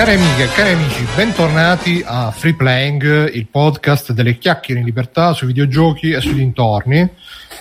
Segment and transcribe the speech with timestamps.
[0.00, 5.34] Cari amiche e cari amici, bentornati a Free Playing, il podcast delle chiacchiere in libertà
[5.34, 7.06] sui videogiochi e sui dintorni.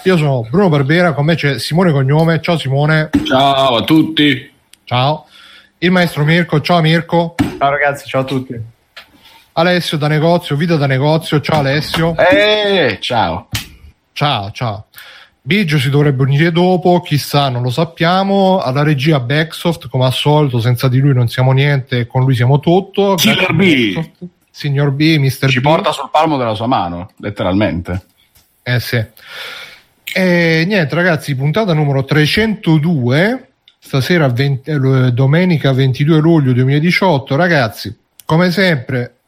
[0.03, 2.39] Io sono Bruno Barbera, con me c'è Simone Cognome.
[2.39, 3.09] Ciao Simone.
[3.25, 4.49] Ciao a tutti.
[4.85, 5.25] Ciao.
[5.79, 6.61] Il maestro Mirko.
[6.61, 7.35] Ciao Mirko.
[7.57, 8.57] Ciao ragazzi, ciao a tutti.
[9.51, 11.41] Alessio da negozio, Vito da negozio.
[11.41, 12.15] Ciao Alessio.
[12.15, 13.49] Eh, ciao.
[14.13, 14.85] Ciao, ciao.
[15.49, 18.59] Biggio si dovrebbe unire dopo, chissà, non lo sappiamo.
[18.59, 22.59] Alla regia Backsoft, come al solito, senza di lui non siamo niente, con lui siamo
[22.59, 23.15] tutto.
[23.15, 24.09] Killer B.
[24.51, 25.49] Signor B, Mr.
[25.49, 25.63] Ci B.
[25.63, 28.05] porta sul palmo della sua mano, letteralmente.
[28.61, 29.03] Eh sì.
[30.13, 33.49] E niente, ragazzi, puntata numero 302.
[33.79, 34.77] Stasera, 20 eh,
[35.13, 37.35] domenica 22 luglio 2018.
[37.35, 39.18] Ragazzi, come sempre,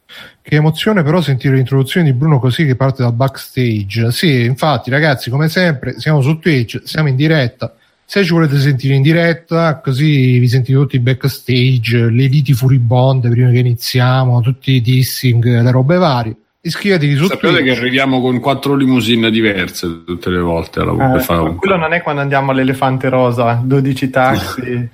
[0.42, 4.12] che emozione però sentire l'introduzione di Bruno così che parte dal backstage.
[4.12, 7.76] Sì, infatti, ragazzi, come sempre, siamo su Twitch, siamo in diretta.
[8.06, 13.50] Se ci volete sentire in diretta, così vi sentite tutti backstage, le liti furibonde prima
[13.52, 16.36] che iniziamo, tutti i dissing, le robe varie.
[16.64, 17.64] Iscrivetevi su Sapete Twitch.
[17.64, 21.78] che arriviamo con quattro limousine diverse tutte le volte alla Eh, per fare un- quello
[21.78, 24.90] non è quando andiamo all'elefante rosa, 12 taxi.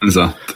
[0.00, 0.54] Esatto.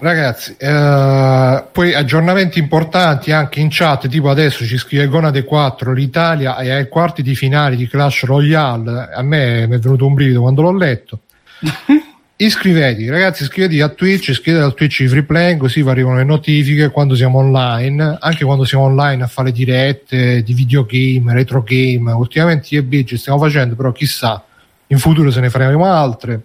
[0.00, 6.56] Ragazzi, eh, poi aggiornamenti importanti anche in chat, tipo adesso ci scrive Gonade 4, l'Italia
[6.56, 10.42] è ai quarti di finale di Clash Royale, a me mi è venuto un brivido
[10.42, 11.20] quando l'ho letto.
[12.40, 16.88] Iscrivetevi, ragazzi, iscrivetevi a Twitch, iscrivetevi al Twitch di Freeplay, così vi arrivano le notifiche
[16.90, 22.12] quando siamo online, anche quando siamo online a fare dirette di videogame, retro game.
[22.12, 24.44] Ultimamente io e Biggio stiamo facendo, però chissà,
[24.86, 26.42] in futuro se ne faremo altre.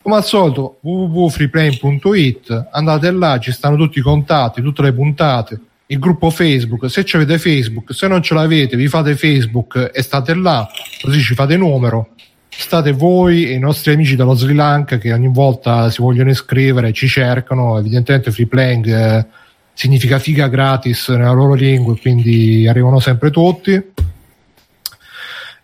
[0.00, 5.98] Come al solito, www.freeplay.it, andate là, ci stanno tutti i contatti, tutte le puntate, il
[5.98, 10.68] gruppo Facebook, se avete Facebook, se non ce l'avete, vi fate Facebook e state là,
[11.02, 12.10] così ci fate numero.
[12.48, 16.92] State voi e i nostri amici dallo Sri Lanka che ogni volta si vogliono iscrivere,
[16.92, 19.26] ci cercano, evidentemente free playing eh,
[19.72, 23.80] significa figa gratis nella loro lingua, quindi arrivano sempre tutti.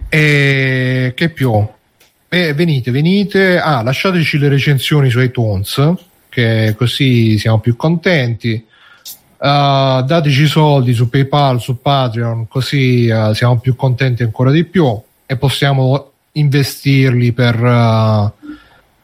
[0.09, 1.69] E che più?
[2.35, 3.61] Eh, venite, venite.
[3.61, 5.95] Ah, lasciateci le recensioni su iTunes,
[6.29, 8.55] che così siamo più contenti.
[9.37, 15.01] Uh, dateci soldi su PayPal, su Patreon, così uh, siamo più contenti ancora di più
[15.27, 18.49] e possiamo investirli per, uh,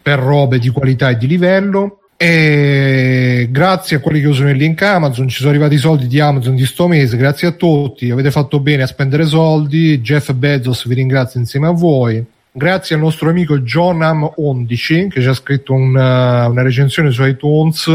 [0.02, 2.00] per robe di qualità e di livello.
[2.16, 6.18] E grazie a quelli che usano il link Amazon, ci sono arrivati i soldi di
[6.18, 7.16] Amazon di sto mese.
[7.16, 10.00] Grazie a tutti, avete fatto bene a spendere soldi.
[10.00, 12.26] Jeff Bezos vi ringrazio insieme a voi.
[12.52, 17.86] Grazie al nostro amico Jonam11 che ci ha scritto un, uh, una recensione su iTunes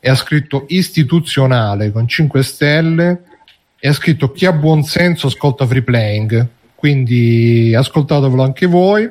[0.00, 3.22] e ha scritto istituzionale con 5 stelle
[3.78, 9.10] e ha scritto chi ha buon senso ascolta free playing quindi ascoltatevelo anche voi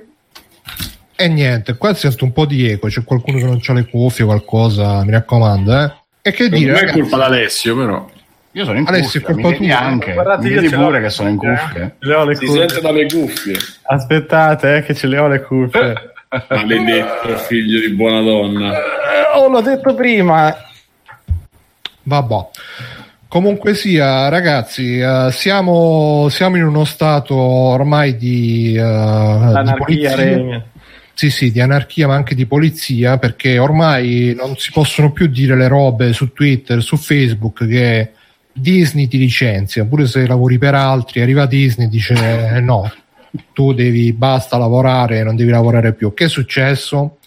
[1.16, 4.26] e niente qua sento un po' di eco c'è qualcuno che non ha le cuffie
[4.26, 5.94] qualcosa mi raccomando eh?
[6.28, 7.00] e che dire non è ragazzi?
[7.02, 8.10] colpa d'Alessio, però.
[8.56, 9.80] Io sono in Alessio, cuffia, è mi colpa vedi tua.
[9.86, 10.14] anche.
[10.14, 11.82] Guardate, mi io vedi pure le che sono in cuffie, cuffie.
[11.84, 11.92] eh.
[12.00, 12.68] Ce le ho le Si cuffie.
[12.70, 13.56] sente dalle cuffie.
[13.84, 15.94] Aspettate, eh, che ce le ho le cuffie.
[16.50, 18.74] Maledetto figlio di buona donna.
[18.78, 20.56] Eh, oh, l'ho detto prima.
[22.04, 22.36] Vabbè.
[23.28, 30.16] Comunque sia, ragazzi, eh, siamo, siamo in uno stato ormai di, eh, di polizia.
[30.16, 30.64] regna.
[31.14, 35.56] Sì, sì, di anarchia, ma anche di polizia, perché ormai non si possono più dire
[35.56, 38.12] le robe su Twitter, su Facebook che
[38.58, 42.14] Disney ti licenzia, pure se lavori per altri, arriva Disney e dice
[42.56, 42.90] eh, no,
[43.52, 46.14] tu devi, basta lavorare, non devi lavorare più.
[46.14, 47.18] Che è successo?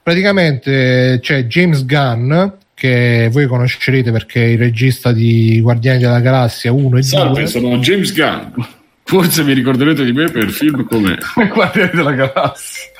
[0.00, 2.32] Praticamente c'è James Gunn,
[2.74, 7.02] che voi conoscerete perché è il regista di Guardiani della Galassia 1 e 2.
[7.02, 8.62] Salve, sono James Gunn.
[9.02, 11.18] Forse vi ricorderete di me per il film come
[11.52, 12.92] Guardiani della Galassia.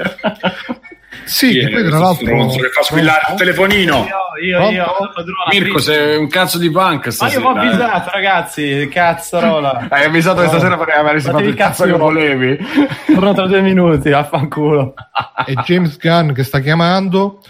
[1.29, 2.25] Sì, che poi tra l'altro...
[2.25, 4.07] Stronzo che fa squillare il telefonino.
[4.41, 4.87] Io, io, io.
[5.15, 7.59] Padrona, Mirko, sei un cazzo di punk Ma io ho eh.
[7.59, 8.89] avvisato, ragazzi.
[8.91, 9.87] Cazzarola.
[9.91, 12.59] Hai avvisato che stasera perché avresti fatto il cazzo che volevi.
[13.07, 14.95] Torno tra due minuti, affanculo.
[15.45, 17.41] è James Gunn che sta chiamando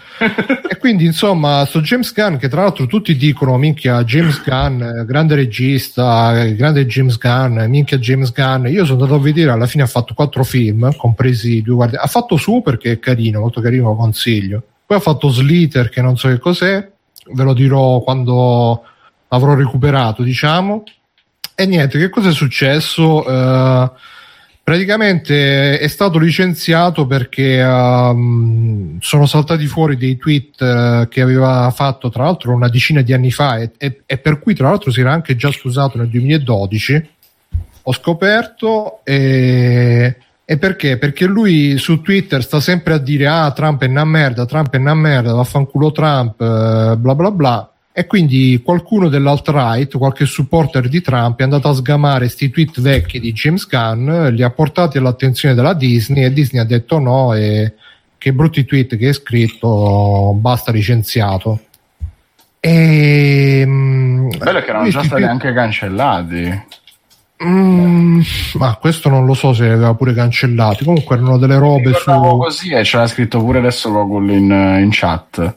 [0.69, 5.05] e quindi insomma sto James Gunn che tra l'altro tutti dicono minchia James Gunn eh,
[5.05, 9.83] grande regista grande James Gunn minchia James Gunn io sono andato a vedere alla fine
[9.83, 13.95] ha fatto quattro film compresi due guardi ha fatto Super che è carino molto carino
[13.95, 14.63] consiglio.
[14.85, 16.89] Poi ha fatto Slither che non so che cos'è
[17.31, 18.83] ve lo dirò quando
[19.27, 20.83] avrò recuperato diciamo.
[21.55, 23.25] E niente che cosa è successo?
[23.27, 23.91] Eh,
[24.69, 32.11] praticamente è stato licenziato perché um, sono saltati fuori dei tweet uh, che aveva fatto
[32.11, 33.57] tra l'altro una decina di anni fa.
[33.57, 37.09] E, e- e per cui tra l'altro si era anche già scusato nel 2012
[37.81, 40.99] ho scoperto e, e perché?
[40.99, 44.77] Perché lui su Twitter sta sempre a dire ah Trump è una merda, Trump è
[44.77, 51.01] una merda, vaffanculo Trump, eh, bla bla bla E quindi qualcuno dell'alt-right, qualche supporter di
[51.01, 55.55] Trump, è andato a sgamare questi tweet vecchi di James Gunn, li ha portati all'attenzione
[55.55, 57.73] della Disney e Disney ha detto no e
[58.17, 61.61] che brutti tweet che hai scritto, basta licenziato.
[62.59, 65.29] E, Bello che erano già stati tweet...
[65.29, 66.63] anche cancellati.
[67.41, 68.19] Mm,
[68.55, 70.83] ma questo non lo so se li aveva pure cancellati.
[70.83, 72.11] Comunque erano delle robe su.
[72.11, 74.51] così e c'era scritto pure adesso Gogol in,
[74.81, 75.53] in chat.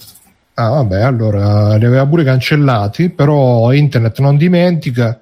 [0.54, 5.20] Ah, vabbè, allora li aveva pure cancellati, però internet non dimentica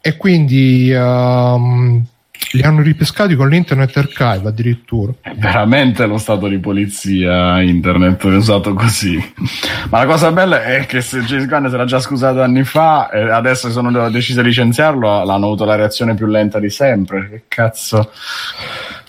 [0.00, 2.04] e quindi um,
[2.52, 5.12] li hanno ripescati con l'internet archive addirittura.
[5.20, 9.16] È veramente lo stato di polizia internet usato così.
[9.88, 13.08] Ma la cosa bella è che se James Gunn si era già scusato anni fa
[13.10, 17.28] e adesso sono deciso di licenziarlo, l'hanno avuto la reazione più lenta di sempre.
[17.30, 18.10] Che cazzo.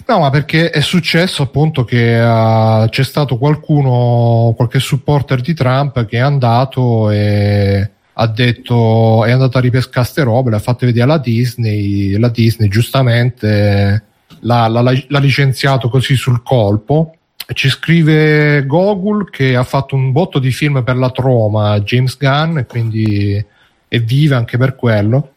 [0.08, 6.06] No, ma perché è successo appunto che uh, c'è stato qualcuno, qualche supporter di Trump
[6.06, 10.86] che è andato e ha detto è andato a ripescare queste robe, le ha fatte
[10.86, 14.04] vedere alla Disney, la Disney giustamente
[14.42, 17.16] l'ha, l'ha, l'ha licenziato così sul colpo.
[17.54, 22.60] Ci scrive Gogol che ha fatto un botto di film per la Troma, James Gunn,
[22.60, 23.44] e quindi
[23.88, 25.32] è viva anche per quello.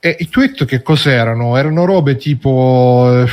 [0.00, 1.56] E i tweet che cos'erano?
[1.56, 3.28] Erano robe tipo eh,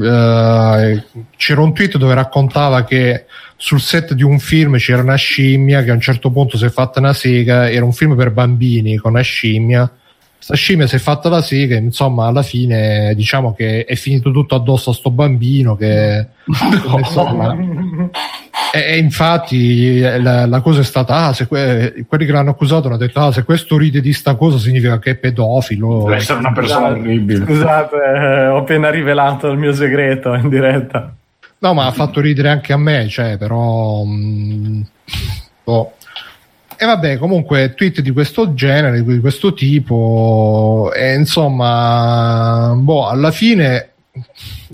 [0.00, 3.26] c'era un tweet dove raccontava che
[3.56, 6.70] sul set di un film c'era una scimmia che a un certo punto si è
[6.70, 9.90] fatta una sega, era un film per bambini con una scimmia.
[10.34, 14.54] Questa scimmia si è fatta la sega, insomma, alla fine diciamo che è finito tutto
[14.54, 18.10] addosso a sto bambino che no.
[18.72, 22.96] E, infatti la, la, cosa è stata: ah, se que- quelli che l'hanno accusato hanno
[22.96, 26.04] detto: ah, se questo ride di sta cosa significa che è pedofilo.
[26.04, 27.44] Deve essere una persona scusate, orribile.
[27.44, 31.12] Scusate, eh, ho appena rivelato il mio segreto in diretta.
[31.58, 34.04] No, ma ha fatto ridere anche a me, cioè, però.
[34.04, 34.80] Mh, mm,
[35.64, 35.92] boh.
[36.76, 43.90] E vabbè, comunque, tweet di questo genere, di questo tipo, e insomma, boh, alla fine.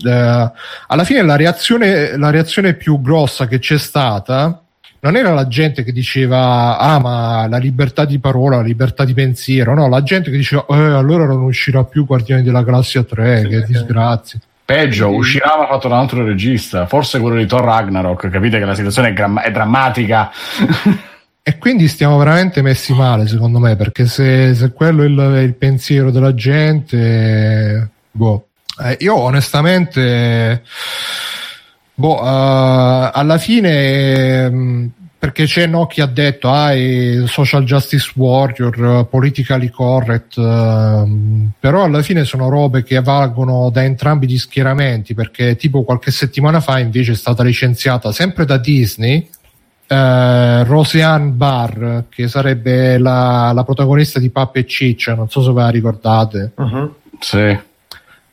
[0.05, 0.53] Eh,
[0.87, 4.61] alla fine la reazione, la reazione più grossa che c'è stata
[5.01, 9.15] non era la gente che diceva ah ma la libertà di parola, la libertà di
[9.15, 13.41] pensiero, no, la gente che diceva eh, allora non uscirà più Guardiani della Galassia 3,
[13.41, 13.73] sì, che sì.
[13.73, 14.41] disgrazia.
[14.65, 18.65] Peggio, uscirà ma fatto da un altro regista, forse quello di Thor Ragnarok, capite che
[18.65, 20.33] la situazione è, gram- è drammatica.
[21.41, 25.39] e quindi stiamo veramente messi male, secondo me, perché se, se quello è il, è
[25.39, 28.46] il, pensiero della gente, boh.
[28.83, 30.63] Eh, io onestamente,
[31.95, 34.47] boh, uh, alla fine...
[34.47, 36.73] Um, perché c'è no chi ha detto ah,
[37.27, 44.29] social justice warrior, politically correct, uh, però alla fine sono robe che valgono da entrambi
[44.29, 49.29] gli schieramenti, perché tipo qualche settimana fa invece è stata licenziata sempre da Disney
[49.89, 55.53] uh, Roseanne Barr, che sarebbe la, la, protagonista di Pappa e Ciccia, non so se
[55.53, 56.53] ve la ricordate.
[56.57, 56.95] Uh-huh.
[57.21, 57.59] Sì.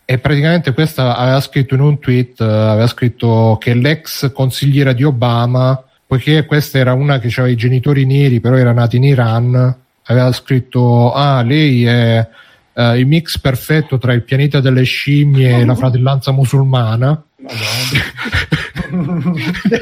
[0.06, 5.04] E praticamente questa aveva scritto in un tweet, uh, aveva scritto che l'ex consigliera di
[5.04, 5.82] Obama
[6.14, 10.32] poiché questa era una che aveva i genitori neri, però era nata in Iran, aveva
[10.32, 12.28] scritto: Ah, lei è
[12.74, 17.20] uh, il mix perfetto tra il pianeta delle scimmie e la fratellanza musulmana.
[17.42, 17.48] è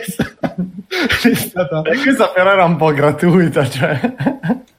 [0.04, 0.56] stata,
[1.30, 1.82] è stata...
[1.82, 4.00] E questa però era un po' gratuita, cioè.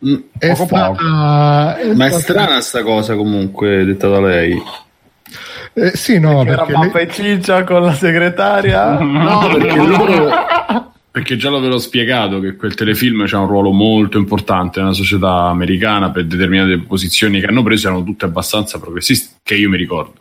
[0.06, 4.58] Mm, è stata, Ma è strana sta cosa comunque detta da lei.
[5.74, 7.06] Eh, sì, no, perché, perché era pappa lei...
[7.06, 8.98] e ciccia con la segretaria.
[9.00, 10.30] No, perché loro
[11.12, 16.10] perché già l'avevo spiegato che quel telefilm ha un ruolo molto importante nella società americana
[16.10, 20.14] per determinate posizioni che hanno preso erano tutte abbastanza progressiste, che io mi ricordo.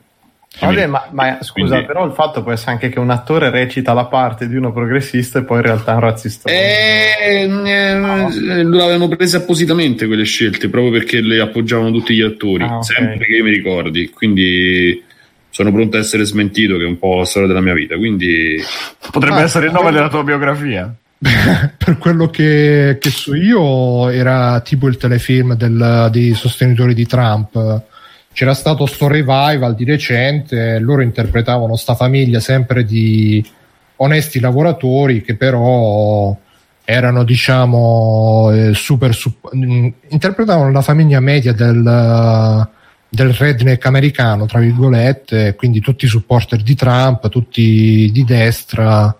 [0.59, 1.85] Vabbè, ma, ma, scusa, Quindi...
[1.85, 5.39] però il fatto può essere anche che un attore recita la parte di uno progressista
[5.39, 6.49] e poi in realtà è un razzista.
[6.51, 8.29] Eh, eh, no.
[8.29, 12.83] L'avevano prese appositamente quelle scelte proprio perché le appoggiavano tutti gli attori, ah, okay.
[12.83, 14.09] sempre che io mi ricordi.
[14.09, 15.01] Quindi
[15.61, 17.95] sono pronto a essere smentito, che è un po' la storia della mia vita.
[17.95, 18.57] Quindi
[19.11, 20.93] potrebbe ah, essere il nome della tua biografia.
[21.77, 27.83] per quello che, che, so io, era tipo il telefilm del, dei sostenitori di Trump.
[28.33, 33.45] C'era stato sto revival di recente, loro interpretavano sta famiglia sempre di
[33.97, 36.35] onesti lavoratori che però
[36.83, 42.67] erano diciamo eh, super, super interpretavano la famiglia media del
[43.13, 49.13] del redneck americano, tra virgolette, quindi tutti i supporter di Trump, tutti di destra.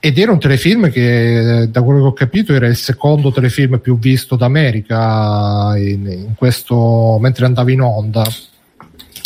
[0.00, 3.96] Ed era un telefilm che, da quello che ho capito, era il secondo telefilm più
[3.96, 8.24] visto d'America in, in questo, mentre andava in onda.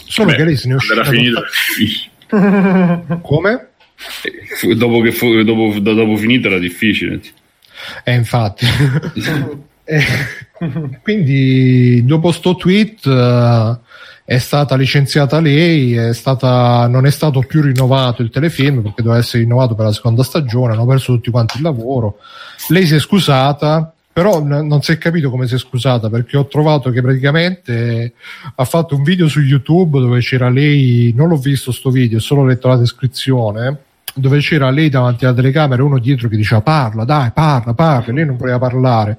[0.04, 1.04] Solo Beh, che lei se ne è uscita.
[1.04, 1.42] Finito.
[3.22, 3.68] Come?
[4.76, 7.18] Dopo, che fu, dopo, dopo finito era difficile.
[8.04, 8.66] Eh, infatti.
[9.90, 10.04] E
[11.02, 13.78] quindi dopo sto tweet uh,
[14.24, 19.20] è stata licenziata lei, è stata, non è stato più rinnovato il telefilm perché doveva
[19.20, 22.18] essere rinnovato per la seconda stagione, hanno perso tutti quanti il lavoro.
[22.68, 26.36] Lei si è scusata, però n- non si è capito come si è scusata perché
[26.36, 28.12] ho trovato che praticamente
[28.54, 32.20] ha fatto un video su YouTube dove c'era lei, non l'ho visto sto video, ho
[32.20, 33.78] solo letto la descrizione
[34.14, 38.12] dove c'era lei davanti alla telecamera e uno dietro che diceva parla, dai, parla, parla,
[38.12, 39.18] lei non voleva parlare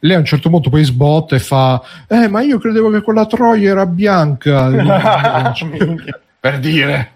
[0.00, 3.26] lei a un certo punto poi sbotta e fa eh ma io credevo che quella
[3.26, 4.70] troia era bianca
[6.40, 7.12] per dire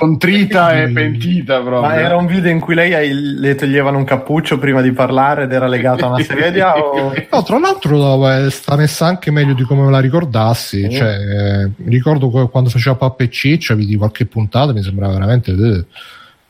[0.00, 1.80] contrita e pentita proprio.
[1.82, 5.52] Ma era un video in cui lei le toglievano un cappuccio prima di parlare ed
[5.52, 6.76] era legata a una sedia?
[6.76, 7.12] o...
[7.30, 10.86] No, tra l'altro sta messa anche meglio di come me la ricordassi.
[10.86, 10.90] Mm.
[10.90, 15.52] Cioè, eh, ricordo quando faceva Pappa e Ciccia, vidi qualche puntata, mi sembrava veramente...
[15.52, 15.84] Eh.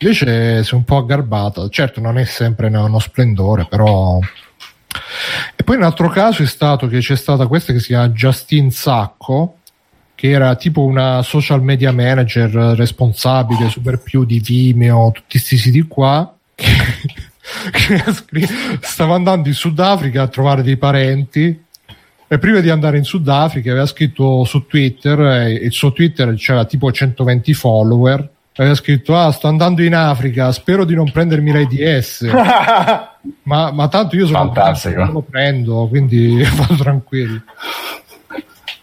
[0.03, 1.69] Invece si è un po' aggarbata.
[1.69, 4.19] Certo, non è sempre uno splendore, però.
[5.55, 8.71] E poi un altro caso è stato che c'è stata questa che si chiama Justine
[8.71, 9.57] Sacco,
[10.15, 15.83] che era tipo una social media manager responsabile super più di Vimeo, tutti questi siti
[15.83, 16.35] qua.
[16.55, 16.73] Che,
[18.31, 18.49] che
[18.81, 21.65] stava andando in Sudafrica a trovare dei parenti
[22.27, 26.65] e prima di andare in Sudafrica aveva scritto su Twitter e il suo Twitter c'era
[26.65, 28.31] tipo 120 follower
[28.61, 32.31] aveva scritto ah sto andando in Africa spero di non prendermi l'AIDS
[33.45, 35.03] ma, ma tanto io sono Fantastico.
[35.03, 37.43] non lo prendo quindi vado tranquillo.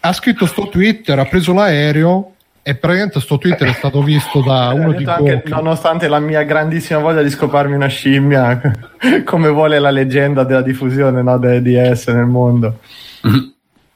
[0.00, 2.32] Ha scritto sto Twitter ha preso l'aereo
[2.62, 6.98] e praticamente sto Twitter è stato visto da uno di anche, nonostante la mia grandissima
[6.98, 8.60] voglia di scoparmi una scimmia
[9.24, 12.78] come vuole la leggenda della diffusione no, dell'AIDS nel mondo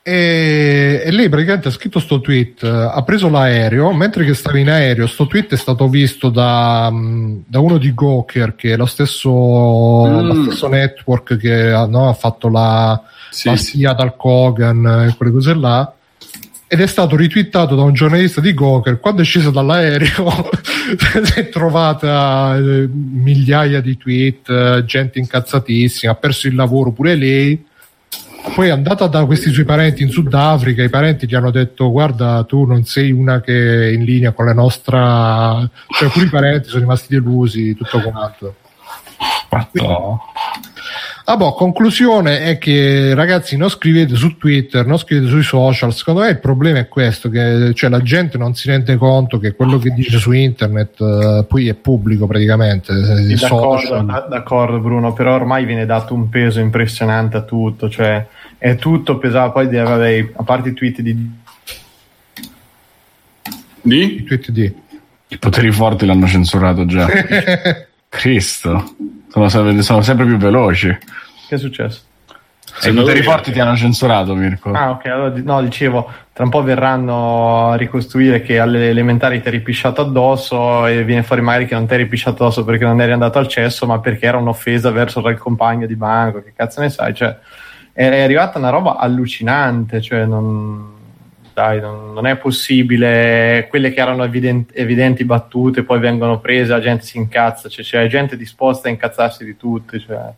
[0.05, 4.69] e, e, lei praticamente ha scritto sto tweet, ha preso l'aereo, mentre che stava in
[4.69, 6.93] aereo, sto tweet è stato visto da,
[7.47, 10.27] da uno di Gawker, che è lo stesso, mm.
[10.27, 13.81] lo stesso network che no, ha fatto la, sì, la sì.
[13.81, 15.95] dal Kogan e quelle cose là.
[16.67, 18.99] Ed è stato ritwittato da un giornalista di Gawker.
[18.99, 20.49] Quando è sceso dall'aereo
[21.23, 27.71] si è trovata eh, migliaia di tweet, gente incazzatissima, ha perso il lavoro pure lei
[28.55, 32.45] poi è andata da questi suoi parenti in Sudafrica, i parenti gli hanno detto guarda
[32.45, 35.69] tu non sei una che è in linea con la nostra...
[35.89, 38.55] cioè alcuni parenti sono rimasti delusi, tutto quanto.
[39.73, 40.21] No.
[41.25, 46.23] Ah boh, conclusione è che ragazzi non scrivete su Twitter, non scrivete sui social, secondo
[46.23, 49.79] me il problema è questo, che cioè, la gente non si rende conto che quello
[49.79, 52.93] che dice su internet uh, poi è pubblico praticamente.
[53.37, 58.27] Sì, d'accordo, d'accordo, Bruno, però ormai viene dato un peso impressionante a tutto, cioè
[58.59, 61.31] è tutto pesato, poi vabbè, a parte i tweet di...
[63.81, 64.17] Di?
[64.17, 64.75] I tweet di...
[65.29, 67.07] I poteri forti l'hanno censurato già.
[68.13, 68.95] Cristo.
[69.29, 70.87] Sono, sono sempre più veloci.
[71.49, 72.03] Che è successo?
[72.61, 74.71] Se i poteri forti ti hanno censurato, Mirko.
[74.73, 75.07] Ah, ok.
[75.07, 80.03] Allora, no, dicevo, tra un po' verranno a ricostruire che alle elementari ti eri pisciato
[80.03, 83.39] addosso e viene fuori magari che non ti eri pisciato addosso perché non eri andato
[83.39, 86.43] al cesso, ma perché era un'offesa verso il compagno di banco.
[86.43, 87.15] Che cazzo ne sai?
[87.15, 87.35] Cioè,
[87.95, 90.03] è arrivata una roba allucinante.
[90.03, 90.92] Cioè, non
[91.55, 93.67] dai, non, non, è possibile.
[93.69, 98.07] Quelle che erano evidenti, evidenti, battute poi vengono prese, la gente si incazza, cioè c'è
[98.07, 99.99] gente disposta a incazzarsi di tutti.
[100.01, 100.33] Cioè.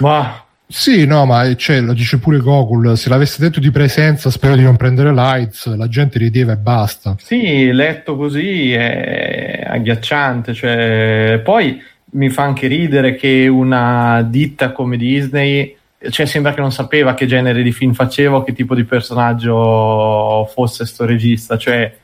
[0.00, 0.44] Ma...
[0.66, 4.62] Sì, no, ma cioè, lo dice pure Gogol, se l'avesse detto di presenza spero di
[4.62, 7.16] non prendere lights, la gente rideva e basta.
[7.18, 11.40] Sì, letto così è agghiacciante, cioè...
[11.42, 15.76] poi mi fa anche ridere che una ditta come Disney
[16.08, 20.86] cioè sembra che non sapeva che genere di film facevo, che tipo di personaggio fosse
[20.86, 21.94] sto regista, cioè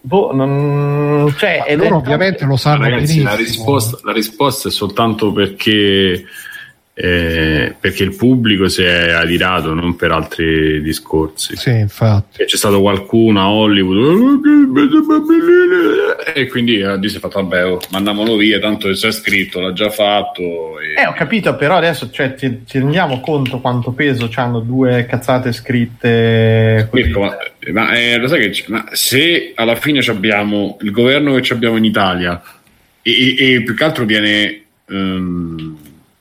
[0.00, 1.34] boh, non...
[1.38, 6.24] cioè, loro ovviamente lo sanno Ragazzi, la risposta, la risposta, è soltanto perché
[6.98, 11.54] eh, perché il pubblico si è adirato non per altri discorsi.
[11.54, 12.40] Sì infatti.
[12.40, 14.40] E c'è stato qualcuno a Hollywood
[16.34, 19.90] e quindi eh, si è fatto vabbè oh, mandiamolo via tanto c'è scritto l'ha già
[19.90, 21.02] fatto e...
[21.02, 25.52] eh ho capito però adesso cioè, ci, ci, rendiamo conto quanto peso hanno due cazzate
[25.52, 27.36] scritte Mirko, ma,
[27.72, 31.84] ma eh, lo sai che ma se alla fine abbiamo il governo che abbiamo in
[31.84, 32.42] Italia
[33.02, 35.65] e, e, e più che altro viene um,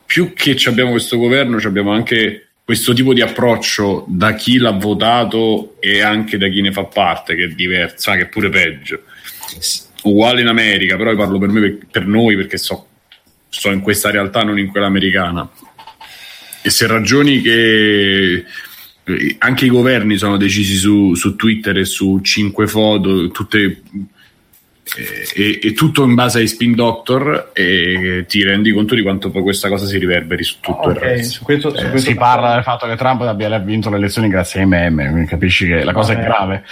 [0.06, 5.76] più che abbiamo questo governo, abbiamo anche questo tipo di approccio da chi l'ha votato
[5.80, 9.02] e anche da chi ne fa parte, che è diverso, che è pure peggio.
[10.04, 12.88] Uguale in America, però io parlo per, me, per noi perché so,
[13.50, 15.48] sto in questa realtà, non in quella americana.
[16.64, 18.44] E se ragioni che
[19.04, 23.82] eh, anche i governi sono decisi su, su Twitter e su cinque foto, tutte
[25.34, 29.42] e, e, tutto in base ai spin doctor e ti rendi conto di quanto poi
[29.42, 31.34] questa cosa si riverberi su tutto okay, il resto.
[31.34, 34.62] Su questo, su questo si parla del fatto che Trump abbia vinto le elezioni grazie
[34.62, 36.24] ai meme, capisci che la cosa Vabbè.
[36.24, 36.64] è grave.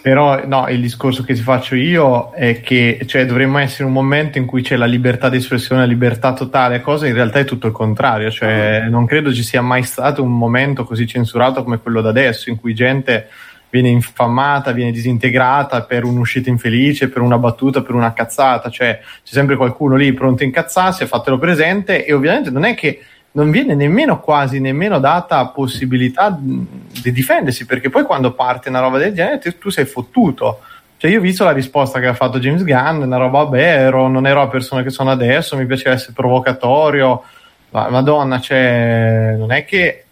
[0.00, 4.38] Però no, il discorso che ti faccio io è che cioè, dovremmo essere un momento
[4.38, 7.66] in cui c'è la libertà di espressione, la libertà totale, cosa in realtà è tutto
[7.66, 12.00] il contrario, cioè, non credo ci sia mai stato un momento così censurato come quello
[12.00, 13.28] da adesso, in cui gente
[13.70, 19.32] viene infamata, viene disintegrata per un'uscita infelice, per una battuta, per una cazzata, cioè c'è
[19.32, 23.00] sempre qualcuno lì pronto a incazzarsi, fatelo presente e ovviamente non è che
[23.32, 28.96] non viene nemmeno quasi nemmeno data possibilità di difendersi perché poi quando parte una roba
[28.96, 30.60] del genere tu sei fottuto.
[30.98, 34.26] Cioè io ho visto la risposta che ha fatto James Gunn una roba ero, non
[34.26, 37.22] ero la persona che sono adesso mi piaceva essere provocatorio.
[37.70, 40.05] Ma madonna cioè non è che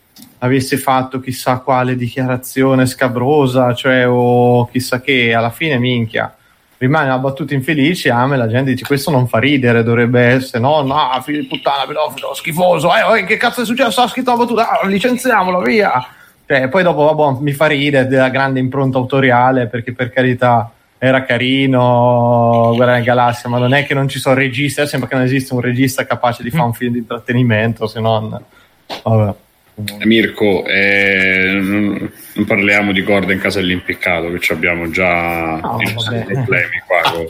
[0.45, 6.35] avesse fatto chissà quale dichiarazione scabrosa, cioè o chissà che, alla fine minchia.
[6.77, 10.83] Rimane una battuta infelice, ame, la gente dice questo non fa ridere, dovrebbe essere, no,
[10.83, 14.03] no, figlio di puttana, pedofilo, schifoso, eh, eh, che cazzo è successo?
[14.03, 16.07] Ha scritto una battuta, ah, licenziamolo, via.
[16.47, 21.25] Cioè, poi dopo, vabbè, mi fa ridere della grande impronta autoriale, perché per carità era
[21.25, 25.25] carino, Guerra nella Galassia, ma non è che non ci sono registi, sembra che non
[25.25, 28.39] esista un regista capace di fare un film di intrattenimento, se non...
[29.03, 29.35] Vabbè.
[30.05, 32.11] Mirko, eh, non,
[32.47, 37.27] parliamo di corda in casa dell'impiccato, che abbiamo già no, problemi qua con,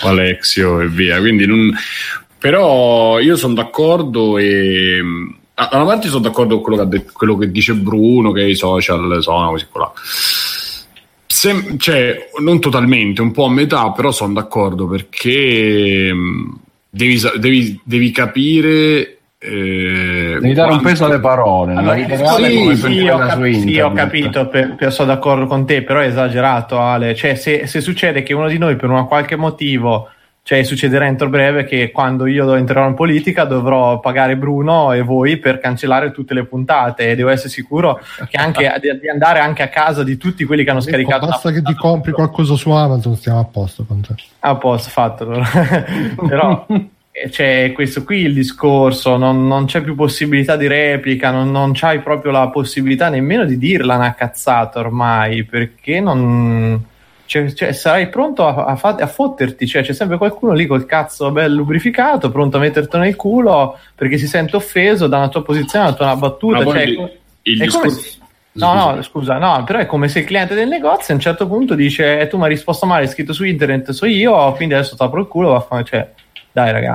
[0.00, 1.18] con Alexio e via.
[1.18, 1.74] Quindi non,
[2.38, 5.00] però io sono d'accordo e
[5.54, 8.54] da una parte sono d'accordo con quello che, detto, quello che, dice Bruno, che i
[8.54, 9.92] social sono così qua.
[11.26, 16.12] Se, cioè, non totalmente, un po' a metà, però sono d'accordo perché
[16.88, 21.74] devi, devi, devi capire eh, Devi dare un peso alle parole.
[21.74, 26.00] Allora, sì, sì, ho, cap- sì, ho capito, per, per, sono d'accordo con te, però
[26.00, 27.14] è esagerato Ale.
[27.14, 30.08] Cioè, se, se, succede che uno di noi per un qualche motivo,
[30.42, 35.36] cioè succederà entro breve che quando io entrerò in politica dovrò pagare Bruno e voi
[35.36, 39.68] per cancellare tutte le puntate e devo essere sicuro che anche di, andare anche a
[39.68, 41.26] casa di tutti quelli che hanno ecco, scaricato.
[41.26, 44.14] Basta che ti compri qualcosa su Amazon, stiamo a posto con te.
[44.40, 45.42] A posto, fatelo.
[46.26, 46.66] però
[47.30, 52.00] c'è questo qui il discorso, non, non, c'è più possibilità di replica, non, non c'hai
[52.00, 56.84] proprio la possibilità nemmeno di dirla una cazzata ormai, perché non...
[57.26, 61.30] Cioè, cioè, sarai pronto a, a, a, fotterti, cioè c'è sempre qualcuno lì col cazzo
[61.30, 65.90] bello lubrificato, pronto a metterti nel culo perché si sente offeso da una tua posizione,
[65.92, 66.64] da una battuta.
[66.64, 68.00] Cioè, il, il discorso...
[68.00, 68.18] Se...
[68.52, 71.46] No, no, scusa, no, però è come se il cliente del negozio a un certo
[71.46, 74.74] punto dice eh, tu mi hai risposto male, hai scritto su internet, so io, quindi
[74.74, 76.12] adesso ti apro il culo, va a fare, cioè,
[76.58, 76.94] dai raga.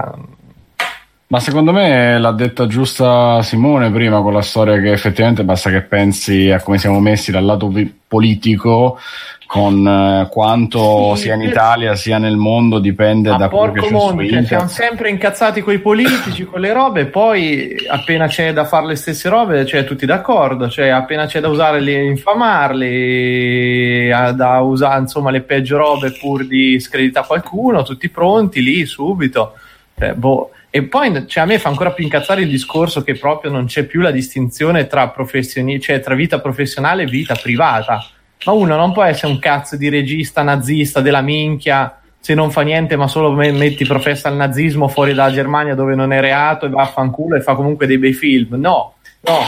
[1.34, 5.82] Ma secondo me l'ha detta giusta Simone prima con la storia che effettivamente basta che
[5.82, 7.74] pensi a come siamo messi dal lato
[8.08, 9.00] politico
[9.48, 13.90] con eh, quanto sì, sia in Italia sia nel mondo dipende da quello che c'è
[13.90, 18.66] mondo, cioè, siamo sempre incazzati con i politici, con le robe, poi appena c'è da
[18.66, 25.00] fare le stesse robe, cioè tutti d'accordo, cioè appena c'è da usarli, infamarli, da usare
[25.00, 29.54] insomma le peggio robe pur di screditare qualcuno, tutti pronti lì subito.
[29.98, 30.52] Cioè, boh.
[30.76, 33.84] E poi cioè, a me fa ancora più incazzare il discorso che proprio non c'è
[33.84, 38.04] più la distinzione tra, professioni- cioè, tra vita professionale e vita privata.
[38.46, 42.62] Ma uno non può essere un cazzo di regista nazista della minchia se non fa
[42.62, 46.70] niente ma solo metti professa il nazismo fuori dalla Germania dove non è reato e
[46.70, 48.56] vaffanculo e fa comunque dei bei film.
[48.56, 49.40] No, no,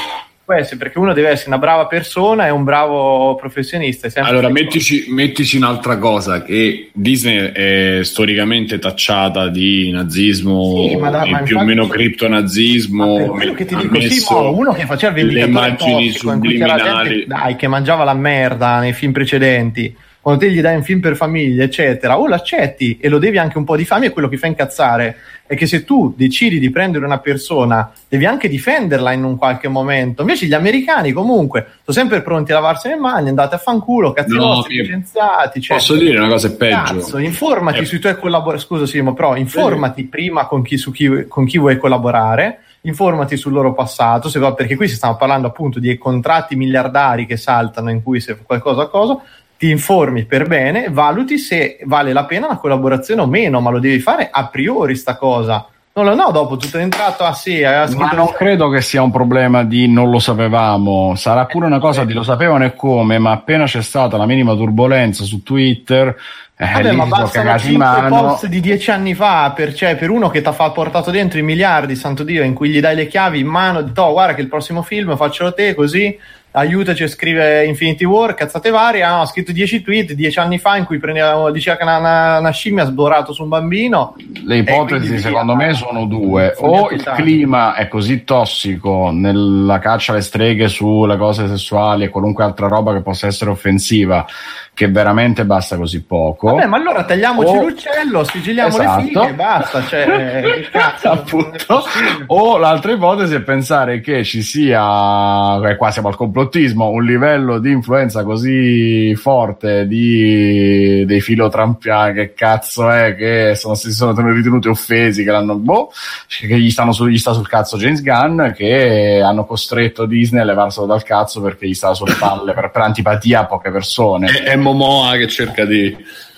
[0.54, 4.08] essere perché uno deve essere una brava persona e un bravo professionista.
[4.22, 11.44] Allora, mettici, mettici, un'altra cosa: che Disney è storicamente tacciata di nazismo sì, da, e
[11.44, 13.28] più o meno criptonazismo.
[13.30, 17.56] quello che ti dico, sì, mo, uno che faceva il vendicatore tossico, c'era gente dai,
[17.56, 19.96] che mangiava la merda nei film precedenti
[20.26, 23.60] quando te gli dai un film per famiglia, eccetera, o l'accetti e lo devi anche
[23.60, 25.18] un po' di fame, è quello che fa incazzare.
[25.46, 29.68] È che se tu decidi di prendere una persona, devi anche difenderla in un qualche
[29.68, 30.24] momento.
[30.24, 34.36] Invece gli americani, comunque, sono sempre pronti a lavarsi le mani, andate a fanculo, cazzo
[34.36, 35.62] no, licenziati.
[35.62, 36.76] Cioè, posso dire una cosa peggio.
[36.76, 37.86] Cazzo, informati eh.
[37.86, 38.66] sui tuoi collaboratori.
[38.66, 40.08] Scusa, Simo, però informati eh.
[40.08, 44.88] prima con chi, chi, con chi vuoi collaborare informati sul loro passato, se, perché qui
[44.88, 49.20] si stiamo parlando appunto di contratti miliardari che saltano in cui se qualcosa a cosa,
[49.58, 53.80] ti informi per bene, valuti se vale la pena una collaborazione o meno, ma lo
[53.80, 55.68] devi fare a priori sta cosa.
[55.98, 59.12] Non lo no, dopo tutto è entrato, ah sì, Ma non credo che sia un
[59.12, 63.32] problema di non lo sapevamo, sarà pure una cosa di lo sapevano e come, ma
[63.32, 66.14] appena c'è stata la minima turbolenza su Twitter,
[66.58, 70.42] Eh, Vabbè, ma bastano 5 post di dieci anni fa per, cioè, per uno che
[70.42, 73.48] ti ha portato dentro i miliardi, santo Dio, in cui gli dai le chiavi in
[73.48, 76.18] mano, di oh, guarda che il prossimo film faccelo te così
[76.56, 80.78] aiutaci a scrivere Infinity War, cazzate varie, ah, ho scritto 10 tweet 10 anni fa
[80.78, 84.16] in cui prendeva, diceva che una, una, una scimmia ha sborato su un bambino.
[84.46, 90.22] Le ipotesi secondo me sono due, o il clima è così tossico nella caccia alle
[90.22, 94.26] streghe sulle cose sessuali e qualunque altra roba che possa essere offensiva
[94.74, 96.45] che veramente basta così poco.
[96.52, 97.62] Vabbè, ma allora tagliamoci o...
[97.64, 99.02] l'uccello, sigilliamo esatto.
[99.02, 99.84] le figlie e basta.
[99.84, 101.84] Cioè, cazzo, Appunto.
[102.28, 107.60] O l'altra ipotesi è pensare che ci sia, eh, qua siamo al complottismo, un livello
[107.60, 114.68] di influenza così forte di, dei filotrampiani, che cazzo è, che sono, si sono ritenuti
[114.68, 115.92] offesi, che l'hanno, boh,
[116.28, 120.46] che gli, stanno su, gli sta sul cazzo James Gunn, che hanno costretto Disney a
[120.46, 124.28] levarselo dal cazzo perché gli stava sulle palle per, per antipatia a poche persone.
[124.28, 125.96] È, è Momoa che cerca di,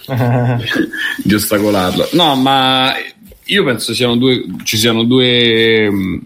[1.23, 2.09] di ostacolarlo.
[2.13, 2.93] No, ma
[3.45, 6.21] io penso siano due, ci siano due, uh,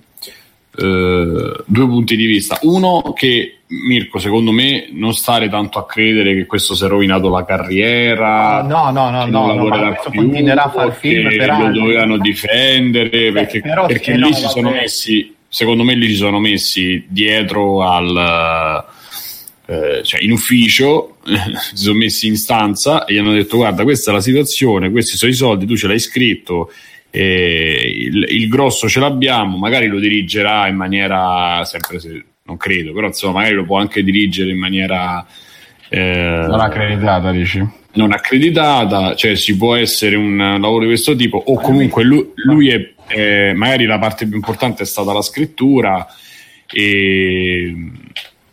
[1.66, 2.60] due punti di vista.
[2.62, 7.30] Uno che Mirko, secondo me, non stare tanto a credere che questo si è rovinato
[7.30, 8.62] la carriera.
[8.64, 11.30] No, no, no, no, no ma più, continuerà a fare film.
[11.30, 11.80] Per lo anni.
[11.80, 16.40] dovevano difendere perché, Beh, perché lì no, si sono messi, secondo me, lì si sono
[16.40, 18.86] messi dietro al
[19.72, 24.12] eh, cioè in ufficio, si sono messi in stanza e gli hanno detto guarda questa
[24.12, 26.70] è la situazione, questi sono i soldi, tu ce l'hai scritto,
[27.12, 33.08] il, il, grosso ce l'abbiamo, magari lo dirigerà in maniera, sempre se non credo, però
[33.08, 35.26] insomma magari lo può anche dirigere in maniera...
[35.88, 37.66] Eh, non accreditata, dici?
[37.94, 42.70] Non accreditata, cioè ci può essere un lavoro di questo tipo o comunque lui, lui
[42.70, 46.06] è, eh, magari la parte più importante è stata la scrittura
[46.74, 47.74] e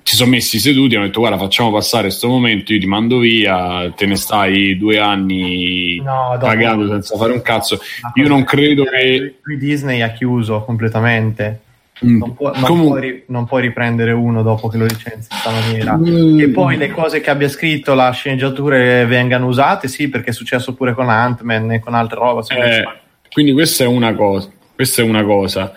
[0.08, 3.18] si sono messi seduti e hanno detto guarda facciamo passare questo momento io ti mando
[3.18, 7.78] via te ne stai due anni no, pagato senza fare un cazzo.
[8.14, 11.60] Io non credo che Disney ha chiuso completamente.
[12.06, 12.16] Mm.
[12.16, 15.50] non, può, non, Comun- puoi, non, puoi, riprendere uno dopo che lo licenzi in questa
[15.50, 15.96] maniera.
[15.98, 16.40] Mm.
[16.40, 20.74] e poi le cose che abbia scritto la sceneggiatura vengano usate sì perché è successo
[20.74, 22.88] pure con Ant-Man e con altre robe eh,
[23.32, 25.72] quindi questa è una cosa questa è una cosa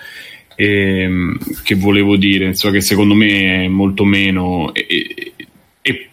[0.62, 4.86] ehm, che volevo dire, insomma, che secondo me è molto meno, è,
[5.82, 6.08] è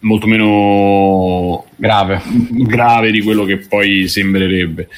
[0.00, 2.20] molto meno grave.
[2.50, 4.88] grave di quello che poi sembrerebbe.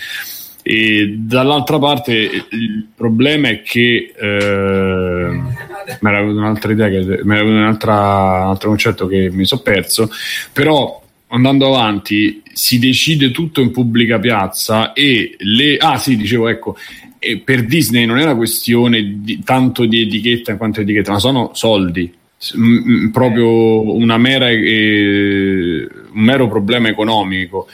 [0.62, 7.34] E dall'altra parte il problema è che eh, mi era venuta un'altra idea, che, mi
[7.34, 10.10] era venuto un altro concetto che mi sono perso,
[10.52, 15.76] però andando avanti si decide tutto in pubblica piazza e le...
[15.76, 16.76] Ah sì, dicevo, ecco,
[17.44, 22.12] per Disney non è una questione di, tanto di etichetta quanto etichetta, ma sono soldi.
[22.54, 27.66] M- proprio una mera, eh, un mero problema economico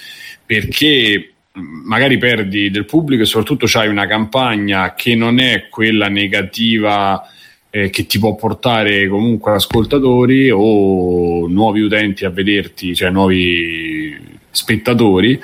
[0.47, 7.23] perché magari perdi del pubblico e soprattutto c'hai una campagna che non è quella negativa
[7.69, 14.17] eh, che ti può portare comunque ascoltatori o nuovi utenti a vederti, cioè nuovi
[14.51, 15.41] spettatori,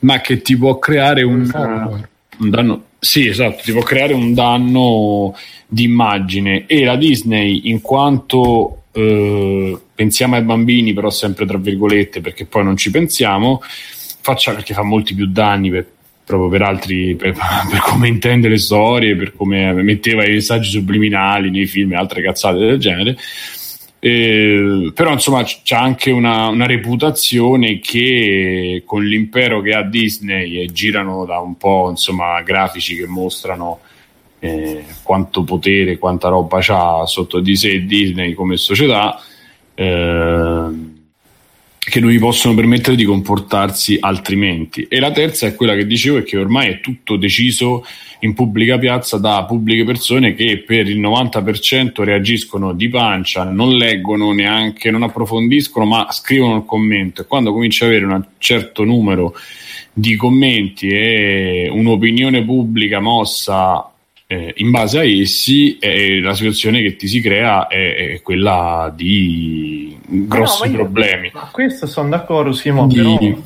[0.00, 1.48] ma che ti può creare un,
[2.38, 5.36] un danno sì, esatto, ti può creare un danno
[5.66, 6.66] di immagine.
[6.66, 12.62] E la Disney in quanto eh, pensiamo ai bambini però sempre tra virgolette perché poi
[12.62, 15.86] non ci pensiamo faccia perché fa molti più danni per,
[16.24, 17.32] proprio per altri per,
[17.70, 22.22] per, come intende le storie per come metteva i messaggi subliminali nei film e altre
[22.22, 23.16] cazzate del genere
[24.04, 30.72] eh, però insomma c'è anche una, una, reputazione che con l'impero che ha Disney e
[30.72, 33.78] girano da un po' insomma grafici che mostrano
[34.40, 39.22] eh, quanto potere, quanta roba c'ha sotto di sé Disney come società
[39.72, 40.68] eh,
[41.84, 46.18] che non gli possono permettere di comportarsi altrimenti e la terza è quella che dicevo
[46.18, 47.84] è che ormai è tutto deciso
[48.24, 54.32] in pubblica piazza da pubbliche persone che per il 90% reagiscono di pancia, non leggono
[54.32, 57.22] neanche, non approfondiscono, ma scrivono il commento.
[57.22, 59.34] E quando cominci ad avere un certo numero
[59.92, 63.91] di commenti e un'opinione pubblica mossa
[64.32, 68.90] eh, in base a essi, eh, la situazione che ti si crea è, è quella
[68.94, 71.30] di grossi no, problemi.
[71.34, 73.02] Ma questo sono d'accordo, Simone, di...
[73.02, 73.42] però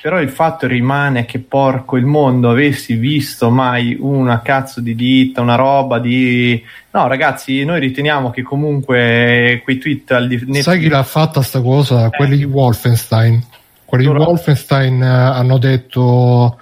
[0.00, 5.40] però il fatto rimane che porco il mondo avessi visto mai una cazzo di ditta,
[5.40, 6.62] una roba di...
[6.92, 10.12] No ragazzi, noi riteniamo che comunque quei tweet...
[10.12, 10.62] Al di...
[10.62, 12.06] Sai chi l'ha fatta sta cosa?
[12.06, 12.10] Eh.
[12.10, 13.42] Quelli di Wolfenstein.
[13.88, 16.58] Quelli di Wolfenstein eh, hanno detto...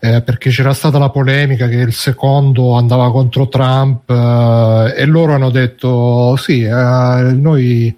[0.00, 5.32] Eh, perché c'era stata la polemica che il secondo andava contro Trump eh, e loro
[5.32, 7.96] hanno detto sì, eh, noi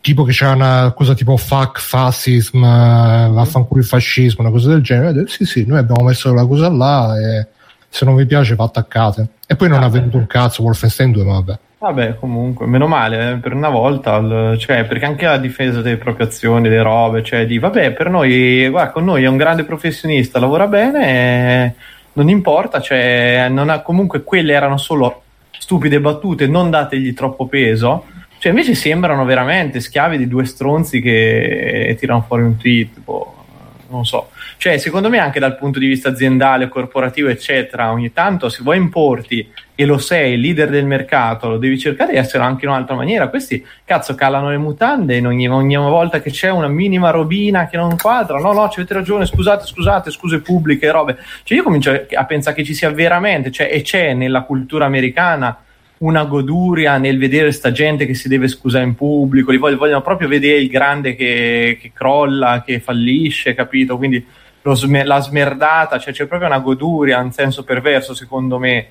[0.00, 4.82] tipo che c'era una cosa tipo fuck fascism, uh, vaffanculo il fascismo, una cosa del
[4.82, 5.12] genere.
[5.12, 7.46] Detto, sì, sì, noi abbiamo messo la cosa là e
[7.88, 9.28] se non vi piace fa attaccate.
[9.46, 11.58] E poi non ah, ha venuto un cazzo Wolfenstein 2, ma vabbè.
[11.80, 16.26] Vabbè, comunque, meno male, eh, per una volta, cioè, perché anche la difesa delle proprie
[16.26, 20.40] azioni, le robe, cioè, di vabbè, per noi, guarda, con noi è un grande professionista,
[20.40, 21.76] lavora bene,
[22.14, 25.22] non importa, cioè, non ha, comunque quelle erano solo
[25.56, 28.06] stupide battute, non dategli troppo peso,
[28.38, 33.44] cioè, invece sembrano veramente schiavi di due stronzi che tirano fuori un tweet, boh,
[33.90, 34.30] non so.
[34.56, 38.78] Cioè, secondo me, anche dal punto di vista aziendale, corporativo, eccetera, ogni tanto se vuoi
[38.78, 39.48] importi
[39.80, 43.28] e lo sei, leader del mercato, lo devi cercare di essere anche in un'altra maniera.
[43.28, 47.76] Questi, cazzo, calano le mutande in ogni, ogni volta che c'è una minima robina che
[47.76, 48.40] non quadra.
[48.40, 51.18] No, no, avete ragione, scusate, scusate, scuse pubbliche, robe.
[51.44, 55.56] Cioè, io comincio a pensare che ci sia veramente, cioè, e c'è nella cultura americana
[55.98, 60.02] una goduria nel vedere sta gente che si deve scusare in pubblico, li vogliono, vogliono
[60.02, 63.96] proprio vedere il grande che, che crolla, che fallisce, capito?
[63.96, 64.26] Quindi
[64.74, 68.88] smer- la smerdata, cioè c'è proprio una goduria in senso perverso, secondo me,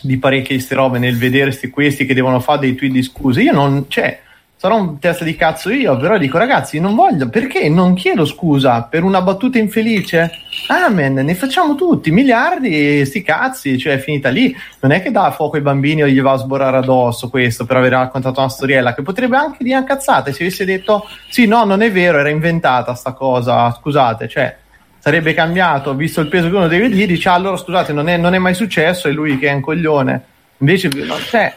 [0.00, 3.42] di parecchie queste robe nel vedere sti, questi che devono fare dei tweet di scuse.
[3.42, 4.20] Io non, cioè,
[4.56, 8.82] sarò un testa di cazzo io, però dico ragazzi, non voglio, perché non chiedo scusa
[8.82, 10.30] per una battuta infelice?
[10.68, 14.54] Amen, ne facciamo tutti, miliardi, sti cazzi, cioè è finita lì.
[14.80, 17.78] Non è che dà fuoco ai bambini o gli va a sborrare addosso questo per
[17.78, 21.64] aver raccontato una storiella, che potrebbe anche dire una cazzata se avesse detto sì, no,
[21.64, 24.56] non è vero, era inventata sta cosa, scusate, cioè
[25.00, 28.16] sarebbe cambiato, visto il peso che uno deve dire, dice ah, allora scusate, non è,
[28.16, 30.24] non è mai successo, è lui che è un coglione.
[30.58, 30.90] Invece,
[31.28, 31.54] cioè,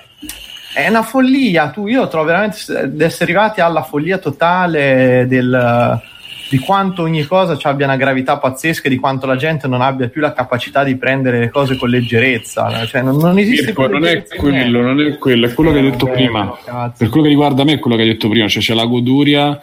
[0.73, 1.69] è una follia.
[1.69, 6.01] Tu, io trovo veramente di essere arrivati alla follia totale del,
[6.49, 10.07] di quanto ogni cosa abbia una gravità pazzesca e di quanto la gente non abbia
[10.07, 12.85] più la capacità di prendere le cose con leggerezza.
[12.85, 15.91] Cioè, non, non esiste Mirko, non è quello, non è quello, è quello che hai
[15.91, 16.55] detto prima.
[16.97, 19.59] Per quello che riguarda me, è quello che hai detto prima, cioè c'è la goduria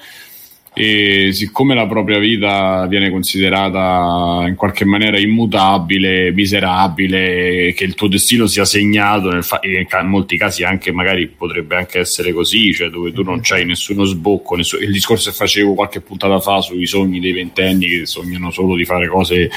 [0.83, 8.09] e siccome la propria vita viene considerata in qualche maniera immutabile, miserabile, che il tuo
[8.09, 13.13] destino sia segnato, fa- in molti casi anche magari potrebbe anche essere così, cioè dove
[13.13, 14.83] tu non c'hai nessuno sbocco, nessuno...
[14.83, 18.87] il discorso che facevo qualche puntata fa sui sogni dei ventenni che sognano solo di
[18.87, 19.51] fare cose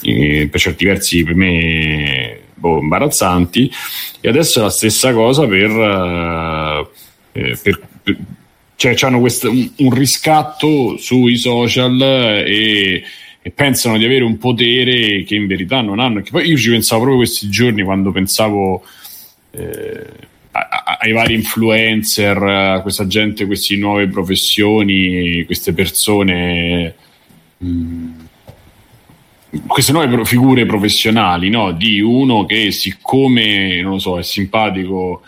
[0.00, 3.70] eh, per certi versi per me boh, imbarazzanti,
[4.22, 5.70] e adesso è la stessa cosa per,
[7.32, 8.16] eh, per, per
[8.78, 13.02] cioè hanno questo, un, un, riscatto sui social e,
[13.42, 16.22] e, pensano di avere un potere che in verità non hanno.
[16.22, 18.84] Che poi io ci pensavo proprio questi giorni quando pensavo
[19.50, 20.06] eh,
[21.00, 26.94] ai vari influencer, a questa gente, queste nuove professioni, queste persone.
[27.64, 28.10] Mm,
[29.66, 31.72] queste nuove figure professionali no?
[31.72, 35.22] di uno che siccome non lo so è simpatico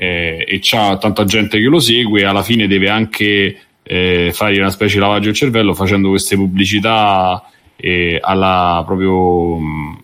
[0.00, 4.70] eh, e c'ha tanta gente che lo segue, alla fine deve anche eh, fare una
[4.70, 7.42] specie di lavaggio del cervello facendo queste pubblicità
[7.74, 10.02] eh, alla proprio mh,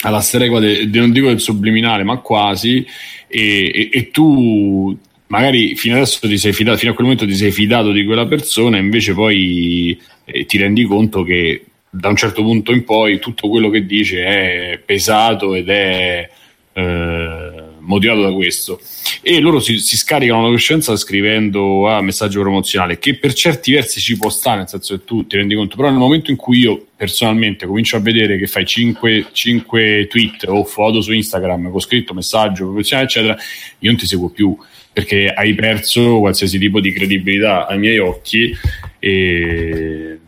[0.00, 2.84] alla stregua de, de, non dico del subliminale, ma quasi,
[3.28, 4.96] e, e, e tu
[5.28, 8.26] magari fino adesso ti sei fidato, fino a quel momento ti sei fidato di quella
[8.26, 13.48] persona, invece poi eh, ti rendi conto che da un certo punto in poi tutto
[13.48, 16.28] quello che dice è pesato ed è
[16.72, 17.49] eh,
[17.80, 18.80] motivato da questo.
[19.22, 24.00] E loro si, si scaricano la coscienza scrivendo a messaggio promozionale, che per certi versi
[24.00, 26.58] ci può stare, nel senso che tu ti rendi conto, però nel momento in cui
[26.58, 31.80] io personalmente comincio a vedere che fai 5, 5 tweet o foto su Instagram con
[31.80, 33.36] scritto messaggio promozionale, eccetera,
[33.78, 34.56] io non ti seguo più
[34.92, 38.52] perché hai perso qualsiasi tipo di credibilità ai miei occhi
[38.98, 40.19] e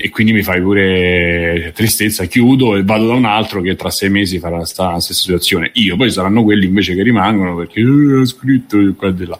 [0.00, 4.10] e quindi mi fai pure tristezza, chiudo e vado da un altro che tra sei
[4.10, 5.72] mesi farà la stessa situazione.
[5.74, 9.38] Io poi saranno quelli invece che rimangono perché ho scritto qua e là.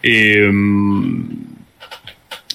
[0.00, 1.28] E, um,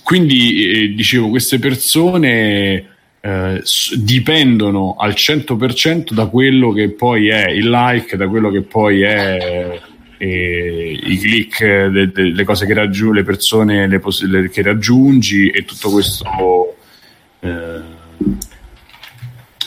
[0.03, 2.85] quindi eh, dicevo, queste persone
[3.21, 3.61] eh,
[3.97, 9.79] dipendono al 100% da quello che poi è il like, da quello che poi è
[10.17, 15.49] eh, i click, de, le cose che raggiungi, le persone le pos- le, che raggiungi
[15.49, 16.78] e tutto questo eh,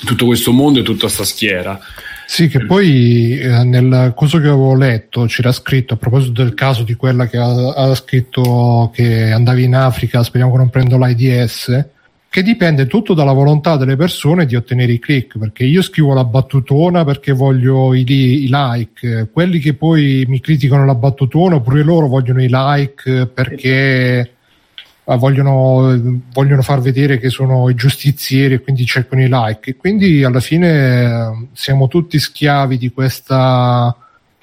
[0.04, 1.78] tutto questo mondo e tutta questa schiera.
[2.26, 6.82] Sì, che poi eh, nel coso che avevo letto c'era scritto a proposito del caso
[6.82, 11.88] di quella che ha, ha scritto che andavi in Africa, speriamo che non prendo l'AIDS,
[12.30, 16.24] che dipende tutto dalla volontà delle persone di ottenere i click, perché io scrivo la
[16.24, 22.06] battutona perché voglio i, i like, quelli che poi mi criticano la battutona, pure loro
[22.06, 24.36] vogliono i like perché
[25.04, 29.70] vogliono, vogliono, far vedere che sono i giustizieri e quindi cercano i like.
[29.70, 33.96] E quindi alla fine siamo tutti schiavi di, questa,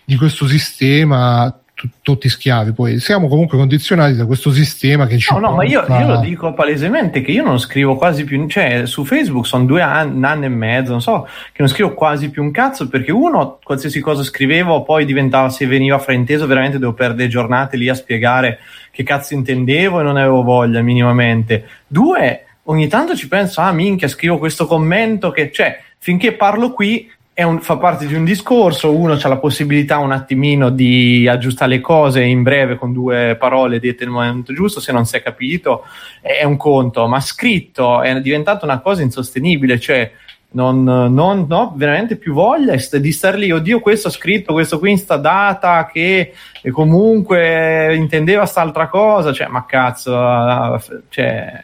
[0.03, 1.58] di questo sistema.
[2.01, 5.33] Tutti schiavi, poi siamo comunque condizionati da questo sistema che ci...
[5.33, 8.85] No, no, ma io, io, lo dico palesemente che io non scrivo quasi più, cioè
[8.85, 12.29] su Facebook sono due anni, un anno e mezzo, non so, che non scrivo quasi
[12.29, 16.93] più un cazzo perché uno, qualsiasi cosa scrivevo poi diventava, se veniva frainteso, veramente devo
[16.93, 18.59] perdere giornate lì a spiegare
[18.91, 21.65] che cazzo intendevo e non avevo voglia minimamente.
[21.87, 27.09] Due, ogni tanto ci penso, ah minchia, scrivo questo commento che, cioè, finché parlo qui
[27.43, 31.79] un, fa parte di un discorso, uno ha la possibilità un attimino di aggiustare le
[31.81, 35.85] cose in breve con due parole dette nel momento giusto, se non si è capito
[36.21, 40.11] è un conto, ma scritto è diventata una cosa insostenibile, cioè
[40.51, 44.91] non, non ho veramente più voglia di star lì, oddio questo ha scritto, questo qui
[44.91, 46.33] in sta data che
[46.71, 51.63] comunque intendeva sta cosa, cioè ma cazzo, cioè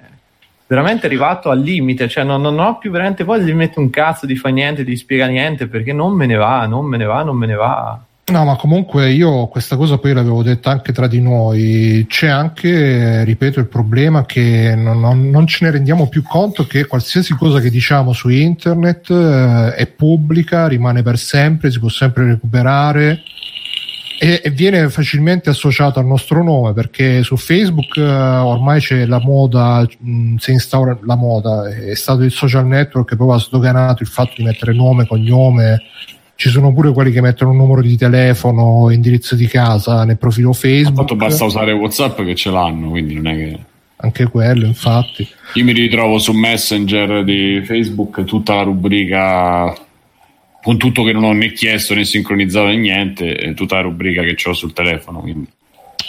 [0.67, 4.25] veramente arrivato al limite, cioè non, non, ho più veramente voglia di mettere un cazzo,
[4.25, 7.23] di fare niente, di spiegare niente, perché non me ne va, non me ne va,
[7.23, 7.99] non me ne va.
[8.27, 12.07] No, ma comunque io questa cosa poi l'avevo detta anche tra di noi.
[12.09, 16.87] C'è anche, ripeto, il problema che non, non, non ce ne rendiamo più conto che
[16.87, 22.25] qualsiasi cosa che diciamo su internet eh, è pubblica, rimane per sempre, si può sempre
[22.25, 23.21] recuperare
[24.17, 29.85] e, viene facilmente associato al nostro nome perché su Facebook uh, ormai c'è la moda,
[30.05, 34.09] mm, si instaura la moda, è stato il social network che proprio ha sdoganato il
[34.09, 35.81] fatto di mettere nome, cognome.
[36.37, 40.51] Ci sono pure quelli che mettono un numero di telefono, indirizzo di casa nel profilo
[40.51, 40.97] Facebook.
[40.97, 43.59] Fatto basta usare WhatsApp che ce l'hanno, quindi non è che
[43.97, 45.27] anche quello, infatti.
[45.53, 49.73] Io mi ritrovo su Messenger di Facebook tutta la rubrica
[50.65, 54.35] con tutto che non ho né chiesto né sincronizzato né niente, tutta la rubrica che
[54.49, 55.19] ho sul telefono.
[55.19, 55.47] Quindi.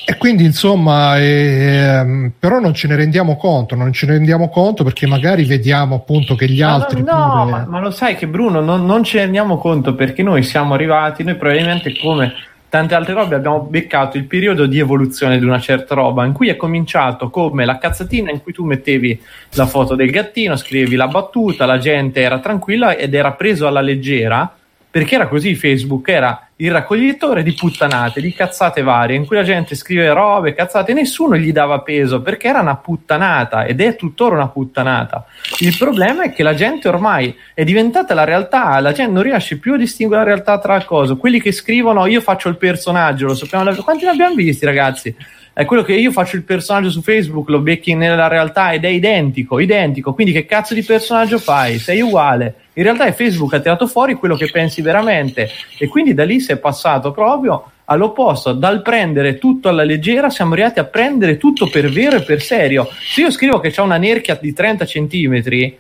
[0.07, 4.83] E quindi insomma, eh, però non ce ne rendiamo conto, non ce ne rendiamo conto
[4.83, 7.03] perché magari vediamo appunto che gli altri.
[7.03, 7.51] No, no pure...
[7.51, 10.73] ma, ma, lo sai che Bruno, non, non ce ne rendiamo conto perché noi siamo
[10.73, 12.33] arrivati, noi probabilmente come
[12.77, 16.49] tante altre robe abbiamo beccato il periodo di evoluzione di una certa roba in cui
[16.49, 19.19] è cominciato come la cazzatina in cui tu mettevi
[19.53, 23.81] la foto del gattino, scrivevi la battuta, la gente era tranquilla ed era preso alla
[23.81, 24.55] leggera
[24.97, 29.43] perché era così Facebook, era il raccoglitore di puttanate, di cazzate varie, in cui la
[29.43, 34.37] gente scrive robe, cazzate, nessuno gli dava peso perché era una puttanata ed è tuttora
[34.37, 35.27] una puttanata.
[35.59, 39.59] Il problema è che la gente ormai è diventata la realtà, la gente non riesce
[39.59, 41.19] più a distinguere la realtà tra cose.
[41.19, 45.15] Quelli che scrivono io faccio il personaggio, lo sappiamo, quanti ne abbiamo visti ragazzi?
[45.59, 48.89] È quello che io faccio il personaggio su Facebook, lo becchi nella realtà ed è
[48.89, 50.13] identico, identico.
[50.13, 51.79] Quindi che cazzo di personaggio fai?
[51.79, 52.57] Sei uguale.
[52.75, 56.41] In realtà è Facebook ha tirato fuori quello che pensi veramente e quindi da lì
[56.41, 61.71] si è passato proprio all'opposto, dal prendere tutto alla leggera siamo arrivati a prendere tutto
[61.71, 62.87] per vero e per serio.
[62.91, 65.79] Se io scrivo che c'è una nerchia di 30 centimetri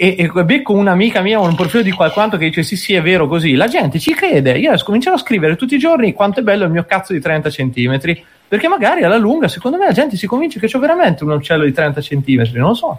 [0.00, 3.28] e, e becco un'amica mia un profilo di qualcuno che dice sì sì è vero
[3.28, 4.56] così, la gente ci crede.
[4.56, 7.50] Io comincerò a scrivere tutti i giorni quanto è bello il mio cazzo di 30
[7.50, 11.32] centimetri perché magari alla lunga, secondo me, la gente si convince che c'è veramente un
[11.32, 12.98] uccello di 30 centimetri, non lo so.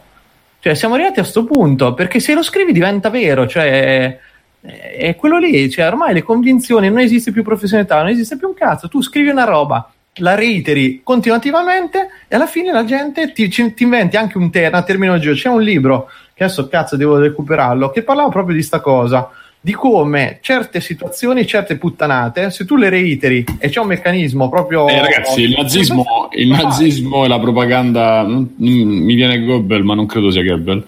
[0.60, 4.20] Cioè, siamo arrivati a questo punto, perché se lo scrivi diventa vero, cioè
[4.62, 8.54] è quello lì, cioè ormai le convinzioni, non esiste più professionalità, non esiste più un
[8.54, 13.84] cazzo, tu scrivi una roba, la reiteri continuativamente e alla fine la gente ti, ti
[13.84, 16.10] inventi anche un te- una terminologia, c'è un libro,
[16.42, 21.46] che adesso cazzo devo recuperarlo, che parlava proprio di sta cosa, di come certe situazioni,
[21.46, 24.88] certe puttanate, se tu le reiteri e c'è un meccanismo proprio...
[24.88, 29.94] Eh, ragazzi, il nazismo, il nazismo e la propaganda, non, non, mi viene Goebbels, ma
[29.94, 30.84] non credo sia Goebbels.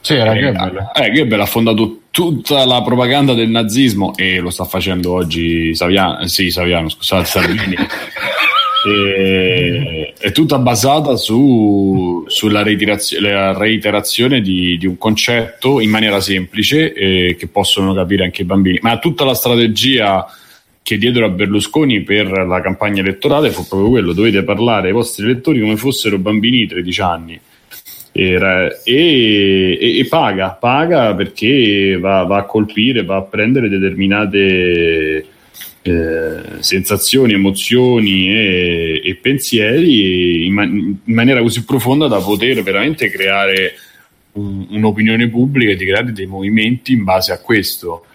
[0.00, 0.90] Sì, era eh, Goebbels.
[0.94, 6.26] Eh, Goebbels ha fondato tutta la propaganda del nazismo e lo sta facendo oggi Saviano,
[6.26, 7.76] sì, Saviano, scusate, Salvini.
[8.86, 17.36] E, è tutta basata su, sulla reiterazione di, di, un concetto in maniera semplice eh,
[17.36, 18.78] che possono capire anche i bambini.
[18.82, 20.26] Ma tutta la strategia
[20.82, 25.24] che diedero a Berlusconi per la campagna elettorale fu proprio quello: dovete parlare ai vostri
[25.24, 27.40] elettori come fossero bambini di 13 anni.
[28.16, 35.26] Era, e, e, e, paga, paga perché va, va, a colpire, va a prendere determinate
[35.86, 43.10] eh, sensazioni, emozioni e, e pensieri in, man- in, maniera così profonda da poter veramente
[43.10, 43.74] creare
[44.32, 48.06] un, un'opinione pubblica e di creare dei movimenti in base a questo.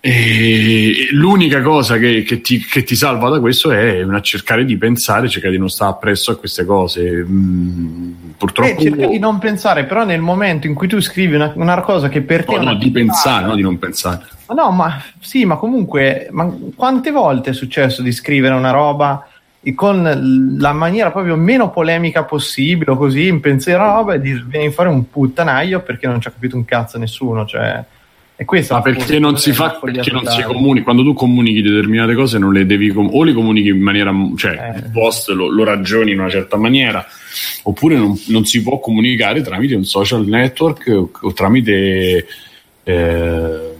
[0.00, 4.76] E l'unica cosa che, che, ti, che, ti, salva da questo è una cercare di
[4.76, 7.24] pensare, cercare di non stare appresso a queste cose.
[7.26, 8.70] Mm, purtroppo.
[8.70, 12.08] Eh, cerca di non pensare, però nel momento in cui tu scrivi una, una cosa
[12.08, 12.56] che per te.
[12.56, 14.24] No, no di pensare, no di non pensare.
[14.46, 19.28] Ma no, ma sì, ma comunque, ma quante volte è successo di scrivere una roba
[19.74, 24.90] con la maniera proprio meno polemica possibile, così in pensiero roba e di venire fuori
[24.90, 27.84] un puttanaio perché non ci ha capito un cazzo nessuno, cioè
[28.40, 32.14] E questo Ma perché non si fa perché non si comunica quando tu comunichi determinate
[32.14, 34.82] cose non le devi com- o le comunichi in maniera cioè eh.
[34.92, 37.04] post lo, lo, ragioni in una certa maniera
[37.64, 42.28] oppure non, non, si può comunicare tramite un social network o, o tramite
[42.84, 43.74] eh,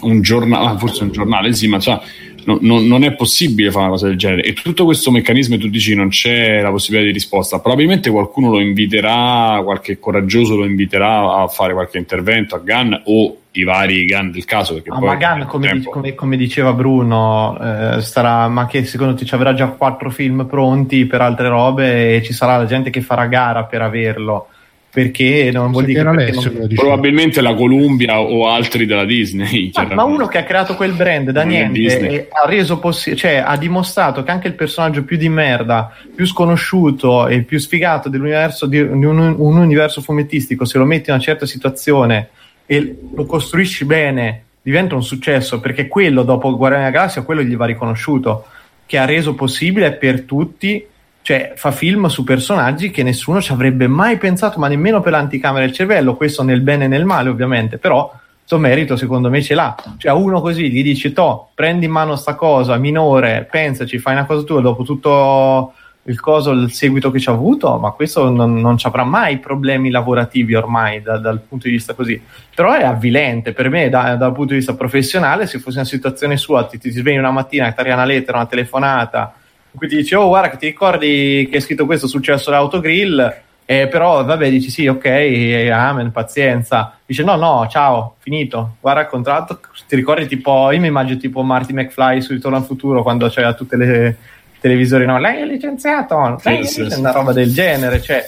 [0.00, 2.00] un giornale forse un giornale sì ma cioè,
[2.46, 4.42] no, no, non è possibile fare una cosa del genere.
[4.42, 7.58] E tutto questo meccanismo, tu dici, non c'è la possibilità di risposta.
[7.60, 13.36] Probabilmente qualcuno lo inviterà, qualche coraggioso lo inviterà a fare qualche intervento a Gunn o
[13.52, 14.74] i vari Gunn del caso.
[14.74, 15.90] Perché ah, ma Gunn, come, tempo...
[15.90, 20.46] come, come, diceva Bruno, eh, starà, ma che secondo te ci avrà già quattro film
[20.46, 24.48] pronti per altre robe e ci sarà la gente che farà gara per averlo
[24.96, 26.68] perché non vuol dire che non...
[26.74, 31.32] probabilmente la Columbia o altri della Disney ma, ma, uno che ha creato quel brand
[31.32, 35.28] da non niente ha reso possibile cioè ha dimostrato che anche il personaggio più di
[35.28, 41.10] merda più sconosciuto e più sfigato dell'universo di un, un universo fumettistico se lo metti
[41.10, 42.30] in una certa situazione
[42.64, 47.54] e lo costruisci bene diventa un successo perché quello dopo Guardiani della Galassia quello gli
[47.54, 48.46] va riconosciuto
[48.86, 50.86] che ha reso possibile per tutti
[51.26, 55.64] cioè fa film su personaggi che nessuno ci avrebbe mai pensato, ma nemmeno per l'anticamera
[55.64, 59.56] del cervello, questo nel bene e nel male ovviamente, però questo merito secondo me ce
[59.56, 59.74] l'ha.
[59.96, 64.24] Cioè uno così gli dici, to, prendi in mano sta cosa, minore, pensaci, fai una
[64.24, 65.72] cosa tua, dopo tutto
[66.04, 69.38] il coso, il seguito che ci ha avuto, ma questo non, non ci avrà mai
[69.38, 72.22] problemi lavorativi ormai da, dal punto di vista così.
[72.54, 76.36] Però è avvilente per me da, dal punto di vista professionale, se fosse una situazione
[76.36, 79.34] sua, ti, ti svegli una mattina, ti arriva una lettera, una telefonata,
[79.76, 83.88] cui ti dice oh guarda che ti ricordi che hai scritto questo successo all'autogrill eh,
[83.88, 86.98] però vabbè dici sì ok amen pazienza.
[87.04, 89.60] Dice no no ciao finito guarda il contratto.
[89.86, 93.54] Ti ricordi tipo io mi immagino tipo Marty McFly su Ritorno al futuro quando c'era
[93.54, 94.16] tutte le
[94.60, 95.18] televisori no?
[95.18, 98.24] Lei è licenziato lei sì, è sì, una roba del genere cioè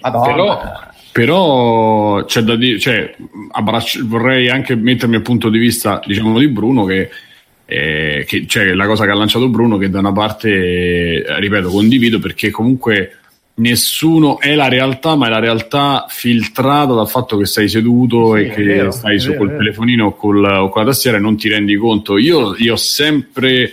[0.00, 0.32] madonna.
[0.32, 0.86] Però
[1.18, 3.12] però c'è da dire, cioè,
[3.50, 7.10] abbraccio, vorrei anche mettermi al punto di vista, diciamo, di Bruno che
[7.70, 10.48] eh, che, cioè la cosa che ha lanciato Bruno che da una parte,
[11.22, 13.18] eh, ripeto, condivido perché comunque
[13.56, 18.40] nessuno è la realtà, ma è la realtà filtrata dal fatto che sei seduto sì,
[18.40, 21.20] e che vero, stai su vero, col telefonino o, col, o, con la tastiera e
[21.20, 22.16] non ti rendi conto.
[22.16, 23.70] Io, io ho sempre...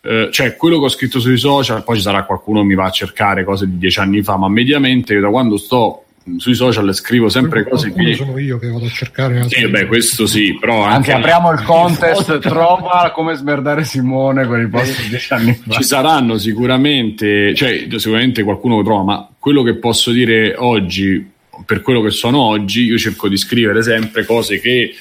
[0.00, 2.86] Eh, cioè quello che ho scritto sui social, poi ci sarà qualcuno che mi va
[2.86, 6.06] a cercare cose di dieci anni fa, ma mediamente da quando sto
[6.36, 10.26] sui social scrivo sempre cose che sono io che vado a cercare sì, beh, questo
[10.26, 15.08] sì però anche, anche apriamo il contest trova come smerdare Simone con i post di
[15.08, 15.74] dieci anni fa.
[15.74, 21.82] Ci saranno sicuramente cioè sicuramente qualcuno lo trova ma quello che posso dire oggi per
[21.82, 24.94] quello che sono oggi io cerco di scrivere sempre cose che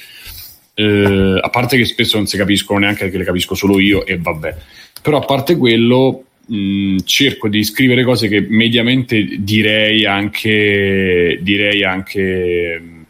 [0.79, 4.19] eh, a parte che spesso non si capiscono neanche che le capisco solo io e
[4.19, 4.55] vabbè.
[5.01, 12.79] Però a parte quello mm, cerco di scrivere cose che mediamente direi anche, direi anche
[12.81, 13.01] mm,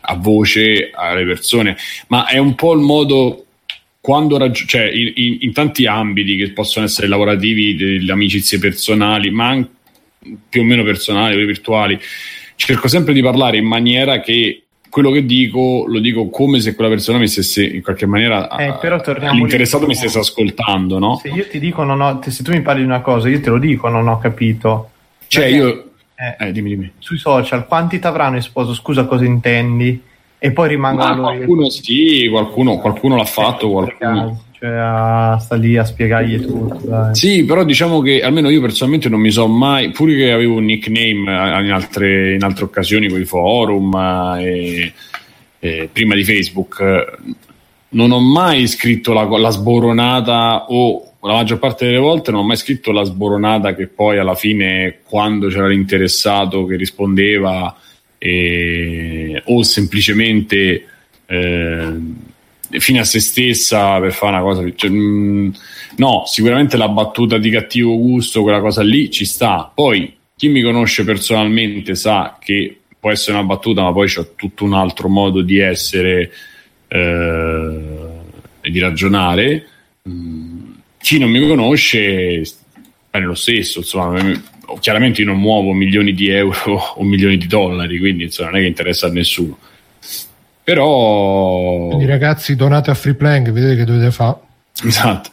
[0.00, 1.76] a voce alle persone,
[2.08, 3.46] ma è un po' il modo
[4.00, 9.30] quando raggi- cioè in, in, in, tanti ambiti che possono essere lavorativi, delle amicizie personali,
[9.30, 9.70] ma anche
[10.48, 11.98] più o meno personali, virtuali,
[12.54, 14.65] cerco sempre di parlare in maniera che
[14.96, 18.78] quello che dico lo dico come se quella persona mi stesse in qualche maniera eh,
[18.80, 18.98] però
[19.30, 21.20] l'interessato lì, mi stesse ascoltando no?
[21.22, 23.50] se io ti dico non ho, se tu mi parli di una cosa io te
[23.50, 24.88] lo dico non ho capito.
[25.26, 25.84] Cioè Perché, io
[26.14, 26.92] eh, eh, dimmi, dimmi.
[26.98, 28.72] sui social quanti ti avranno esposto?
[28.72, 30.02] Scusa cosa intendi?
[30.38, 36.40] E poi rimangono qualcuno sì qualcuno, qualcuno l'ha fatto qualcuno cioè, sta lì a spiegargli
[36.40, 36.80] tutto.
[36.86, 37.14] Dai.
[37.14, 40.64] Sì, però diciamo che almeno io personalmente non mi so mai, pure che avevo un
[40.64, 43.94] nickname in altre, in altre occasioni con i forum
[44.38, 44.92] e,
[45.58, 47.18] e prima di Facebook,
[47.90, 52.44] non ho mai scritto la, la sboronata o la maggior parte delle volte non ho
[52.44, 57.74] mai scritto la sboronata che poi alla fine quando c'era l'interessato che rispondeva
[58.16, 60.86] e, o semplicemente
[61.26, 61.94] eh,
[62.70, 64.72] fine a se stessa per fare una cosa.
[64.74, 65.50] Cioè, mh, mm,
[65.96, 69.70] no, sicuramente la battuta di cattivo gusto, quella cosa lì ci sta.
[69.72, 74.64] Poi chi mi conosce personalmente sa che può essere una battuta, ma poi c'è tutto
[74.64, 76.30] un altro modo di essere
[76.88, 77.80] eh,
[78.60, 79.66] e di ragionare.
[80.08, 82.42] Mm, chi non mi conosce
[83.10, 84.20] è lo stesso, insomma,
[84.80, 88.62] chiaramente io non muovo milioni di euro o milioni di dollari, quindi insomma, non è
[88.62, 89.58] che interessa a nessuno.
[90.66, 91.86] Però...
[91.86, 94.36] Quindi ragazzi donate a Freeplank, vedete che dovete fare.
[94.84, 95.30] Esatto,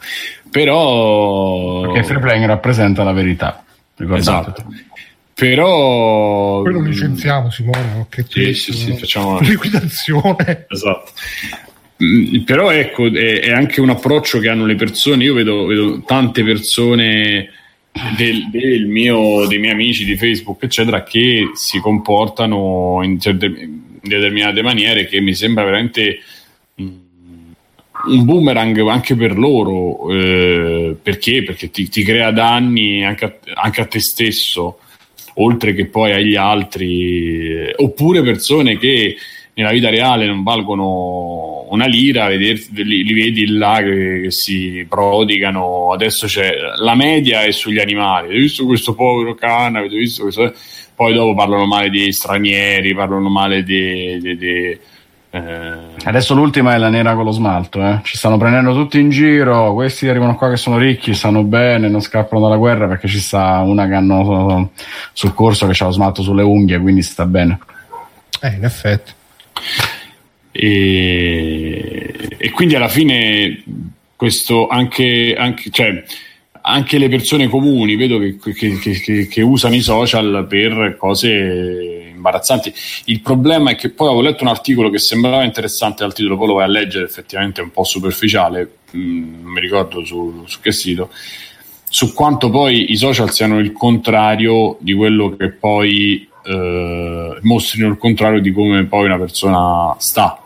[0.48, 1.80] però...
[1.80, 3.64] Perché Freeplank rappresenta la verità.
[3.96, 4.20] Ricordate.
[4.20, 4.64] Esatto.
[5.34, 6.62] Però...
[6.62, 9.40] Poi lo licenziamo Simone, che sì, sì, sì, facciamo...
[9.42, 10.66] liquidazione.
[10.68, 11.10] Esatto.
[12.04, 15.24] Mm, però ecco, è, è, anche un approccio che hanno le persone.
[15.24, 17.50] Io vedo, vedo tante persone
[18.16, 23.52] del, del mio, dei miei amici di Facebook, eccetera, che si comportano in certe,
[24.04, 26.20] in determinate maniere che mi sembra veramente
[26.76, 31.42] un boomerang anche per loro eh, perché?
[31.42, 34.78] Perché ti, ti, crea danni anche a, anche a te stesso
[35.34, 39.16] oltre che poi agli altri, oppure persone che
[39.54, 44.84] nella vita reale non valgono una lira, vederti, li, li, vedi là che, che, si
[44.88, 45.92] prodigano.
[45.92, 48.34] Adesso c'è la media è sugli animali.
[48.34, 49.78] Hai visto questo povero cane?
[49.78, 50.52] Avete visto questo?
[50.94, 54.18] Poi dopo parlano male di stranieri, parlano male di.
[54.20, 54.78] di, di
[55.30, 55.78] eh...
[56.04, 57.84] Adesso l'ultima è la nera con lo smalto.
[57.84, 58.00] Eh?
[58.04, 59.74] Ci stanno prendendo tutti in giro.
[59.74, 63.60] Questi arrivano qua che sono ricchi, stanno bene, non scappano dalla guerra perché ci sta
[63.60, 64.70] una che hanno
[65.12, 67.58] sul corso che ha lo smalto sulle unghie, quindi sta bene.
[68.40, 69.12] Eh, in effetti.
[70.52, 73.64] E, e quindi alla fine
[74.14, 76.04] questo anche, anche, cioè,
[76.66, 82.72] anche le persone comuni vedo che, che, che, che, usano i social per cose imbarazzanti.
[83.04, 86.46] Il problema è che poi avevo letto un articolo che sembrava interessante dal titolo, poi
[86.46, 90.60] lo vai a leggere, effettivamente è un po' superficiale, mm, non mi ricordo su, su
[90.60, 91.10] che sito,
[91.86, 97.98] su quanto poi i social siano il contrario di quello che poi eh, mostrino il
[97.98, 100.43] contrario di come poi una persona sta.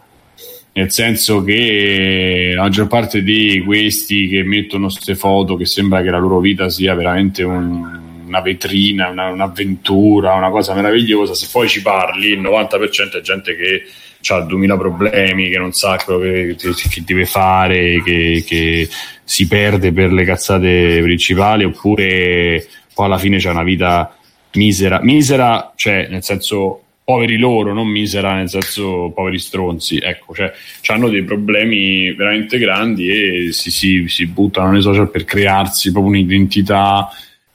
[0.78, 6.10] Nel senso che la maggior parte di questi che mettono queste foto che sembra che
[6.10, 11.68] la loro vita sia veramente un, una vetrina, una, un'avventura, una cosa meravigliosa, se poi
[11.68, 13.82] ci parli, il 90% è gente che
[14.28, 18.88] ha 2000 problemi, che non sa quello che, che deve fare, che, che,
[19.24, 22.64] si perde per le cazzate principali, oppure
[22.94, 24.16] poi alla fine c'è una vita
[24.52, 30.52] misera, misera, cioè nel senso poveri loro, non misera nel senso poveri stronzi, ecco, cioè
[30.88, 36.12] hanno dei problemi veramente grandi e si, si, si buttano nei social per crearsi proprio
[36.12, 37.08] un'identità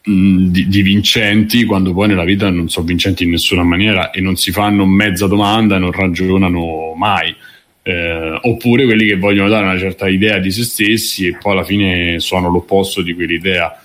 [0.05, 4.21] mh, di, di, vincenti quando poi nella vita non sono vincenti in nessuna maniera e
[4.21, 7.35] non si fanno mezza domanda non ragionano mai.
[7.83, 11.63] Eh, oppure quelli che vogliono dare una certa idea di se stessi e poi alla
[11.63, 13.79] fine sono l'opposto di quell'idea.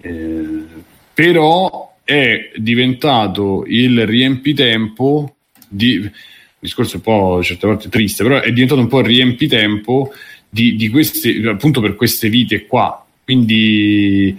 [0.00, 0.64] Eh,
[1.12, 1.79] però
[2.10, 5.36] è diventato il riempitempo
[5.68, 6.10] di
[6.58, 10.12] discorso un po' certe volte triste, però è diventato un po' il riempitempo
[10.48, 13.06] di, di queste, appunto per queste vite qua.
[13.22, 14.36] Quindi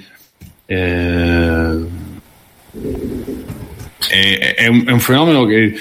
[0.66, 1.86] eh,
[4.10, 5.74] è, è, un, è, un, fenomeno che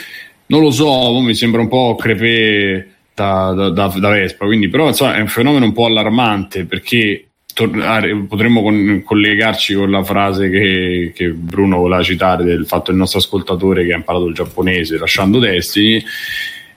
[0.47, 4.87] non lo so, mi sembra un po' crepè da, da, da, da Vespa, quindi però
[4.87, 7.30] insomma, è un fenomeno un po' allarmante perché
[7.61, 12.99] tornare, potremmo con, collegarci con la frase che, che, Bruno voleva citare del fatto del
[12.99, 16.03] nostro ascoltatore che ha imparato il giapponese lasciando Destiny.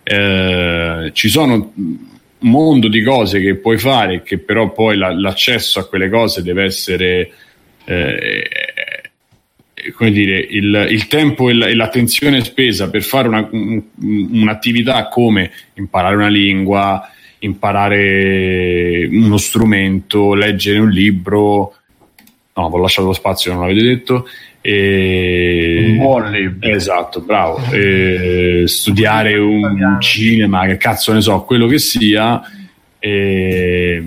[0.04, 1.98] Eh, ci sono un
[2.40, 6.66] mondo di cose che puoi fare, che però poi la, l'accesso a quelle cose deve
[6.66, 7.32] essere.
[7.86, 8.50] Eh,
[9.96, 16.16] come dire, il, il tempo e, l'attenzione spesa per fare una, un, un'attività come imparare
[16.16, 17.10] una lingua,
[17.44, 21.76] imparare uno strumento, leggere un libro.
[22.56, 24.28] No, ho lasciato lo spazio, non l'avete detto.
[24.62, 25.86] E...
[25.90, 26.70] Un buon libro.
[26.70, 27.62] Esatto, bravo.
[27.72, 28.64] E...
[28.66, 32.42] Studiare un cinema, che cazzo ne so, quello che sia.
[33.00, 34.04] E...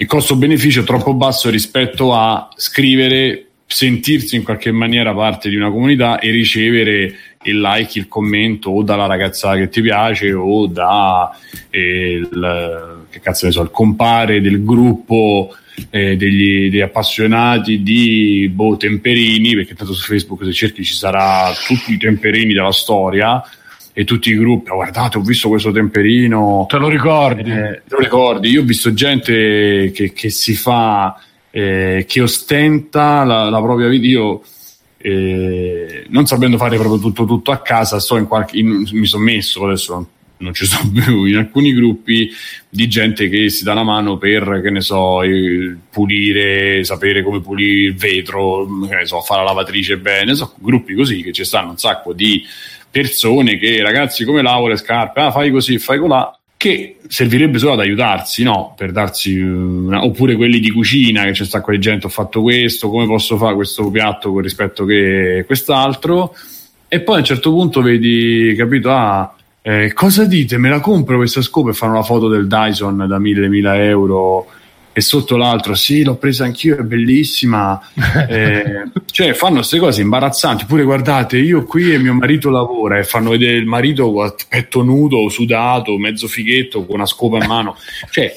[0.00, 5.70] Il costo-beneficio è troppo basso rispetto a scrivere, sentirsi in qualche maniera parte di una
[5.70, 7.14] comunità e ricevere
[7.44, 11.30] il like, il commento o dalla ragazza che ti piace o da
[11.70, 15.54] eh, il, che cazzo ne so, il compare del gruppo
[15.90, 21.52] eh, degli, degli, appassionati di boh, temperini, perché tanto su Facebook se cerchi ci sarà
[21.66, 23.42] tutti i temperini della storia
[23.92, 27.50] e tutti i gruppi, oh, guardate ho visto questo temperino, te lo ricordi?
[27.50, 28.48] Eh, te lo ricordi?
[28.48, 31.20] Io ho visto gente che, che si fa,
[31.50, 34.42] eh, che ostenta la, la propria vita, io
[34.98, 39.24] eh, non sapendo fare proprio tutto, tutto a casa, sto in qualche, in, mi sono
[39.24, 42.30] messo adesso non ci sono più in alcuni gruppi
[42.68, 45.20] di gente che si dà la mano per che ne so
[45.90, 50.94] pulire sapere come pulire il vetro che ne so fare la lavatrice bene so, gruppi
[50.94, 52.44] così che ci stanno un sacco di
[52.90, 57.74] persone che ragazzi come lavo le scarpe ah fai così fai colà che servirebbe solo
[57.74, 58.74] ad aiutarsi, no?
[58.76, 60.04] Per darsi una...
[60.04, 63.54] oppure quelli di cucina che c'è sta quella gente ho fatto questo, come posso fare
[63.54, 66.34] questo piatto con rispetto che quest'altro
[66.88, 69.32] e poi a un certo punto vedi, capito, ah,
[69.62, 70.58] eh, cosa dite?
[70.58, 74.48] Me la compro questa scopa e fanno la foto del Dyson da mille mila euro
[74.98, 77.80] e sotto l'altro sì l'ho presa anch'io è bellissima.
[78.28, 80.64] Eh, cioè fanno queste cose imbarazzanti.
[80.64, 84.12] Pure guardate io qui e mio marito lavora e fanno vedere il marito
[84.48, 87.76] petto nudo sudato mezzo fighetto con una scopa in mano.
[88.10, 88.34] Cioè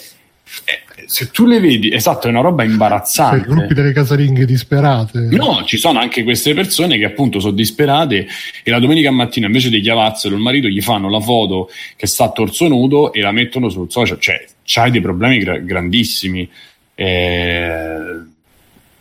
[0.65, 0.80] eh,
[1.11, 3.39] se tu le vedi, esatto, è una roba imbarazzante.
[3.39, 5.19] Cioè, gruppi delle casalinghe disperate.
[5.19, 8.25] No, ci sono anche queste persone che appunto sono disperate
[8.63, 12.23] e la domenica mattina invece di chiavarselo il marito gli fanno la foto che sta
[12.23, 14.21] a torso nudo e la mettono sul social.
[14.21, 16.49] Cioè, c'hai dei problemi gra- grandissimi.
[16.95, 18.21] Eh,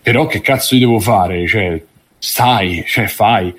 [0.02, 1.46] però che cazzo io devo fare?
[1.46, 1.80] Cioè,
[2.18, 3.54] stai, cioè fai.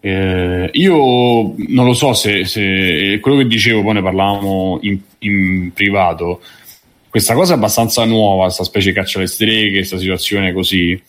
[0.00, 5.70] Eh, io non lo so se, se, quello che dicevo, poi ne parlavamo in, in,
[5.72, 6.42] privato.
[7.14, 11.00] Questa cosa è abbastanza nuova, questa specie di caccia alle streghe, questa situazione così.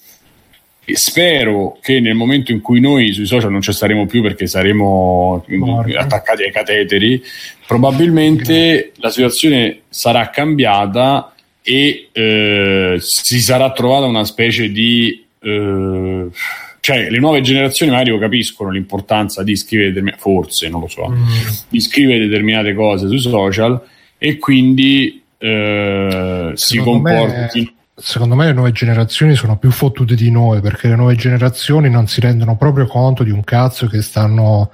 [0.87, 4.45] E spero che nel momento in cui noi sui social non ci staremo più perché
[4.45, 5.95] saremo Morte.
[5.95, 7.23] attaccati ai cateteri,
[7.65, 11.33] probabilmente la situazione sarà cambiata
[11.63, 16.27] e eh, si sarà trovata una specie di eh,
[16.81, 21.23] cioè le nuove generazioni magari capiscono l'importanza di scrivere determinate forse non lo so mm.
[21.69, 23.81] di scrivere determinate cose sui social
[24.19, 30.59] e quindi eh, si comportino secondo me le nuove generazioni sono più fottute di noi
[30.59, 34.69] perché le nuove generazioni non si rendono proprio conto di un cazzo che stanno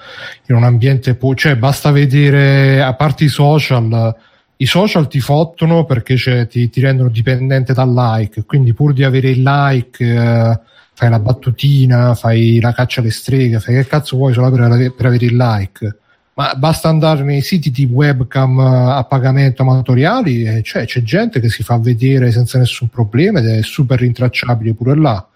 [0.48, 4.16] in un ambiente po- cioè basta vedere a parte i social
[4.58, 6.16] i social ti fottono perché
[6.48, 10.60] ti, ti, rendono dipendente dal like quindi pur di avere il like eh,
[11.02, 15.06] fai la battutina, fai la caccia alle streghe, fai che cazzo vuoi solo per, per
[15.08, 15.98] avere il like.
[16.34, 21.50] Ma basta andare nei siti di webcam a pagamento amatoriali e cioè, c'è gente che
[21.50, 25.28] si fa vedere senza nessun problema ed è super rintracciabile pure là.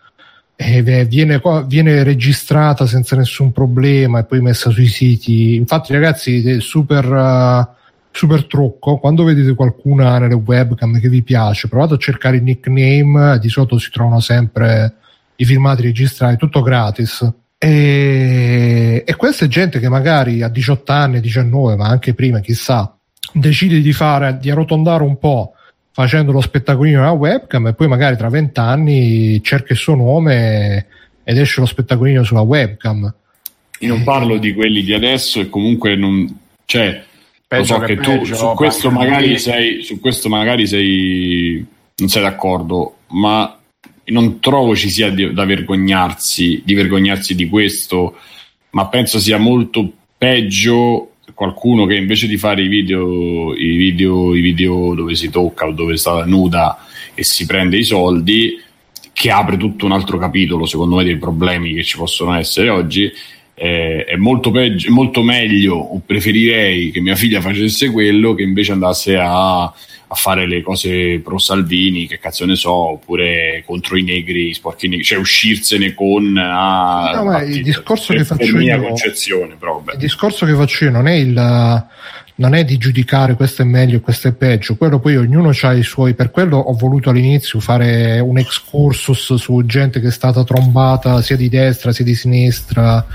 [0.55, 5.55] E viene, viene registrata senza nessun problema e poi messa sui siti.
[5.55, 7.05] Infatti, ragazzi, super.
[7.05, 7.73] Uh,
[8.15, 13.37] super trucco quando vedete qualcuna nelle webcam che vi piace provate a cercare il nickname
[13.39, 14.95] di solito si trovano sempre
[15.35, 17.29] i filmati registrati, tutto gratis.
[17.65, 22.95] E, e questa è gente che magari a 18 anni, 19, ma anche prima, chissà,
[23.31, 25.53] decide di fare, di arrotondare un po'
[25.91, 30.85] facendo lo spettacolino alla webcam e poi magari tra 20 anni cerca il suo nome
[31.23, 33.11] ed esce lo spettacolino sulla webcam.
[33.79, 36.37] Io non parlo di quelli di adesso e comunque non...
[36.65, 37.03] Cioè,
[37.47, 39.81] lo so che, che tu peggio, su questo magari sei...
[39.81, 41.65] Su questo magari sei...
[41.95, 43.54] non sei d'accordo, ma
[44.05, 48.17] non trovo ci sia di, da vergognarsi, di vergognarsi di questo,
[48.71, 54.41] ma penso sia molto peggio qualcuno che invece di fare i video, i video, i
[54.41, 58.61] video dove si tocca o dove sta nuda e si prende i soldi,
[59.11, 63.11] che apre tutto un altro capitolo, secondo me, dei problemi che ci possono essere oggi.
[63.57, 68.73] Eh, è molto, peggio, molto meglio, o preferirei che mia figlia facesse quello che invece
[68.73, 69.73] andasse a
[70.07, 74.87] a fare le cose pro Salvini, che cazzo ne so, oppure contro i negri, sporchi
[74.87, 78.59] negri, cioè uscirsene con ah, no, ma il discorso che faccio io
[79.93, 81.85] il discorso che faccio io non è il
[82.37, 85.83] non è di giudicare questo è meglio questo è peggio, quello poi ognuno ha i
[85.83, 91.21] suoi, per quello ho voluto all'inizio fare un excursus su gente che è stata trombata
[91.21, 93.05] sia di destra sia di sinistra,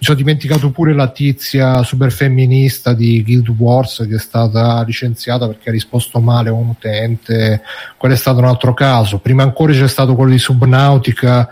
[0.00, 5.48] mi sono dimenticato pure la tizia super femminista di Guild Wars che è stata licenziata
[5.48, 7.62] perché ha risposto male a un utente.
[7.96, 9.18] Quello è stato un altro caso.
[9.18, 11.48] Prima ancora c'è stato quello di Subnautica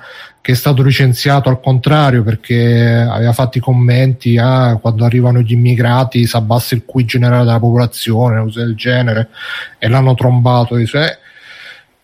[0.47, 5.55] che è stato licenziato al contrario perché aveva fatto i commenti ah, quando arrivano gli
[5.55, 9.31] immigrati si abbassa il QI generale della popolazione, cose del genere,
[9.77, 10.77] e l'hanno trombato.
[10.77, 11.19] Dice,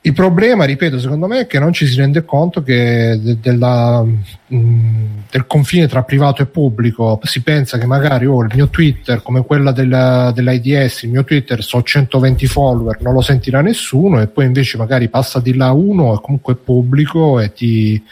[0.04, 4.02] il problema, ripeto, secondo me è che non ci si rende conto che de- della,
[4.02, 9.22] mh, del confine tra privato e pubblico si pensa che magari oh, il mio Twitter,
[9.22, 14.26] come quella della, dell'AIDS, il mio Twitter so 120 follower, non lo sentirà nessuno e
[14.26, 18.02] poi invece magari passa di là uno e comunque è pubblico e ti,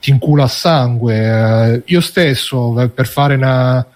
[0.00, 1.14] ti incula a sangue.
[1.14, 3.86] Eh, io stesso per fare una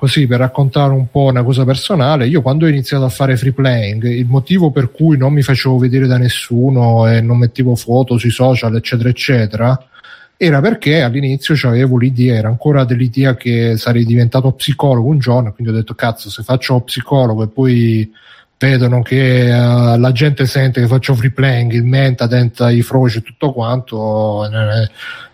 [0.00, 3.52] così per raccontare un po' una cosa personale, io quando ho iniziato a fare free
[3.52, 8.16] playing, il motivo per cui non mi facevo vedere da nessuno e non mettevo foto
[8.16, 9.88] sui social, eccetera, eccetera,
[10.38, 15.70] era perché all'inizio avevo l'idea, era ancora dell'idea che sarei diventato psicologo un giorno, quindi
[15.70, 18.10] ho detto cazzo, se faccio psicologo e poi
[18.56, 23.18] vedono che uh, la gente sente che faccio free playing, il menta, denta i froci
[23.18, 24.88] e tutto quanto, eh,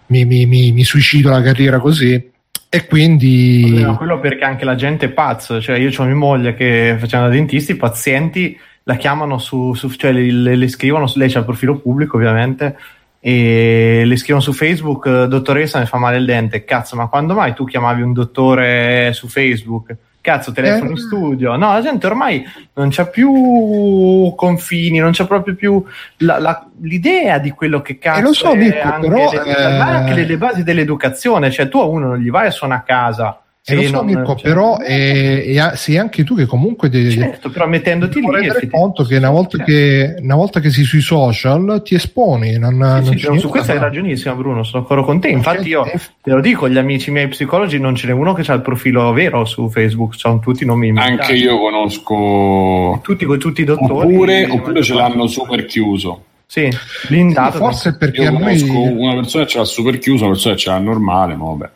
[0.06, 2.34] mi, mi, mi, mi suicido la carriera così
[2.76, 3.80] e quindi.
[3.80, 5.60] No, quello perché anche la gente è pazza.
[5.60, 9.90] Cioè, io ho mia moglie che faceva da dentisti, i pazienti la chiamano su, su
[9.90, 12.76] cioè le, le, scrivono, lei c'ha il profilo pubblico ovviamente,
[13.18, 17.52] e le scrivono su Facebook, dottoressa mi fa male il dente, cazzo, ma quando mai
[17.54, 19.96] tu chiamavi un dottore su Facebook?
[20.26, 21.00] Cazzo, telefono in eh.
[21.00, 21.54] studio.
[21.54, 25.84] No, la gente ormai non c'ha più confini, non c'è proprio più
[26.18, 28.18] la, la, l'idea di quello che cazzo.
[28.18, 29.62] E lo so, Mirko, anche, però, le, eh...
[29.62, 31.52] anche le, le, basi dell'educazione.
[31.52, 34.36] Cioè, tu a uno non gli vai a suonare a casa Sì, lo so, Mirko,
[34.36, 34.48] cioè...
[34.48, 39.02] però è, è, sei anche tu che comunque devi certo, però mettendoti lì rendere conto
[39.02, 42.58] che una, volta che una volta che sei sui social ti esponi.
[42.58, 44.62] Non, sì, non sì, su questo hai ragionissimo, Bruno.
[44.62, 45.30] Sono ancora con te.
[45.30, 48.54] Infatti, io te lo dico: gli amici miei psicologi non ce n'è uno che ha
[48.54, 50.92] il profilo vero su Facebook, sono tutti nomi.
[50.96, 54.14] Anche io conosco tutti, tutti i dottori.
[54.14, 56.22] Oppure, oppure ce l'hanno super chiuso.
[56.46, 56.70] Sì,
[57.08, 57.58] blindato.
[57.58, 58.92] Forse perché io conosco noi...
[58.96, 61.70] una persona che ce l'ha super chiuso, una persona che ce l'ha normale, ma vabbè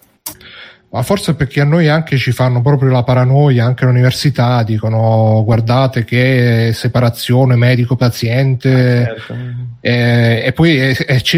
[0.93, 6.03] ma forse perché a noi anche ci fanno proprio la paranoia, anche all'università, dicono guardate
[6.03, 9.35] che separazione medico-paziente ah, certo.
[9.81, 10.97] eh, e poi eh,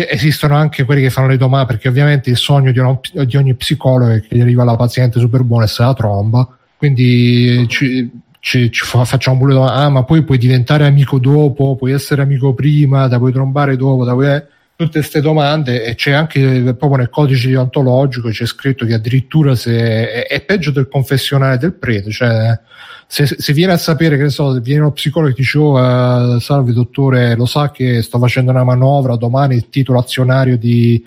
[0.08, 3.54] esistono anche quelli che fanno le domande, perché ovviamente il sogno di, una, di ogni
[3.54, 6.48] psicologo è che gli arriva la paziente super buona e se la tromba,
[6.78, 11.92] quindi ci, ci, ci facciamo pure domande, ah ma poi puoi diventare amico dopo, puoi
[11.92, 14.42] essere amico prima, da puoi trombare dopo, da puoi
[14.76, 20.24] tutte queste domande e c'è anche proprio nel codice deontologico c'è scritto che addirittura se
[20.24, 22.58] è, è peggio del confessionale del prete cioè
[23.06, 26.38] se, se, viene a sapere che ne so, viene uno psicologo e dice oh, uh,
[26.38, 31.02] salve dottore lo sa che sto facendo una manovra domani il titolo azionario di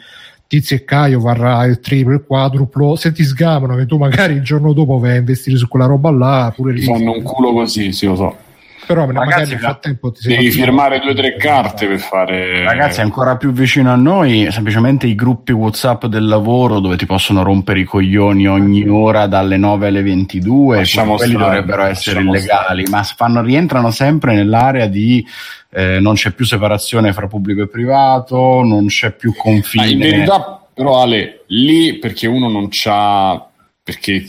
[0.47, 4.43] Tizio e Caio varrà il triplo, il quadruplo se ti sgamano che tu magari il
[4.43, 6.83] giorno dopo vai a investire su quella roba là pure lì.
[6.83, 8.43] Fanno un culo così sì lo so
[8.85, 13.01] però ragazzi, magari nel frattempo ti devi firmare due o tre carte per fare ragazzi
[13.01, 17.79] ancora più vicino a noi semplicemente i gruppi whatsapp del lavoro dove ti possono rompere
[17.79, 22.89] i coglioni ogni ora dalle 9 alle 22 Lasciamo quelli stare, dovrebbero essere illegali stare.
[22.89, 25.25] ma fanno, rientrano sempre nell'area di
[25.71, 29.99] eh, non c'è più separazione fra pubblico e privato non c'è più confine ah, in
[29.99, 33.49] verità però Ale lì perché uno non c'ha
[33.85, 34.25] perché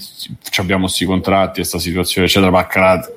[0.58, 2.66] abbiamo questi contratti e questa situazione eccetera ma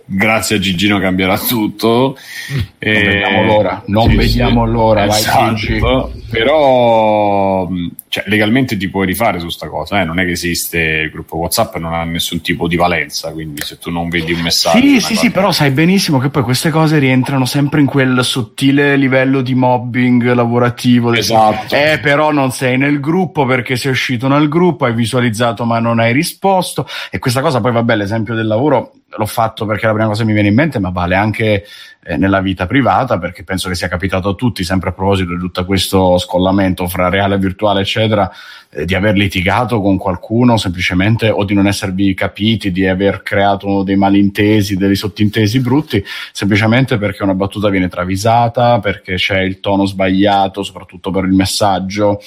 [0.06, 2.18] grazie a Gigino cambierà tutto.
[2.50, 2.94] Non e...
[3.04, 6.14] vediamo l'ora non sì, vediamo sì, l'ora esatto.
[6.30, 7.68] però
[8.10, 10.04] cioè, legalmente ti puoi rifare su sta cosa eh?
[10.04, 13.78] non è che esiste il gruppo whatsapp non ha nessun tipo di valenza quindi se
[13.78, 16.98] tu non vedi un messaggio sì sì sì però sai benissimo che poi queste cose
[17.00, 21.14] rientrano sempre in quel sottile livello di mobbing lavorativo.
[21.14, 21.76] Esatto.
[21.76, 26.00] Eh però non sei nel gruppo perché sei uscito nel gruppo hai visualizzato ma non
[26.00, 26.88] hai risposto.
[27.10, 30.22] E questa cosa poi vabbè l'esempio del lavoro l'ho fatto perché è la prima cosa
[30.22, 31.66] che mi viene in mente ma vale anche
[32.04, 35.40] eh, nella vita privata perché penso che sia capitato a tutti sempre a proposito di
[35.40, 38.30] tutto questo scollamento fra reale e virtuale eccetera
[38.70, 43.84] eh, di aver litigato con qualcuno semplicemente o di non esservi capiti di aver creato
[43.84, 49.86] dei malintesi dei sottintesi brutti semplicemente perché una battuta viene travisata perché c'è il tono
[49.86, 52.20] sbagliato soprattutto per il messaggio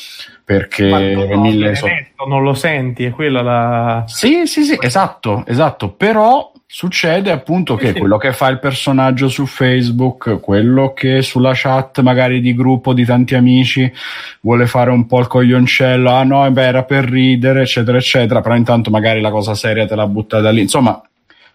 [0.44, 1.86] perché no, mille so-
[2.26, 4.04] non lo senti, è quella la...
[4.06, 9.44] Sì, sì, sì, esatto, esatto, però succede appunto che quello che fa il personaggio su
[9.44, 13.92] Facebook, quello che sulla chat magari di gruppo di tanti amici
[14.40, 18.56] vuole fare un po' il coglioncello, ah no, beh, era per ridere, eccetera, eccetera, però
[18.56, 20.62] intanto magari la cosa seria te l'ha buttata lì.
[20.62, 20.98] Insomma,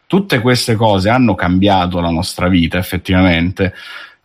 [0.06, 3.74] tutte queste cose hanno cambiato la nostra vita effettivamente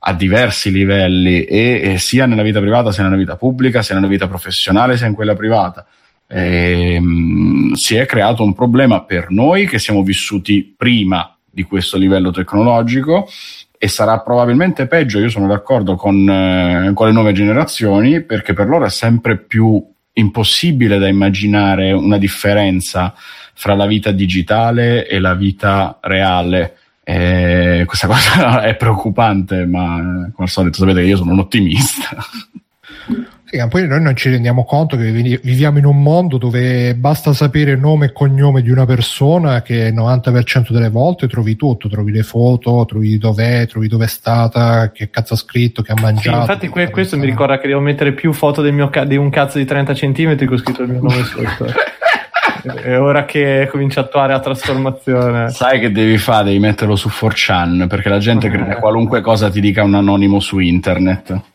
[0.01, 4.09] a diversi livelli e, e, sia nella vita privata sia nella vita pubblica, sia nella
[4.09, 5.86] vita professionale sia in quella privata.
[6.33, 11.99] E, mh, si è creato un problema per noi che siamo vissuti prima di questo
[11.99, 13.28] livello tecnologico
[13.76, 18.68] e sarà probabilmente peggio, io sono d'accordo con, eh, con le nuove generazioni perché per
[18.68, 23.12] loro è sempre più impossibile da immaginare una differenza
[23.55, 29.97] fra la vita digitale e la vita reale e questa cosa è preoccupante, ma
[30.33, 32.16] come al solito sapete che io sono un ottimista.
[33.53, 37.76] Sì, poi noi non ci rendiamo conto che viviamo in un mondo dove basta sapere
[37.76, 42.22] nome e cognome di una persona che il 90% delle volte trovi tutto, trovi le
[42.22, 46.34] foto, trovi dov'è, trovi dove è stata, che cazzo ha scritto, che ha mangiato.
[46.34, 49.16] Sì, infatti que- questo mi ricorda che devo mettere più foto del mio ca- di
[49.16, 51.66] un cazzo di 30 cm con scritto il mio nome sotto.
[52.82, 55.50] è ora che comincia a attuare la trasformazione.
[55.50, 56.44] Sai che devi fare?
[56.44, 60.40] Devi metterlo su 4chan perché la gente crede a qualunque cosa ti dica un anonimo
[60.40, 61.50] su internet.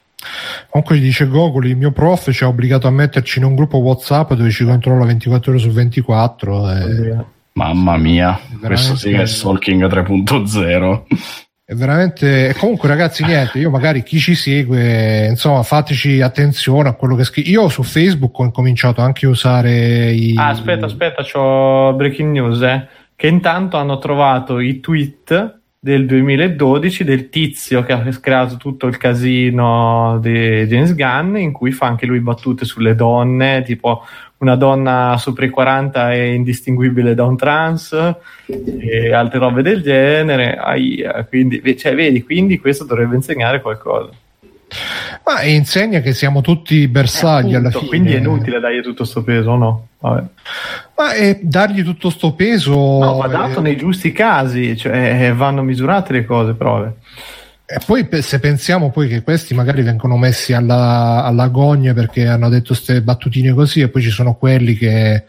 [0.69, 3.77] Comunque gli dice Gogoli, il mio prof ci ha obbligato a metterci in un gruppo
[3.77, 6.71] WhatsApp dove ci controlla 24 ore su 24.
[6.71, 7.25] E...
[7.53, 14.01] Mamma mia, questo sì che è Stalking 3.0 è veramente comunque ragazzi niente io magari
[14.01, 19.01] chi ci segue insomma fateci attenzione a quello che scrivo io su facebook ho incominciato
[19.01, 22.87] anche a usare i ah, aspetta aspetta c'ho breaking news eh,
[23.17, 28.97] che intanto hanno trovato i tweet del 2012 del tizio che ha creato tutto il
[28.97, 34.03] casino di James Gunn in cui fa anche lui battute sulle donne tipo
[34.39, 38.15] una donna sopra i 40 è indistinguibile da un trans
[38.45, 40.55] e altre robe del genere.
[40.57, 44.11] Aia, quindi, cioè, vedi, quindi questo dovrebbe insegnare qualcosa.
[45.25, 47.87] Ma insegna che siamo tutti bersagli eh, alla fine.
[47.87, 49.87] Quindi è inutile dargli tutto sto peso, no?
[49.99, 50.23] Vabbè.
[50.95, 52.73] Ma è dargli tutto sto peso.
[52.73, 53.61] No, va dato è...
[53.61, 56.95] nei giusti casi, cioè vanno misurate le cose, prove.
[57.69, 62.47] E poi se pensiamo poi che questi magari vengono messi alla, alla gogna perché hanno
[62.47, 65.25] detto queste battutine così e poi ci sono quelli che,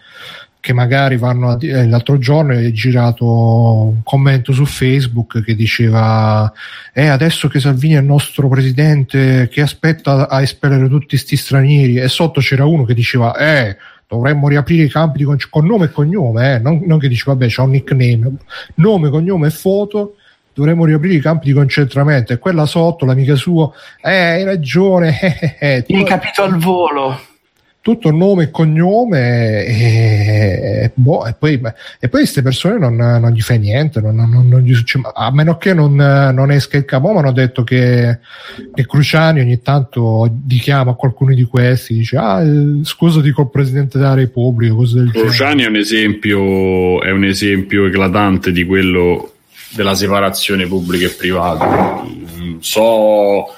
[0.61, 6.53] che magari vanno a, eh, l'altro giorno è girato un commento su Facebook che diceva
[6.93, 11.99] eh, adesso che Salvini è il nostro presidente che aspetta a espellere tutti questi stranieri
[11.99, 15.91] e sotto c'era uno che diceva eh dovremmo riaprire i campi con, con nome e
[15.91, 16.59] cognome eh?
[16.59, 18.33] non, non che dice vabbè c'è un nickname
[18.77, 20.17] nome, cognome e foto
[20.53, 23.71] dovremmo riaprire i campi di concentramento e quella sotto l'amica sua
[24.03, 25.21] eh hai ragione
[25.59, 26.03] eh, eh, eh.
[26.03, 27.21] capito al volo
[27.89, 33.41] tutto nome e cognome e, boh, e poi, e poi queste persone non, non, gli
[33.41, 34.75] fai niente non, non, non gli
[35.15, 38.19] a meno che non, esca il capo ma hanno detto che,
[38.75, 42.43] che, Cruciani ogni tanto dichiama a qualcuno di questi dice ah
[42.83, 44.75] scusati col Presidente della Repubblica
[45.11, 49.33] Cruciani è un esempio è un esempio eclatante di quello
[49.71, 52.03] della separazione pubblica e privata.
[52.61, 53.55] So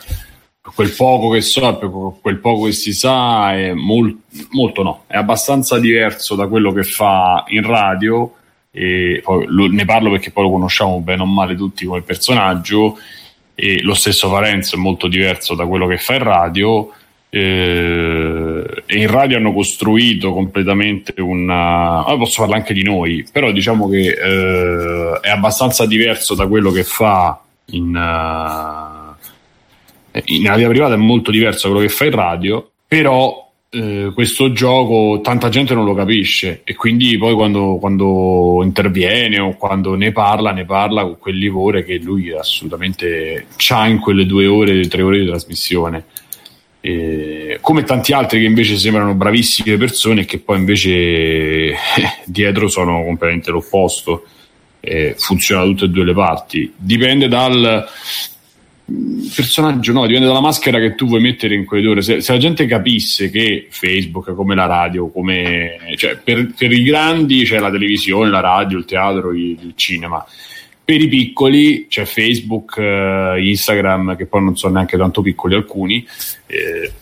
[0.63, 4.17] quel poco che so, quel poco che si sa, è molt,
[4.51, 8.35] molto no, è abbastanza diverso da quello che fa in radio.
[8.73, 12.99] E poi lo, ne parlo perché poi lo conosciamo bene o male tutti come personaggio.
[13.55, 16.91] E lo stesso Parenzo è molto diverso da quello che fa in radio
[17.33, 23.53] eh, e in radio hanno costruito completamente una ah, posso parlare anche di noi però
[23.53, 29.00] diciamo che eh, è abbastanza diverso da quello che fa in, uh,
[30.13, 34.51] nella via privata è molto diverso da quello che fa in radio però eh, questo
[34.51, 40.11] gioco tanta gente non lo capisce e quindi poi quando, quando, interviene o quando ne
[40.11, 45.03] parla ne parla con quel livore che lui assolutamente ha in quelle due ore, tre
[45.03, 46.05] ore di trasmissione.
[46.81, 51.77] Eh, come tanti altri che invece sembrano bravissime persone e che poi invece eh,
[52.25, 54.25] dietro sono completamente l'opposto
[54.81, 56.73] eh, funziona da tutte e due le parti.
[56.77, 57.87] Dipende dal
[59.35, 62.39] personaggio no, dipende dalla maschera che tu vuoi mettere in quelle ore se, se la
[62.39, 67.71] gente capisse che Facebook come la radio come, cioè, per, per, i grandi c'è la
[67.71, 70.25] televisione, la radio, il teatro, il, il cinema
[70.91, 76.05] per i piccoli c'è Facebook, eh, Instagram, che poi non sono neanche tanto piccoli alcuni,
[76.47, 76.93] eh,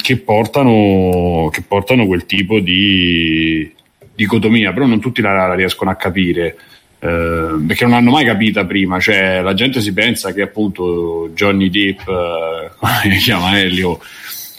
[0.00, 3.70] che, portano, che, portano, quel tipo di
[4.14, 6.56] dicotomia, però non tutti la, la riescono a capire.
[7.04, 11.68] Eh, perché non hanno mai capita prima, cioè la gente si pensa che appunto Johnny
[11.68, 14.00] Depp, eh, come chiama Elio,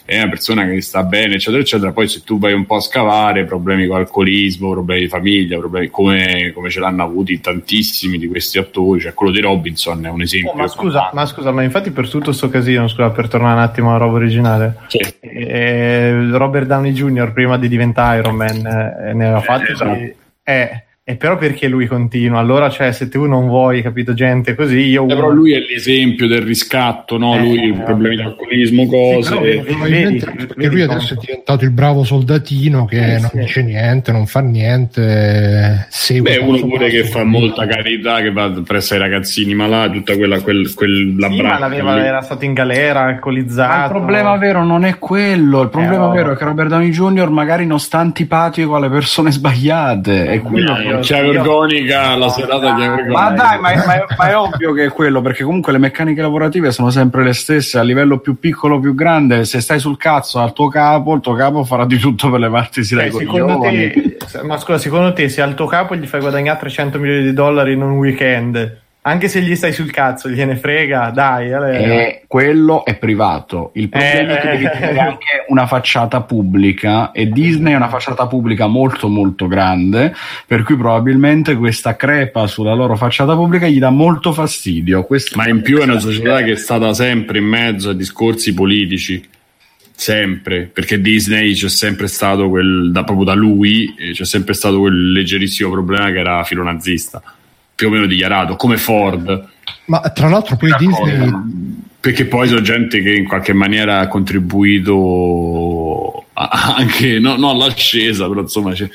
[0.06, 1.92] è una persona che sta bene, eccetera, eccetera.
[1.92, 5.90] Poi se tu vai un po' a scavare, problemi con alcolismo, problemi di famiglia, problemi
[5.90, 10.22] come, come ce l'hanno avuti tantissimi di questi attori, cioè quello di Robinson è un
[10.22, 10.52] esempio.
[10.52, 13.64] Oh, ma, scusa, ma, scusa, ma infatti per tutto questo casino, scusa, per tornare un
[13.64, 15.00] attimo alla roba originale, sì.
[15.22, 17.34] eh, Robert Downey Jr.
[17.34, 19.70] prima di diventare Iron Man eh, ne aveva fatti.
[19.70, 20.00] Eh, esatto.
[20.44, 22.40] eh, e però perché lui continua?
[22.40, 25.04] Allora, cioè, se tu non vuoi, capito, gente così, io...
[25.04, 27.36] Eh, però lui è l'esempio del riscatto, no?
[27.36, 29.36] Eh, lui ha problemi di alcolismo, cose...
[29.36, 33.30] Sì, però, probabilmente vedi, perché lui adesso è diventato il bravo soldatino che eh, non
[33.30, 33.38] sì.
[33.38, 36.38] dice niente, non fa niente, segue...
[36.38, 40.42] Beh, uno pure che fa molta carità, che va presso i ragazzini malati, tutta quella...
[40.42, 43.78] Quel, quel sì, ma l'aveva, era stato in galera, alcolizzato...
[43.78, 46.90] Ma il problema vero non è quello, il problema eh, vero è che Robert Downey
[46.90, 47.30] Jr.
[47.30, 53.12] magari non sta antipatico alle persone sbagliate, e quello c'è agonica la serata di agonica.
[53.12, 55.78] Ma dai, ma è, ma, è, ma è, ovvio che è quello, perché comunque le
[55.78, 59.80] meccaniche lavorative sono sempre le stesse, a livello più piccolo o più grande, se stai
[59.80, 63.12] sul cazzo al tuo capo, il tuo capo farà di tutto per levarti si dai
[63.12, 67.24] secondo te, Ma scusa, secondo te se al tuo capo gli fai guadagnare 300 milioni
[67.24, 71.52] di dollari in un weekend anche se gli stai sul cazzo, gliene frega, dai.
[71.52, 73.70] Eh, quello è privato.
[73.76, 77.88] Il problema eh, è che devi tenere anche una facciata pubblica e Disney è una
[77.88, 80.12] facciata pubblica molto molto grande,
[80.48, 85.04] per cui probabilmente questa crepa sulla loro facciata pubblica gli dà molto fastidio.
[85.04, 88.56] Questo Ma in più è una società che è stata sempre in mezzo a discorsi
[88.56, 89.24] politici.
[89.98, 94.80] Sempre, perché Disney c'è sempre stato quel, da, proprio da lui, eh, c'è sempre stato
[94.80, 97.22] quel leggerissimo problema che era filonazista
[97.76, 99.48] più o meno dichiarato, come Ford.
[99.86, 101.84] Ma tra l'altro poi Disney...
[102.00, 108.42] Perché poi sono gente che in qualche maniera ha contribuito anche, no, no all'ascesa, però
[108.42, 108.88] insomma ci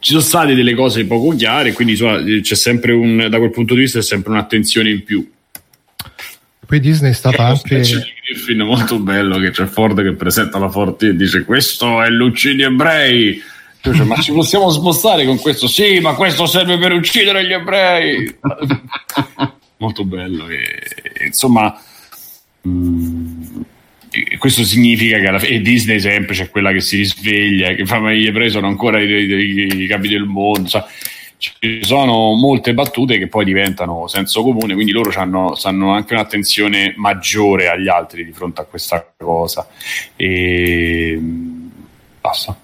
[0.00, 3.82] sono state delle cose poco chiare, quindi insomma, c'è sempre un, da quel punto di
[3.82, 5.30] vista c'è sempre un'attenzione in più.
[6.66, 7.80] Poi Disney è stata anche...
[7.80, 12.02] C'è un film molto bello che c'è Ford che presenta la Ford e dice questo
[12.02, 13.40] è l'uccidi ebrei
[13.82, 15.66] cioè, ma ci possiamo spostare con questo?
[15.66, 18.38] Sì, ma questo serve per uccidere gli ebrei.
[19.78, 20.48] Molto bello.
[20.48, 21.80] E, insomma,
[22.60, 23.60] mh, mm,
[24.38, 27.98] questo significa che alla fine, e Disney sempre c'è quella che si risveglia, che fa
[27.98, 30.68] ma gli ebrei sono ancora i, i, i capi del mondo.
[30.68, 30.86] So.
[31.38, 35.54] Ci sono molte battute che poi diventano senso comune, quindi loro hanno
[35.94, 39.66] anche un'attenzione maggiore agli altri di fronte a questa cosa.
[40.16, 41.18] E
[42.20, 42.59] basta.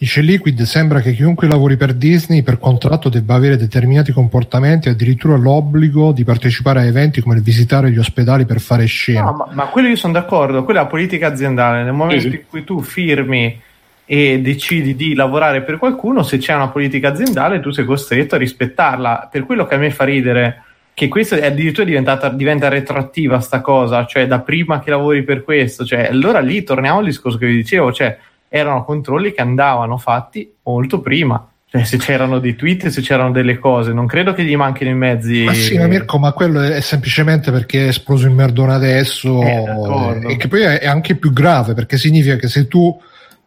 [0.00, 5.36] Dice Liquid, sembra che chiunque lavori per Disney per contratto debba avere determinati comportamenti, addirittura
[5.36, 9.24] l'obbligo di partecipare a eventi come il visitare gli ospedali per fare scena.
[9.24, 11.82] No, ma, ma quello io sono d'accordo, quella è la politica aziendale.
[11.82, 13.60] Nel momento sì, in cui tu firmi
[14.06, 18.38] e decidi di lavorare per qualcuno, se c'è una politica aziendale tu sei costretto a
[18.38, 19.28] rispettarla.
[19.30, 20.62] Per quello che a me fa ridere
[20.94, 25.44] che questo è addirittura diventata, diventa retroattiva sta cosa, cioè da prima che lavori per
[25.44, 28.16] questo, cioè allora lì torniamo al discorso che vi dicevo, cioè
[28.52, 31.46] erano controlli che andavano fatti molto prima.
[31.70, 34.94] Cioè, se c'erano dei tweet, se c'erano delle cose, non credo che gli manchino i
[34.94, 35.44] mezzi.
[35.44, 39.40] Ma sì, ma Mirko, ma quello è semplicemente perché è esploso il merdone adesso.
[39.40, 42.98] Eh, e che poi è anche più grave perché significa che se tu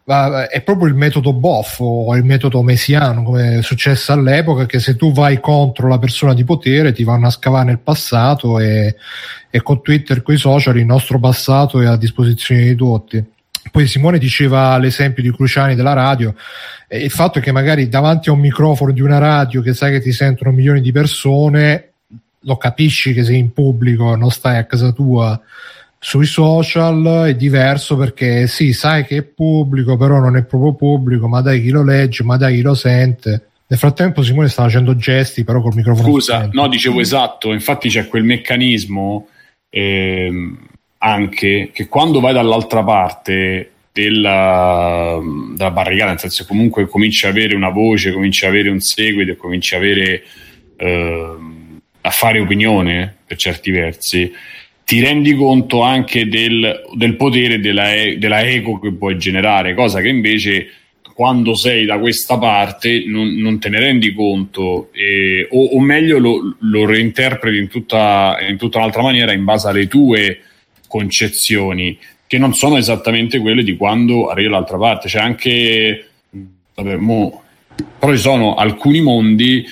[0.06, 4.96] è proprio il metodo boffo o il metodo mesiano come è successo all'epoca che se
[4.96, 8.96] tu vai contro la persona di potere ti vanno a scavare nel passato e,
[9.48, 13.24] e con Twitter, con i social il nostro passato è a disposizione di tutti
[13.70, 16.34] poi Simone diceva l'esempio di Cruciani della radio,
[16.88, 19.92] eh, il fatto è che magari davanti a un microfono di una radio che sai
[19.92, 21.92] che ti sentono milioni di persone,
[22.40, 25.40] lo capisci che sei in pubblico, non stai a casa tua
[26.04, 31.28] sui social è diverso perché sì, sai che è pubblico, però non è proprio pubblico,
[31.28, 33.46] ma dai chi lo legge, ma dai chi lo sente.
[33.66, 36.06] Nel frattempo Simone sta facendo gesti, però col microfono.
[36.06, 39.28] Scusa, no, dicevo esatto, infatti c'è quel meccanismo
[39.70, 40.58] ehm,
[41.04, 45.20] anche che quando vai dall'altra parte della,
[45.54, 49.32] della barricata, nel senso comunque cominci a avere una voce, cominci a avere un seguito
[49.32, 50.22] e cominci a avere
[50.78, 51.36] eh,
[52.00, 54.32] a fare opinione per certi versi,
[54.84, 60.08] ti rendi conto anche del, del potere della, della ego che puoi generare, cosa che
[60.08, 60.68] invece
[61.14, 66.18] quando sei da questa parte non, non te ne rendi conto eh, o, o, meglio
[66.18, 70.40] lo, lo reinterpreti in tutta, in tutta un'altra maniera in base alle tue
[70.94, 75.08] concezioni che non sono esattamente quelle di quando arrivi dall'altra parte.
[75.08, 76.06] C'è anche,
[76.72, 77.42] vabbè, mo,
[77.98, 79.66] però ci sono alcuni mondi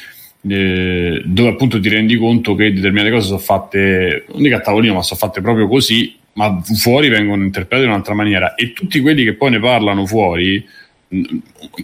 [0.49, 4.95] eh, dove appunto ti rendi conto che determinate cose sono fatte, non dico a tavolino,
[4.95, 8.57] ma sono fatte proprio così, ma fuori vengono interpretate in un'altra maniera.
[8.57, 10.65] E tutti quelli che poi ne parlano fuori,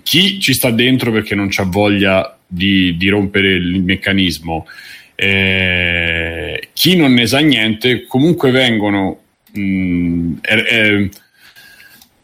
[0.03, 4.67] chi ci sta dentro perché non c'ha voglia di, di rompere il meccanismo,
[5.15, 9.27] eh, chi non ne sa niente, comunque vengono
[9.59, 11.09] mh, è, è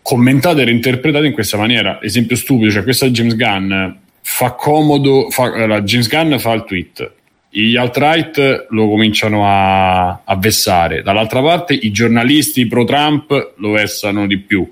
[0.03, 2.01] commentato e reinterpretato in questa maniera.
[2.03, 3.73] Esempio stupido, cioè questa James Gunn
[4.21, 7.13] fa comodo, fa, allora, James Gunn fa il tweet,
[7.49, 14.39] gli alt-right lo cominciano a, a vessare, dall'altra parte i giornalisti pro-Trump lo vessano di
[14.39, 14.69] più,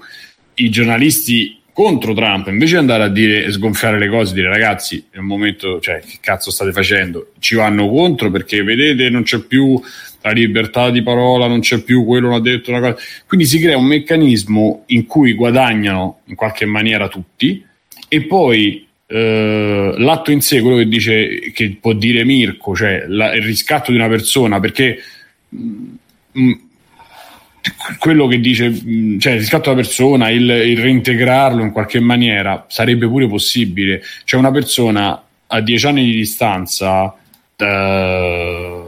[0.54, 5.06] i giornalisti contro Trump, invece di andare a dire e sgonfiare le cose, dire ragazzi,
[5.10, 7.32] è un momento, cioè, che cazzo state facendo?
[7.38, 9.80] Ci vanno contro perché vedete, non c'è più
[10.22, 12.96] la libertà di parola, non c'è più quello non ha detto una cosa.
[13.26, 17.64] Quindi si crea un meccanismo in cui guadagnano in qualche maniera tutti
[18.08, 23.34] e poi eh, l'atto in sé, quello che dice che può dire Mirko, cioè la,
[23.34, 24.98] il riscatto di una persona, perché
[25.48, 25.94] mh,
[26.38, 26.52] mm,
[27.98, 32.64] quello che dice, mh, cioè il riscatto della persona, il, il, reintegrarlo in qualche maniera
[32.68, 34.02] sarebbe pure possibile.
[34.24, 37.14] Cioè una persona a dieci anni di distanza.
[37.58, 38.81] Uh,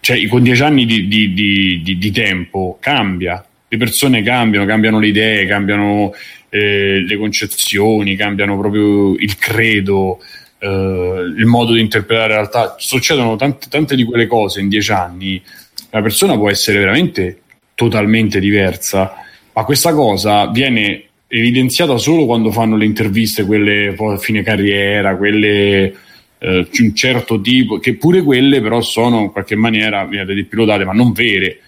[0.00, 5.08] cioè con dieci anni di, di, di, di, tempo cambia, le persone cambiano, cambiano le
[5.08, 6.12] idee, cambiano
[6.48, 10.20] eh, le concezioni, cambiano proprio il credo,
[10.58, 12.76] eh, il modo di interpretare la realtà.
[12.78, 15.42] Succedono tante, tante di quelle cose in dieci anni,
[15.90, 17.40] la persona può essere veramente
[17.74, 19.12] totalmente diversa,
[19.52, 25.92] ma questa cosa viene evidenziata solo quando fanno le interviste, quelle a fine carriera, quelle
[26.38, 30.92] eh, un certo tipo, che pure quelle però sono in qualche maniera di pilotate, ma
[30.92, 31.60] non vere.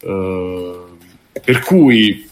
[0.00, 0.82] Eh,
[1.42, 2.28] per cui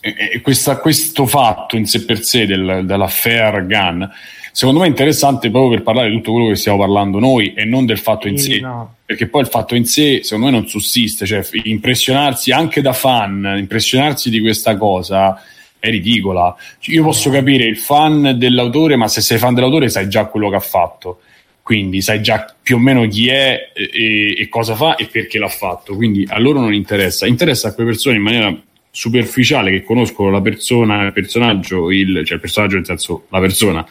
[0.00, 4.08] eh, questa, questo fatto in sé per sé del, dell'affair Gun
[4.52, 7.64] secondo me è interessante proprio per parlare di tutto quello che stiamo parlando noi e
[7.64, 8.94] non del fatto in sì, sé no.
[9.04, 13.56] perché poi il fatto in sé secondo me non sussiste cioè impressionarsi anche da fan
[13.58, 15.42] impressionarsi di questa cosa
[15.86, 16.54] è ridicola.
[16.86, 20.56] Io posso capire il fan dell'autore, ma se sei fan dell'autore sai già quello che
[20.56, 21.20] ha fatto.
[21.62, 25.48] Quindi sai già più o meno chi è e, e cosa fa e perché l'ha
[25.48, 25.96] fatto.
[25.96, 27.26] Quindi a loro non interessa.
[27.26, 28.56] Interessa a quelle persone in maniera
[28.90, 33.86] superficiale che conoscono la persona, il personaggio, il, cioè il personaggio nel senso la persona,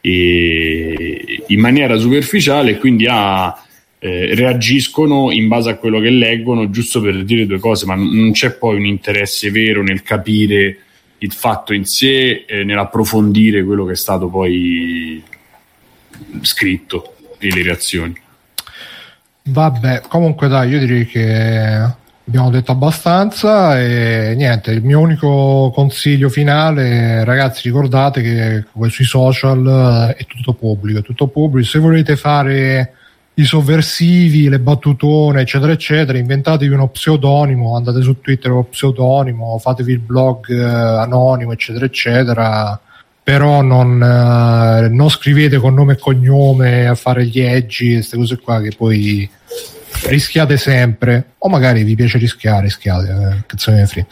[0.00, 3.54] in maniera superficiale e quindi ha
[3.98, 8.30] eh, reagiscono in base a quello che leggono, giusto per dire due cose, ma non
[8.32, 10.78] c'è poi un interesse vero nel capire
[11.18, 15.22] il fatto in sé, eh, nell'approfondire quello che è stato poi
[16.42, 18.14] scritto e le reazioni.
[19.48, 26.28] Vabbè, comunque dai, io direi che abbiamo detto abbastanza e niente, il mio unico consiglio
[26.28, 31.68] finale, ragazzi, ricordate che sui social è tutto pubblico, è tutto pubblico.
[31.68, 32.95] Se volete fare
[33.38, 39.92] i sovversivi, le battutone, eccetera, eccetera, inventatevi uno pseudonimo, andate su Twitter con pseudonimo, fatevi
[39.92, 42.80] il blog eh, anonimo, eccetera, eccetera.
[43.22, 48.38] Però non, eh, non, scrivete con nome e cognome a fare gli edgi, queste cose
[48.38, 49.28] qua che poi
[50.04, 54.06] rischiate sempre, o magari vi piace rischiare, rischiate, eh,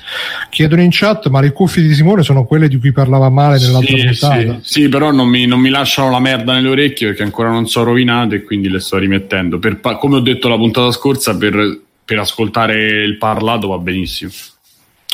[0.51, 3.97] Chiedono in chat, ma le cuffie di Simone sono quelle di cui parlava male nell'altra
[3.97, 4.61] sì, puntata?
[4.61, 7.67] Sì, sì, però non mi, non mi, lasciano la merda nelle orecchie perché ancora non
[7.69, 9.59] sono rovinate e quindi le sto rimettendo.
[9.59, 14.31] Per, come ho detto la puntata scorsa, per, per ascoltare il parlato va benissimo.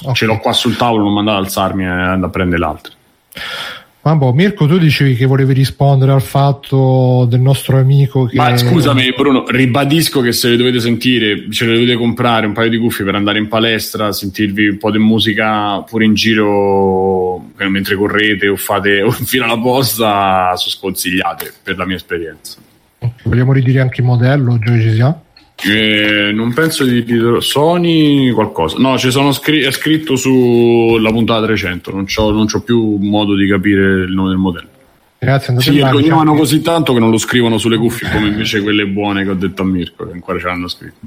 [0.03, 0.15] Okay.
[0.15, 2.93] Ce l'ho qua sul tavolo, non mandate ad alzarmi e andare a prendere l'altro.
[4.03, 8.37] Ma boh, Mirko, tu dicevi che volevi rispondere al fatto del nostro amico che...
[8.37, 12.71] Ma scusami Bruno, ribadisco che se le dovete sentire, ce le dovete comprare un paio
[12.71, 17.95] di cuffie per andare in palestra, sentirvi un po' di musica pure in giro mentre
[17.95, 22.57] correte o fate o fino alla posta, sono sconsigliate per la mia esperienza.
[23.25, 25.25] Vogliamo ridire anche il modello, Gioia ci siamo?
[25.63, 27.05] Eh, non penso di
[27.41, 28.79] Sony qualcosa.
[28.79, 31.91] No, ci sono scr- è scritto sulla puntata 300.
[31.91, 34.69] Non ho non più modo di capire il nome del modello.
[35.19, 39.23] Grazie, si vergognavano così tanto che non lo scrivono sulle cuffie come invece quelle buone
[39.23, 40.99] che ho detto a Mirko, che ancora ce l'hanno scritto.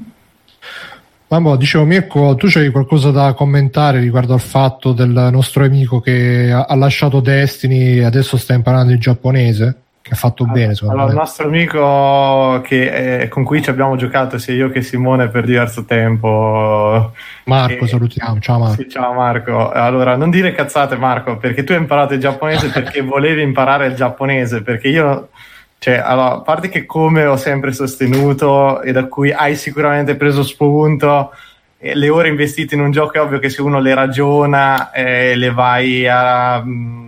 [1.26, 6.52] Mamma, dicevo Mirko, tu c'hai qualcosa da commentare riguardo al fatto del nostro amico che
[6.52, 9.83] ha lasciato Destiny e adesso sta imparando il giapponese?
[10.04, 10.74] Che ha fatto allora, bene.
[10.82, 15.28] Allora, il nostro amico che, eh, con cui ci abbiamo giocato sia io che Simone
[15.28, 17.14] per diverso tempo.
[17.44, 18.38] Marco, e, salutiamo.
[18.38, 18.82] Ciao Marco.
[18.82, 19.70] Sì, ciao Marco.
[19.70, 23.94] Allora, non dire cazzate, Marco, perché tu hai imparato il giapponese perché volevi imparare il
[23.94, 24.60] giapponese.
[24.60, 25.30] Perché io,
[25.78, 30.42] cioè, allora, a parte che come ho sempre sostenuto e da cui hai sicuramente preso
[30.42, 31.30] spunto
[31.78, 35.50] le ore investite in un gioco è ovvio che se uno le ragiona eh, le
[35.50, 37.03] vai a mh, mm,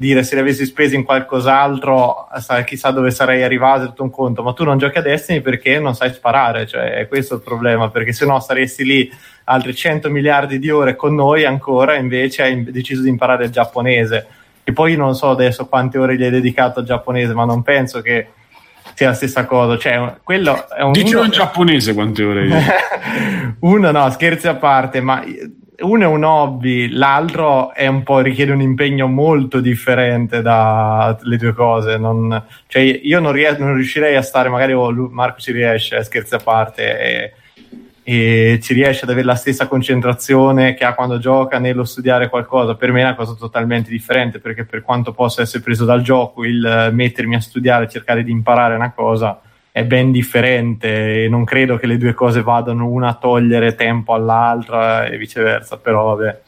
[0.00, 2.28] dire se le avessi spese in qualcos'altro
[2.64, 4.44] chissà dove sarei arrivato tutto un conto.
[4.44, 7.90] Ma tu non giochi a Destiny perché non sai sparare cioè è questo il problema
[7.90, 9.10] perché se no saresti lì
[9.44, 14.26] altri 100 miliardi di ore con noi ancora invece hai deciso di imparare il giapponese.
[14.62, 18.00] E poi non so adesso quante ore gli hai dedicato al giapponese ma non penso
[18.00, 18.28] che
[18.94, 19.76] sia la stessa cosa.
[19.76, 22.48] Cioè quello è un Dicelo in giapponese quante ore
[23.60, 25.24] uno no scherzi a parte ma
[25.80, 31.52] uno è un hobby, l'altro è un po' richiede un impegno molto differente dalle due
[31.52, 31.96] cose.
[31.98, 36.34] Non, cioè io non, ries- non, riuscirei a stare, magari oh, Marco ci riesce, scherzi
[36.34, 37.32] a parte, e,
[38.02, 42.74] e, ci riesce ad avere la stessa concentrazione che ha quando gioca nello studiare qualcosa.
[42.74, 46.44] Per me è una cosa totalmente differente, perché per quanto possa essere preso dal gioco,
[46.44, 49.40] il mettermi a studiare, cercare di imparare una cosa
[49.70, 54.14] è ben differente e non credo che le due cose vadano una a togliere tempo
[54.14, 56.40] all'altra e viceversa, però vabbè.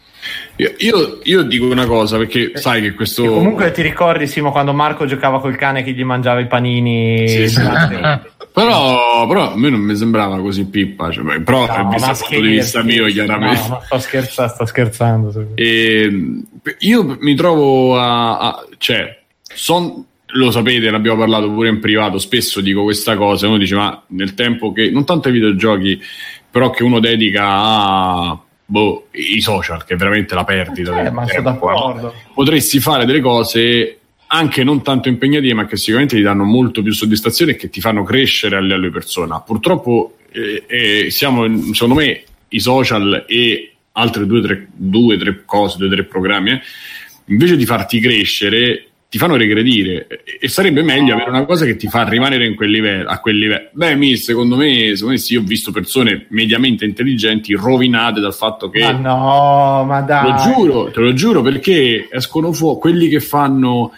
[0.57, 3.25] Io, io, io dico una cosa perché sai che questo.
[3.25, 7.27] E comunque ti ricordi, Simo, quando Marco giocava col cane che gli mangiava i panini?
[7.27, 7.61] Sì, sì.
[8.53, 11.11] però, però, a me non mi sembrava così pippa.
[11.11, 13.69] Cioè, però, no, visto dal punto di vista mio, chiaramente.
[13.69, 14.53] No, sto scherzando.
[14.53, 16.43] Sto scherzando e,
[16.81, 18.39] io mi trovo a.
[18.39, 23.49] a cioè, son, lo sapete, ne abbiamo parlato pure in privato, spesso dico questa cosa,
[23.49, 26.01] uno dice ma nel tempo che, non tanto ai videogiochi,
[26.51, 31.05] però che uno dedica a boh, i social, che è veramente la perdita.
[31.05, 32.15] Eh, ma sono d'accordo.
[32.35, 33.99] Potresti fare delle cose
[34.33, 37.81] anche non tanto impegnative, ma che sicuramente ti danno molto più soddisfazione e che ti
[37.81, 39.41] fanno crescere a livello di persona.
[39.41, 45.43] Purtroppo eh, eh, siamo, secondo me, i social e altre due o tre, due, tre
[45.45, 46.63] cose, due o tre programmi, eh,
[47.27, 50.07] invece di farti crescere, ti fanno regredire
[50.39, 53.39] e sarebbe meglio avere una cosa che ti fa rimanere in quel livello, a quel
[53.39, 53.69] livello.
[53.73, 58.71] Beh, mi, secondo me, secondo me sì, ho visto persone mediamente intelligenti rovinate dal fatto
[58.71, 58.85] che...
[58.85, 60.31] Ma no, ma dai!
[60.31, 63.91] Lo giuro, te lo giuro perché escono fuori quelli che fanno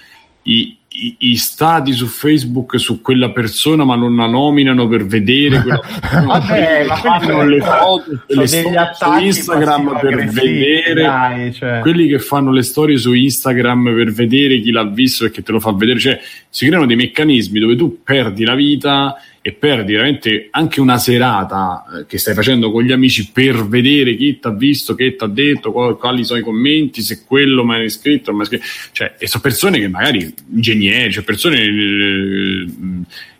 [0.44, 5.60] i, i, i, stati su Facebook su quella persona, ma non la nominano per vedere
[5.60, 6.26] quella persona.
[6.26, 11.80] Vabbè, ma fanno le foto, le storie su Instagram per vedere dai, cioè.
[11.80, 15.52] quelli che fanno le storie su Instagram per vedere chi l'ha visto e che te
[15.52, 15.98] lo fa vedere.
[15.98, 20.98] Cioè, si creano dei meccanismi dove tu perdi la vita e perdi veramente anche una
[20.98, 25.16] serata eh, che stai facendo con gli amici per vedere chi ti ha visto, che
[25.16, 28.64] ti ha detto, quali sono i commenti, se quello mi ha iscritto, mi iscritto.
[28.92, 32.66] Cioè, e sono persone che magari ingegneri, cioè persone eh,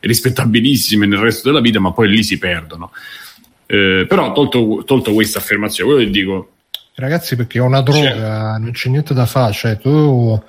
[0.01, 2.91] rispettabilissime nel resto della vita, ma poi lì si perdono.
[3.66, 6.51] Eh, però tolto, tolto questa affermazione, quello che dico
[6.94, 8.59] Ragazzi, perché è una droga, certo.
[8.59, 9.52] non c'è niente da fare.
[9.55, 10.40] Cioè, tu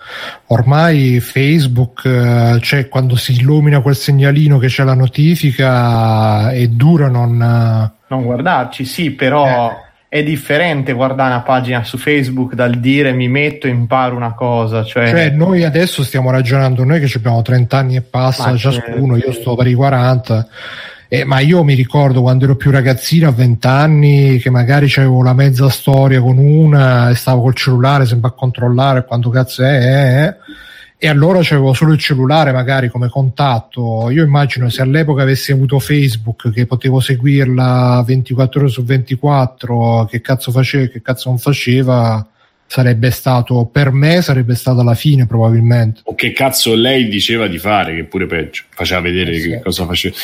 [0.48, 7.10] ormai Facebook, eh, cioè, quando si illumina quel segnalino che c'è la notifica, è duro
[7.10, 8.84] non, non guardarci.
[8.84, 10.18] Sì, però eh.
[10.20, 14.84] è differente guardare una pagina su Facebook dal dire mi metto e imparo una cosa.
[14.84, 15.08] Cioè...
[15.10, 19.56] cioè, noi adesso stiamo ragionando, noi che abbiamo 30 anni e passa ciascuno, io sto
[19.56, 20.48] per i 40
[21.16, 25.22] eh, ma io mi ricordo quando ero più ragazzino, a 20 anni, che magari avevo
[25.22, 29.68] la mezza storia con una e stavo col cellulare sempre a controllare quanto cazzo è.
[29.68, 30.36] Eh, eh.
[30.98, 34.10] E allora c'avevo solo il cellulare magari come contatto.
[34.10, 40.20] Io immagino se all'epoca avessi avuto Facebook che potevo seguirla 24 ore su 24, che
[40.20, 42.28] cazzo faceva, che cazzo non faceva,
[42.74, 47.60] sarebbe stato per me sarebbe stata la fine probabilmente o che cazzo lei diceva di
[47.60, 49.50] fare che pure peggio faceva vedere eh sì.
[49.50, 50.16] che cosa faceva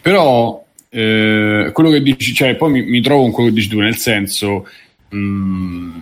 [0.00, 3.80] però eh, quello che dici cioè poi mi, mi, trovo con quello che dici tu
[3.80, 4.68] nel senso
[5.08, 5.98] mh, mm,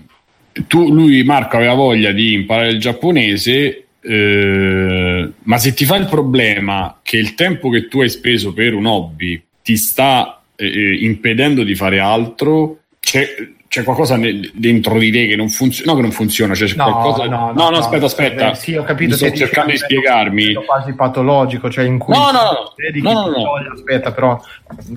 [0.67, 6.05] tu, lui Marco aveva voglia di imparare il giapponese eh, ma se ti fa il
[6.05, 10.95] problema che il tempo che tu hai speso per un hobby ti sta eh, eh
[11.03, 13.27] impedendo di fare altro cioè,
[13.75, 14.17] c'è qualcosa
[14.53, 17.25] dentro di te che non funziona, no che non funziona, cioè c'è no, qualcosa...
[17.25, 18.53] No, no, no, no aspetta, aspetta.
[18.53, 19.17] Eh, sì, ho capito.
[19.17, 20.53] Sto cercando di spiegarmi.
[20.53, 23.73] È quasi patologico, cioè in cui no, no, dedichi no, no, no.
[23.73, 24.41] aspetta, però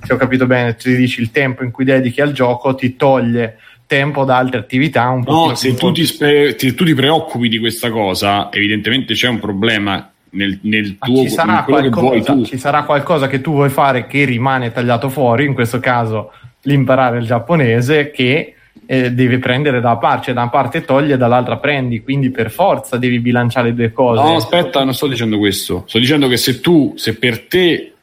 [0.03, 3.57] se ho capito bene, ti dici il tempo in cui dedichi al gioco ti toglie
[3.87, 7.49] tempo da altre attività un po' No, se tu ti, spe- se tu ti preoccupi
[7.49, 12.83] di questa cosa, evidentemente c'è un problema nel, nel tuo ci sarà, qualcosa, ci sarà
[12.83, 16.31] qualcosa che tu vuoi fare che rimane tagliato fuori, in questo caso
[16.61, 18.51] l'imparare il giapponese che
[18.89, 22.49] eh, devi prendere da parte, cioè da una parte togli e dall'altra prendi, quindi per
[22.49, 24.21] forza devi bilanciare le due cose.
[24.21, 25.83] No, aspetta, non sto dicendo questo.
[25.87, 27.93] Sto dicendo che se tu, se per te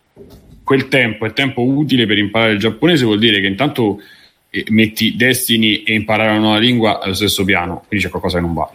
[0.62, 3.98] quel tempo è tempo utile per imparare il giapponese, vuol dire che intanto
[4.50, 8.44] eh, metti Destiny e imparare una nuova lingua allo stesso piano, quindi c'è qualcosa che
[8.44, 8.70] non va.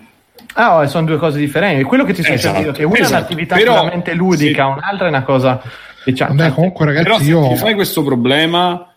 [0.53, 1.83] Ah, oh, sono due cose differenti.
[1.83, 3.13] Quello che ti sto esatto, dicendo che una esatto.
[3.13, 4.77] è un'attività Però, puramente ludica, sì.
[4.79, 5.61] un'altra è una cosa.
[6.03, 7.47] Diciamo, Vabbè, comunque, ragazzi, Però se io...
[7.49, 8.89] ti fai questo problema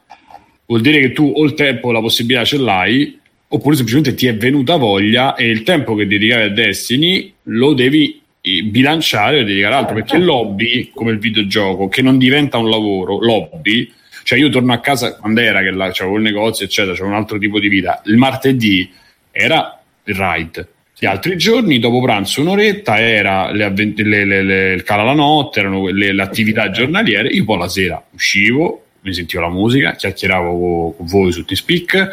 [0.73, 3.19] vuol dire che tu o il tempo o la possibilità ce l'hai,
[3.49, 8.23] oppure semplicemente ti è venuta voglia e il tempo che dedicavi a Destiny lo devi
[8.41, 13.19] eh, bilanciare e dedicare altro perché l'hobby come il videogioco che non diventa un lavoro
[13.21, 13.93] l'hobby
[14.25, 17.37] cioè io torno a casa quando era che avevo il negozio eccetera c'era un altro
[17.37, 18.91] tipo di vita il martedì
[19.31, 20.69] era il ride.
[20.99, 25.89] Gli altri giorni dopo pranzo un'oretta era le, le, le, il cala la notte erano
[25.89, 31.33] le attività giornaliere io poi la sera uscivo mi sentivo la musica, chiacchieravo con voi
[31.33, 32.09] su T-Speak,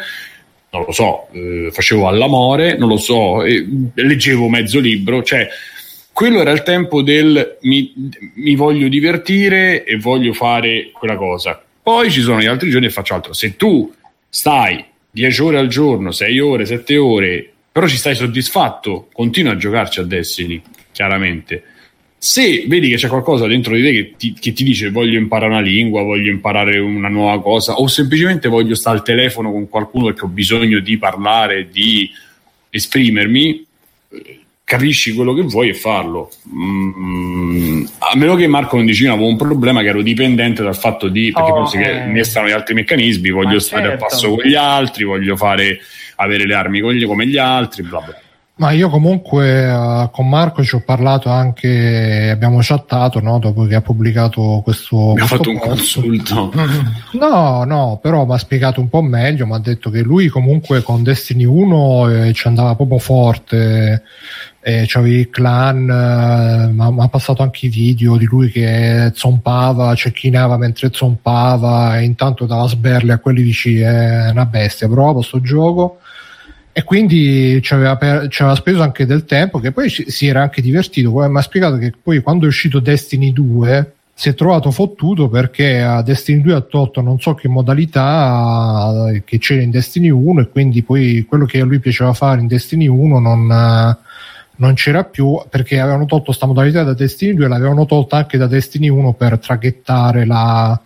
[0.70, 5.48] non lo so, eh, facevo all'amore, non lo so, eh, leggevo mezzo libro, cioè
[6.12, 7.92] quello era il tempo del mi,
[8.34, 11.62] mi, voglio divertire e voglio fare quella cosa.
[11.82, 13.32] Poi ci sono gli altri giorni e faccio altro.
[13.32, 13.92] Se tu
[14.28, 19.56] stai 10 ore al giorno, 6 ore, 7 ore, però ci stai soddisfatto, continua a
[19.56, 20.60] giocarci a Destiny,
[20.92, 21.62] chiaramente
[22.22, 25.52] se vedi che c'è qualcosa dentro di te che ti, che ti, dice voglio imparare
[25.52, 30.04] una lingua, voglio imparare una nuova cosa, o semplicemente voglio stare al telefono con qualcuno
[30.04, 32.10] perché ho bisogno di parlare, di
[32.68, 33.66] esprimermi,
[34.62, 36.30] capisci quello che vuoi e farlo.
[36.54, 41.08] Mm, a meno che Marco non diceva avevo un problema che ero dipendente dal fatto
[41.08, 42.04] di perché oh, si eh.
[42.04, 44.04] innestano gli altri meccanismi, voglio Ma stare certo.
[44.04, 45.80] al passo con gli altri, voglio fare
[46.16, 48.20] avere le armi come gli altri, bla bla.
[48.60, 53.74] Ma io comunque uh, con Marco ci ho parlato anche, abbiamo chattato no, dopo che
[53.74, 55.14] ha pubblicato questo.
[55.14, 55.54] Mi ha fatto post.
[55.54, 56.52] un consulto.
[57.12, 59.46] No, no, però mi ha spiegato un po' meglio.
[59.46, 64.02] Mi ha detto che lui comunque con Destiny 1 eh, ci andava proprio forte.
[64.60, 69.94] Eh, c'avevi il clan, eh, ma ha passato anche i video di lui che zompava,
[69.94, 75.40] cecchinava mentre zompava e intanto dava sberle a quelli dici è una bestia proprio sto
[75.40, 76.00] gioco
[76.72, 80.26] e quindi ci aveva, per, ci aveva, speso anche del tempo che poi ci, si
[80.26, 81.12] era anche divertito.
[81.12, 85.80] Mi ha spiegato che poi quando è uscito Destiny 2 si è trovato fottuto perché
[85.80, 90.42] a Destiny 2 ha tolto non so che modalità eh, che c'era in Destiny 1
[90.42, 93.96] e quindi poi quello che a lui piaceva fare in Destiny 1 non,
[94.56, 98.36] non c'era più perché avevano tolto questa modalità da Destiny 2 e l'avevano tolta anche
[98.36, 100.78] da Destiny 1 per traghettare la,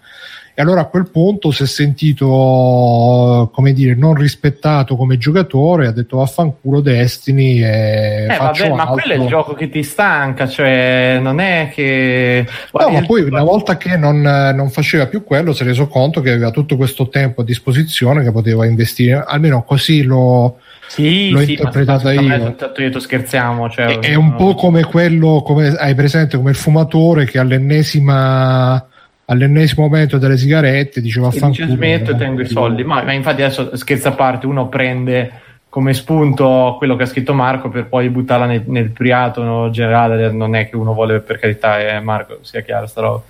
[0.56, 5.90] e allora a quel punto si è sentito come dire non rispettato come giocatore ha
[5.90, 11.18] detto vaffanculo Destiny e eh, vabbè, ma quello è il gioco che ti stanca cioè
[11.20, 15.64] non è che no ma poi una volta che non, non, faceva più quello si
[15.64, 20.04] è reso conto che aveva tutto questo tempo a disposizione che poteva investire almeno così
[20.04, 22.54] lo sì, l'ho sì, interpretata io.
[22.76, 23.70] Detto, scherziamo.
[23.70, 28.86] Cioè, è, è un po' come quello, come hai presente, come il fumatore che all'ennesima
[29.26, 33.42] all'ennesimo momento delle sigarette diceva e dice smetto e tengo i soldi ma, ma, infatti
[33.42, 35.42] adesso scherza a parte uno prende
[35.74, 40.30] come spunto quello che ha scritto Marco per poi buttarla nel, nel priato no, generale
[40.30, 43.22] non è che uno vuole per carità eh, Marco sia chiaro sta roba.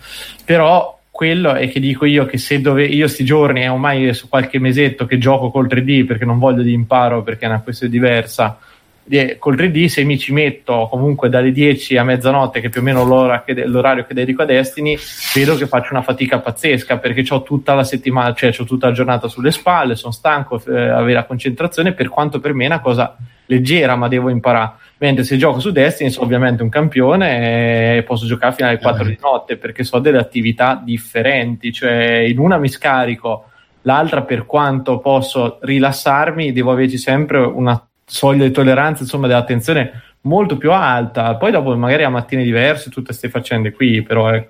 [0.44, 4.28] Però quello è che dico io che se dove io sti giorni è ormai su
[4.28, 7.90] qualche mesetto che gioco col 3D perché non voglio di imparo perché è una questione
[7.90, 8.58] diversa
[9.38, 12.84] col 3D se mi ci metto comunque dalle 10 a mezzanotte che è più o
[12.84, 13.04] meno
[13.44, 14.96] che, l'orario che dedico a Destiny
[15.34, 18.92] vedo che faccio una fatica pazzesca perché ho tutta la settimana cioè ho tutta la
[18.94, 22.80] giornata sulle spalle sono stanco eh, avere la concentrazione per quanto per me è una
[22.80, 23.16] cosa
[23.46, 24.72] leggera ma devo imparare.
[24.98, 29.04] Mentre se gioco su Destiny sono ovviamente un campione e posso giocare fino alle 4
[29.04, 33.50] di notte perché so delle attività differenti cioè in una mi scarico
[33.82, 40.56] l'altra per quanto posso rilassarmi devo averci sempre una soglia di tolleranza, insomma, dell'attenzione molto
[40.56, 41.36] più alta.
[41.36, 44.46] Poi dopo magari a mattine diverse, tutte queste faccende qui, però è,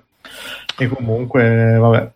[0.77, 2.11] e comunque, vabbè.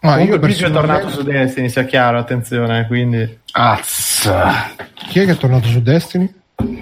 [0.00, 0.64] Ma comunque io personalmente...
[0.66, 3.38] è tornato su Destiny, sia chiaro, attenzione, quindi...
[3.52, 4.70] Azza.
[5.08, 6.32] Chi è che è tornato su Destiny?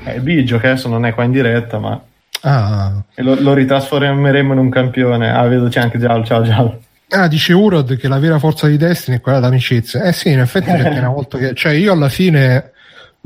[0.04, 2.00] Eh, Biggio, che adesso non è qua in diretta, ma...
[2.42, 3.02] Ah.
[3.14, 5.30] E lo, lo ritrasformeremo in un campione.
[5.30, 6.82] Ah, vedo c'è anche Giallo, ciao Giallo.
[7.08, 10.02] Ah, dice Urod che la vera forza di Destiny è quella d'amicizia.
[10.02, 11.54] Eh sì, in effetti perché una volta che...
[11.54, 12.72] Cioè io alla fine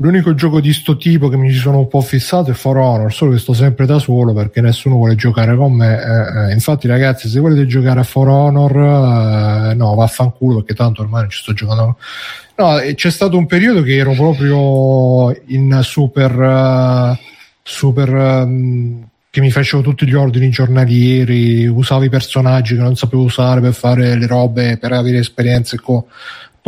[0.01, 3.11] L'unico gioco di sto tipo che mi ci sono un po' fissato è For Honor,
[3.11, 6.01] solo che sto sempre da solo perché nessuno vuole giocare con me.
[6.01, 11.01] Eh, eh, infatti, ragazzi, se volete giocare a For Honor, eh, no, vaffanculo perché tanto
[11.01, 11.97] ormai non ci sto giocando.
[12.55, 16.33] No, c'è stato un periodo che ero proprio in super.
[16.33, 17.17] Uh,
[17.61, 18.09] super.
[18.09, 23.61] Um, che mi facevo tutti gli ordini giornalieri, usavo i personaggi che non sapevo usare
[23.61, 25.77] per fare le robe, per avere esperienze.
[25.77, 26.07] Co-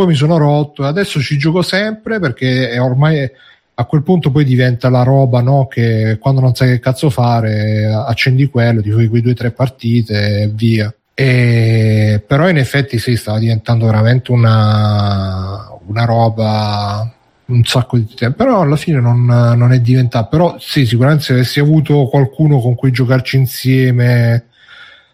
[0.01, 3.29] poi mi sono rotto e adesso ci gioco sempre perché ormai
[3.75, 5.67] a quel punto poi diventa la roba no?
[5.67, 9.51] che quando non sai che cazzo fare accendi quello, ti fai quei due o tre
[9.51, 10.91] partite e via.
[11.13, 17.13] E, però in effetti sì, stava diventando veramente una, una roba
[17.45, 21.33] un sacco di tempo però alla fine non, non è diventato però sì sicuramente se
[21.33, 24.45] avessi avuto qualcuno con cui giocarci insieme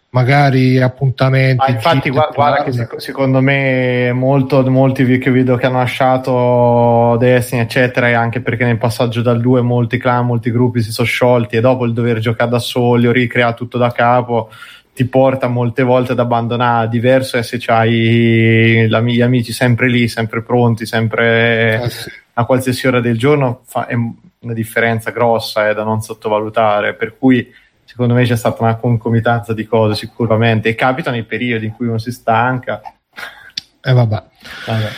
[0.09, 1.57] magari appuntamenti.
[1.57, 7.61] Ma infatti, guarda, guarda che secondo me molto, molti che vedo che hanno lasciato Destiny,
[7.61, 11.57] eccetera, e anche perché nel passaggio dal 2 molti clan, molti gruppi si sono sciolti
[11.57, 14.49] e dopo il dover giocare da soli o ricreare tutto da capo
[14.97, 16.89] ti porta molte volte ad abbandonare.
[16.89, 22.09] Diverso è se hai gli amici sempre lì, sempre pronti, sempre eh sì.
[22.33, 26.95] a qualsiasi ora del giorno, fa, è una differenza grossa, è da non sottovalutare.
[26.95, 27.47] Per cui
[27.87, 30.69] secondo me c'è stata una concomitanza di cose sicuramente.
[30.69, 32.81] E capita nei periodi in cui uno si stanca.
[32.81, 34.23] E eh, vabbè.
[34.65, 34.89] vabbè.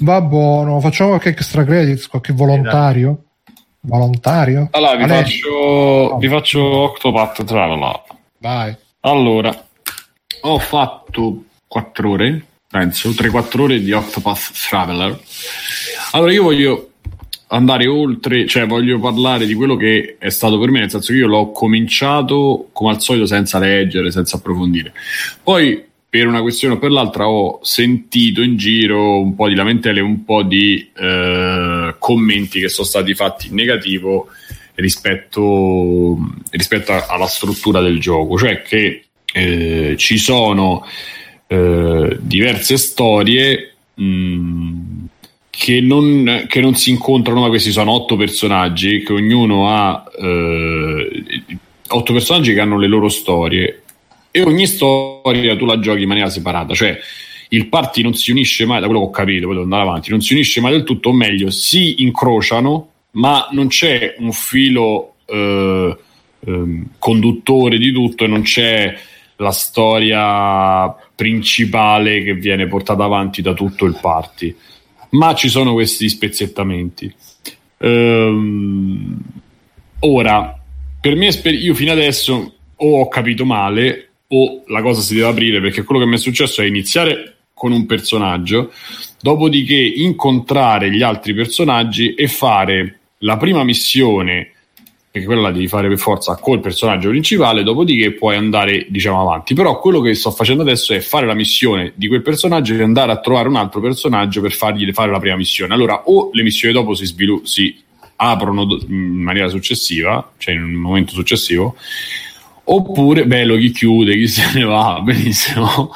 [0.00, 0.80] va buono.
[0.80, 3.24] Facciamo qualche extra credits qualche volontario?
[3.80, 4.68] Volontario?
[4.70, 6.18] Allora vi faccio, oh.
[6.18, 8.02] vi faccio Octopath Traveler.
[8.38, 8.76] Vai.
[9.00, 9.54] Allora
[10.44, 15.20] ho fatto 4 ore penso 3-4 ore di Octopath Traveler.
[16.12, 16.91] Allora io voglio
[17.52, 21.18] andare oltre, cioè voglio parlare di quello che è stato per me, nel senso che
[21.18, 24.92] io l'ho cominciato come al solito senza leggere, senza approfondire.
[25.42, 30.00] Poi per una questione o per l'altra ho sentito in giro un po' di lamentele,
[30.00, 34.28] un po' di eh, commenti che sono stati fatti in negativo
[34.74, 36.18] rispetto,
[36.50, 40.86] rispetto alla struttura del gioco, cioè che eh, ci sono
[41.46, 45.04] eh, diverse storie mh,
[45.54, 51.24] che non, che non, si incontrano, ma questi sono otto personaggi che ognuno ha eh,
[51.88, 53.82] otto personaggi che hanno le loro storie
[54.30, 56.98] e ogni storia tu la giochi in maniera separata, cioè
[57.50, 60.08] il party non si unisce mai, da quello che ho capito, poi devo andare avanti,
[60.08, 65.16] non si unisce mai del tutto, o meglio, si incrociano, ma non c'è un filo
[65.26, 65.96] eh,
[66.46, 68.98] eh, conduttore di tutto e non c'è
[69.36, 74.56] la storia principale che viene portata avanti da tutto il party
[75.12, 77.12] ma ci sono questi spezzettamenti.
[77.78, 79.18] Ehm,
[80.00, 80.58] ora,
[81.00, 85.60] per me, io fino adesso o ho capito male o la cosa si deve aprire
[85.60, 88.72] perché quello che mi è successo è iniziare con un personaggio,
[89.20, 94.51] dopodiché incontrare gli altri personaggi e fare la prima missione
[95.12, 99.52] perché quella la devi fare per forza col personaggio principale, dopodiché puoi andare diciamo avanti.
[99.52, 103.12] Però quello che sto facendo adesso è fare la missione di quel personaggio e andare
[103.12, 105.74] a trovare un altro personaggio per fargli fare la prima missione.
[105.74, 107.78] Allora, o le missioni dopo si, svilu- si
[108.16, 111.76] aprono in maniera successiva, cioè in un momento successivo,
[112.64, 115.90] oppure bello chi chiude, chi se ne va, benissimo.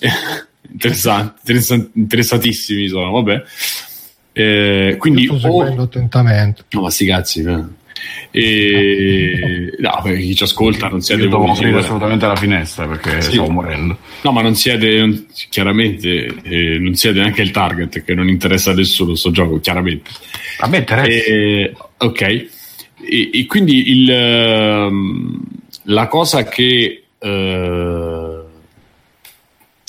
[0.72, 3.42] interessanti, interessantissimi sono, vabbè.
[4.32, 5.84] Eh, quindi sto seguendo o...
[5.84, 6.64] attentamente.
[6.70, 7.42] No, ma sti cazzi.
[7.42, 7.84] Eh.
[8.30, 9.74] E...
[9.78, 13.32] No, perché chi ci ascolta non siete devo aprire assolutamente la finestra perché sì.
[13.32, 13.98] stavo morendo.
[14.22, 18.72] No, ma non siete non, chiaramente eh, non siete neanche il target che non interessa
[18.72, 20.10] a nessuno sto gioco, chiaramente.
[20.58, 21.08] A me interessa.
[21.08, 22.20] E, ok.
[22.20, 22.50] E,
[23.32, 25.40] e, quindi il, ehm,
[25.84, 28.44] la cosa che uh,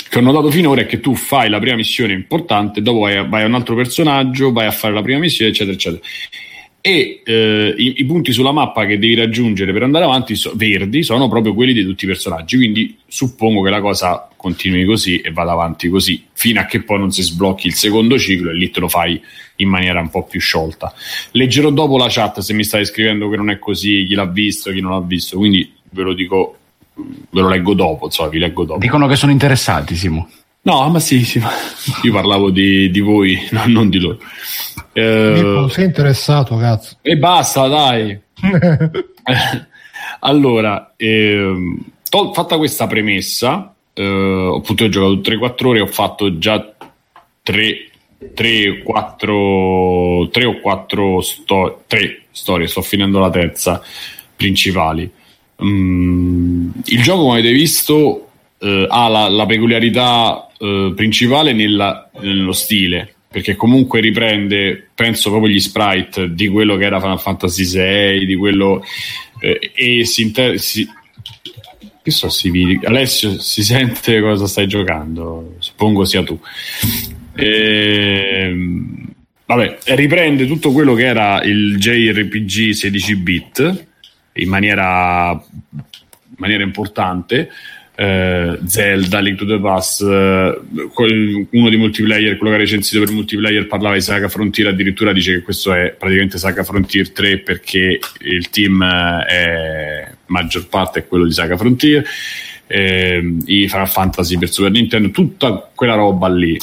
[0.10, 3.44] che ho notato finora è che tu fai la prima missione importante, dopo vai vai
[3.44, 6.02] a un altro personaggio, vai a fare la prima missione, eccetera, eccetera
[6.88, 11.04] e eh, i, i, punti sulla mappa che devi raggiungere per andare avanti so, verdi
[11.04, 15.32] sono proprio quelli di tutti i personaggi quindi suppongo che la cosa continui così e
[15.32, 18.70] vada avanti così fino a che poi non si sblocchi il secondo ciclo e lì
[18.70, 19.22] te lo fai
[19.58, 20.94] in maniera un po' più sciolta.
[21.32, 24.72] Leggerò dopo la chat se mi stai scrivendo che non è così chi l'ha visto
[24.72, 26.58] chi non l'ha visto quindi ve lo dico
[26.94, 28.80] ve lo leggo dopo insomma vi leggo dopo.
[28.80, 30.30] Dicono che sono interessati Simo.
[30.62, 31.52] No, ma sì, sì ma
[32.04, 34.20] io parlavo di, di voi, no, non di loro.
[35.00, 36.98] Eh, sei interessato, cazzo.
[37.04, 38.20] E basta, dai.
[40.22, 41.80] allora, ehm,
[42.10, 46.74] to- fatta questa premessa, eh, appunto ho giocato 3-4 ore, ho fatto già
[47.44, 47.90] 3,
[48.34, 53.80] 3, 4, 3 o 4 sto- 3 storie, sto finendo la terza,
[54.36, 55.10] principali.
[55.64, 62.52] Mm, il gioco, come avete visto, eh, ha la, la peculiarità eh, principale nella, nello
[62.52, 68.26] stile perché comunque riprende penso proprio gli sprite di quello che era Final Fantasy VI
[68.26, 68.84] di quello
[69.40, 70.60] eh, e si, inter-
[72.02, 76.40] che so si vede Alessio si sente cosa stai giocando suppongo sia tu.
[77.36, 79.08] E, ehm,
[79.46, 83.86] vabbè riprende tutto quello che era il JRPG 16 bit
[84.34, 85.84] in maniera, in
[86.38, 87.52] maniera importante
[88.00, 90.62] eh, Zelda, Link to the Past, eh,
[91.50, 95.34] uno dei multiplayer, quello che ha recensito per multiplayer parlava di Saga Frontier, addirittura dice
[95.34, 101.08] che questo è praticamente Saga Frontier 3 perché il team eh, è maggior parte è
[101.08, 102.06] quello di Saga Frontier,
[102.68, 106.56] eh, i Final Fantasy per Super Nintendo, tutta quella roba lì.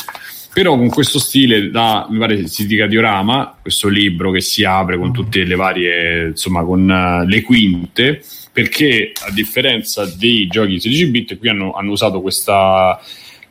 [0.53, 4.97] Però con questo stile da mi pare si dica diorama questo libro che si apre
[4.97, 8.23] con tutte le varie insomma con uh, le quinte
[8.55, 13.01] perché a differenza dei giochi 16 bit qui hanno, hanno usato questa,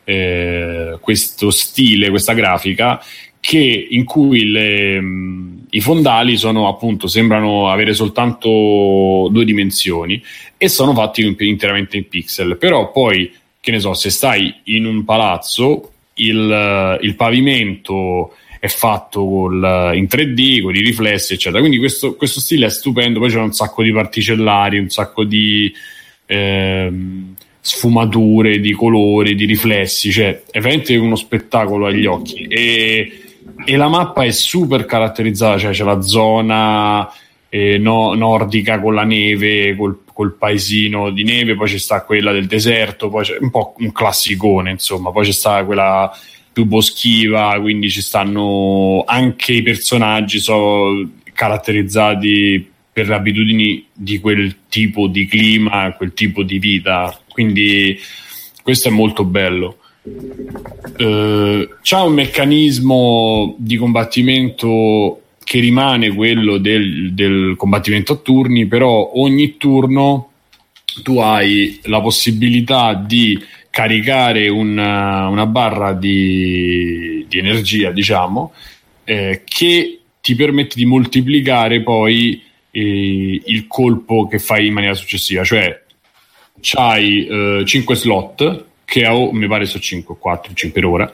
[0.05, 3.03] eh, questo stile, questa grafica
[3.41, 10.23] che, in cui le, mh, i fondali sono appunto sembrano avere soltanto due dimensioni
[10.55, 12.55] e sono fatti interamente in pixel.
[12.57, 19.25] Però poi che ne so se stai in un palazzo il, il pavimento è fatto
[19.25, 21.59] col, in 3D, con i riflessi, eccetera.
[21.59, 23.19] Quindi questo, questo, stile è stupendo.
[23.19, 25.69] Poi c'è un sacco di particellari, un sacco di
[26.25, 30.13] ehm, sfumature, di colori, di riflessi.
[30.13, 32.45] Cioè, è veramente uno spettacolo agli occhi.
[32.47, 33.11] E,
[33.65, 37.11] e la mappa è super caratterizzata, cioè c'è la zona
[37.49, 42.31] eh, no, nordica con la neve, col, col, paesino di neve, poi c'è sta quella
[42.31, 46.09] del deserto, poi c'è un po' un classicone, insomma, poi c'è sta quella
[46.53, 54.55] più boschiva, quindi ci stanno anche i personaggi sono caratterizzati per le abitudini di quel
[54.69, 57.19] tipo di clima, quel tipo di vita.
[57.27, 57.97] Quindi
[58.61, 59.79] questo è molto bello.
[60.97, 69.11] Eh, c'ha un meccanismo di combattimento che rimane quello del, del combattimento a turni, però
[69.15, 70.29] ogni turno
[71.01, 73.39] tu hai la possibilità di
[73.73, 78.53] caricare una, una barra di, di, energia, diciamo,
[79.03, 82.39] eh, che ti permette di moltiplicare poi
[82.69, 85.43] eh, il colpo che fai in maniera successiva.
[85.43, 85.85] Cioè,
[86.61, 91.11] c'hai eh, 5 slot, che ho, mi pare sono 5, 4, 5 per ora,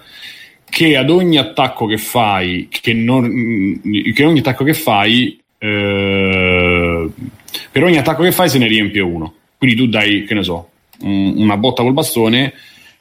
[0.69, 3.79] che ad ogni attacco che fai, che, non,
[4.13, 7.09] che ogni attacco che fai, eh,
[7.71, 9.33] per ogni attacco che fai se ne riempie uno.
[9.57, 10.68] Quindi tu dai, che ne so,
[11.01, 12.53] una botta col bastone,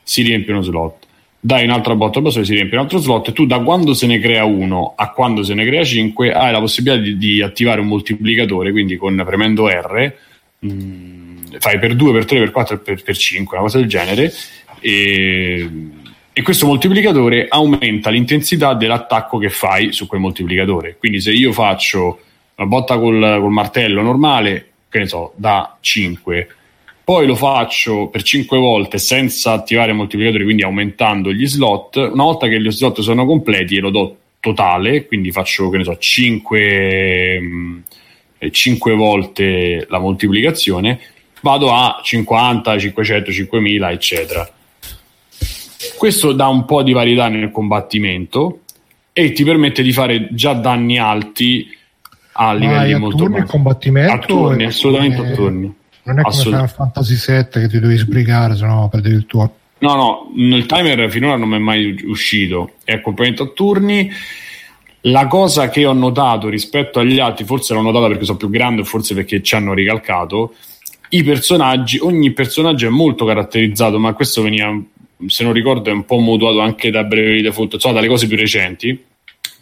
[0.03, 1.07] si riempie uno slot.
[1.41, 3.29] Dai un'altra botta col bastone, si riempie un altro slot.
[3.29, 6.53] E tu da quando se ne crea uno a quando se ne crea 5 hai
[6.53, 8.71] la possibilità di, di attivare un moltiplicatore.
[8.73, 10.15] Quindi con premendo R
[10.59, 13.89] mh, mm, fai per 2, per 3, per 4 e per, 5, una cosa del
[13.89, 14.33] genere.
[14.81, 15.71] E,
[16.33, 20.97] e questo moltiplicatore aumenta l'intensità dell'attacco che fai su quel moltiplicatore.
[20.99, 22.21] Quindi se io faccio
[22.57, 26.49] una botta col, col martello normale, che ne so, da 5
[27.09, 31.97] poi lo faccio per 5 volte senza attivare moltiplicatori, quindi aumentando gli slot.
[31.97, 35.97] Una volta che gli slot sono completi, lo do totale, quindi faccio che ne so
[35.97, 37.41] 5,
[38.51, 41.01] 5 mm, volte la moltiplicazione,
[41.41, 44.47] vado a 50, 500, 5000, eccetera.
[45.97, 48.65] Questo dà un po' di varietà nel combattimento
[49.15, 51.75] e ti permette di fare già danni alti
[52.33, 53.47] a livelli a molto bassi.
[53.47, 55.77] combattimento a turni, assolutamente a turni
[56.09, 59.55] non è come Final Fantasy VII che ti devi sbrigare, se no perdevi il tuo.
[59.81, 64.11] No, no, il timer finora non mi è mai uscito, è accompagnamento a turni.
[65.03, 68.85] La cosa che ho notato rispetto agli altri, forse l'ho notata perché sono più grande,
[68.85, 70.55] forse perché ci hanno ricalcato,
[71.11, 74.77] i personaggi, ogni personaggio è molto caratterizzato, ma questo veniva,
[75.27, 78.37] se non ricordo, è un po' mutuato anche da Bravely Default, insomma dalle cose più
[78.37, 79.05] recenti,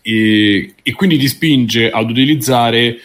[0.01, 2.97] e, e quindi ti spinge ad utilizzare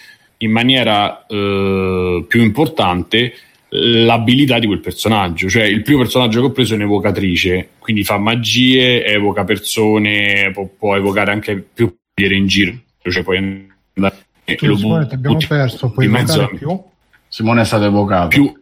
[0.42, 3.34] in maniera eh, più importante
[3.70, 5.50] l'abilità di quel personaggio.
[5.50, 10.68] Cioè, il primo personaggio che ho preso è un'evocatrice, quindi fa magie, evoca persone, può,
[10.78, 12.74] può evocare anche più dire in giro.
[13.02, 13.38] Cioè, puoi
[13.96, 14.18] andare.
[14.44, 16.82] Tu, lo Simone, ti abbiamo perso, puoi in mezzo più?
[17.30, 18.28] Simone è stato evocato.
[18.28, 18.54] Più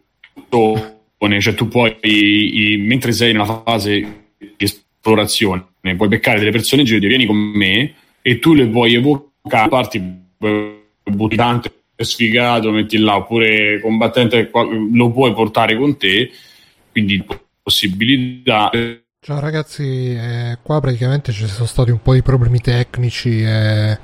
[1.40, 5.66] cioè tu puoi, i, mentre sei nella fase di esplorazione,
[5.96, 10.02] puoi beccare delle persone in giro, vieni con me e tu le vuoi evocare, parti
[11.10, 14.50] buttante sfigato, metti là, oppure combattente
[14.92, 16.30] lo puoi portare con te,
[16.90, 17.24] quindi
[17.62, 18.70] possibilità.
[19.22, 23.98] Ciao ragazzi, eh, qua praticamente ci sono stati un po' di problemi tecnici e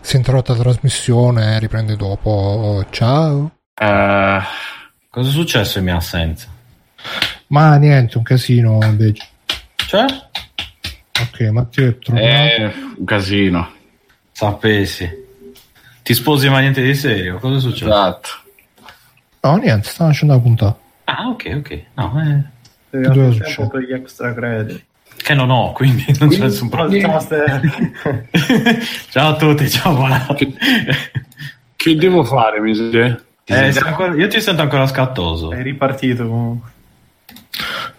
[0.00, 2.84] si è interrotta la trasmissione, riprende dopo.
[2.90, 3.52] Ciao.
[3.80, 4.40] Uh,
[5.10, 6.48] cosa è successo in mia assenza?
[7.48, 9.28] Ma niente, un casino invece.
[9.76, 10.04] Cioè?
[11.20, 12.26] Ok, Matteo è tornato.
[12.26, 13.70] Eh, un casino.
[14.32, 15.28] Sapessi.
[16.10, 17.38] Ti sposi ma niente di serio?
[17.38, 17.84] Cosa è successo?
[17.84, 18.28] Esatto.
[19.42, 20.76] No, niente, sta facendo la puntata.
[21.04, 21.82] Ah, ok, ok.
[21.94, 22.42] No, eh.
[22.98, 24.82] Devi tempo per gli extra credit.
[25.16, 27.20] Che non ho, quindi non c'è nessun problema.
[29.10, 30.26] ciao a tutti, ciao, buona.
[30.34, 30.52] Che,
[31.76, 35.52] che devo fare, mi eh, ancora, io ti sento ancora scattoso.
[35.52, 36.70] È ripartito comunque.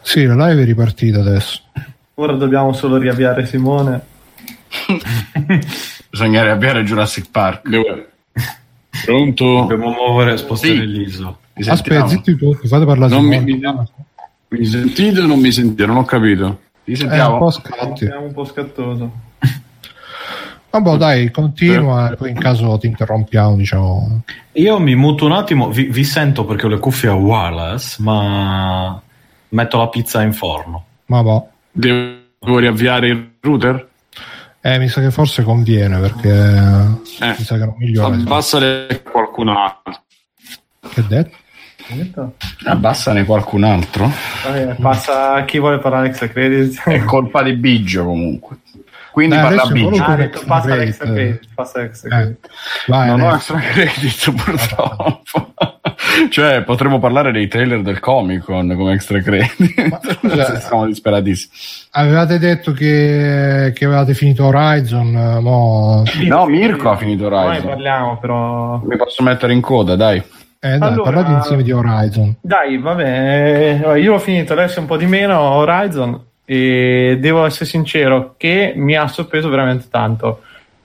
[0.02, 1.62] Sì, la live è ripartita adesso.
[2.16, 4.02] Ora dobbiamo solo riavviare Simone.
[6.12, 7.70] Bisogna riavviare Jurassic Park.
[7.70, 7.86] Devo...
[9.06, 9.46] Pronto?
[9.46, 10.86] Dobbiamo muovere, spostare sì.
[10.86, 11.40] l'ISO.
[11.66, 13.60] Aspetta, zitti tutti, fate parlare non mi, mi,
[14.50, 15.86] mi, sentite o non mi sentite?
[15.86, 16.60] Non ho capito.
[16.84, 17.30] Mi sentiamo?
[17.30, 18.06] È un po' scatti.
[18.06, 19.12] È un po' scattoso.
[20.72, 24.24] Vabbè, dai, continua, poi in caso ti interrompiamo, diciamo.
[24.54, 29.02] Io mi muto un attimo, vi, vi sento perché ho le cuffie wireless, ma
[29.50, 30.86] metto la pizza in forno.
[31.06, 31.44] Ma va.
[31.72, 33.90] Devo riavviare il router?
[34.64, 38.16] Eh, mi sa che forse conviene perché eh, mi sa che non migliora.
[38.16, 40.04] Abbassane qualcun altro.
[40.88, 42.36] Che detto?
[42.66, 44.12] Abbassane qualcun altro.
[44.54, 46.84] Eh, passa chi vuole parlare extra credit.
[46.84, 48.58] È colpa di Biggio comunque.
[49.12, 50.04] Quindi Dai, parla Biggio.
[50.04, 51.48] Ah, detto, passa extra credit.
[51.54, 52.46] Passa extra credit.
[52.46, 52.50] Eh.
[52.88, 55.54] Vai, non ho extra credit purtroppo.
[56.30, 59.88] Cioè, potremmo parlare dei trailer del Comic Con come extra credit.
[59.90, 61.54] Ma, scusa, siamo disperatissimi.
[61.92, 65.40] Avevate detto che, che avevate finito Horizon?
[65.42, 66.04] Mo...
[66.28, 67.52] No, Mirko ha finito Horizon.
[67.52, 68.82] Noi parliamo, però.
[68.86, 70.18] Mi posso mettere in coda, dai.
[70.64, 72.36] Eh, dai, allora, parlate insieme di Horizon.
[72.40, 78.36] Dai, vabbè, io ho finito adesso un po' di meno Horizon e devo essere sincero
[78.38, 80.42] che mi ha sorpreso veramente tanto.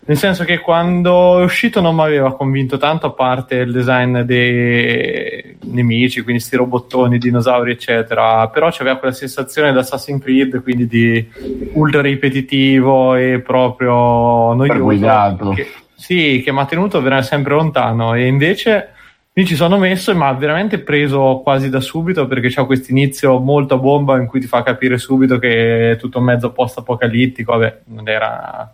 [0.08, 4.20] Nel senso che quando è uscito non mi aveva convinto tanto, a parte il design
[4.20, 8.46] dei nemici, quindi sti robottoni, dinosauri, eccetera.
[8.48, 11.28] Però c'aveva quella sensazione da Assassin's Creed, quindi di
[11.72, 15.50] ultra ripetitivo e proprio noioso.
[15.50, 15.66] Che,
[15.96, 18.14] sì, che mi ha tenuto veramente sempre lontano.
[18.14, 18.90] E invece
[19.32, 22.92] mi ci sono messo e mi ha veramente preso quasi da subito perché c'è questo
[22.92, 27.52] inizio molto a bomba in cui ti fa capire subito che è tutto mezzo post-apocalittico.
[27.52, 28.72] Vabbè, non era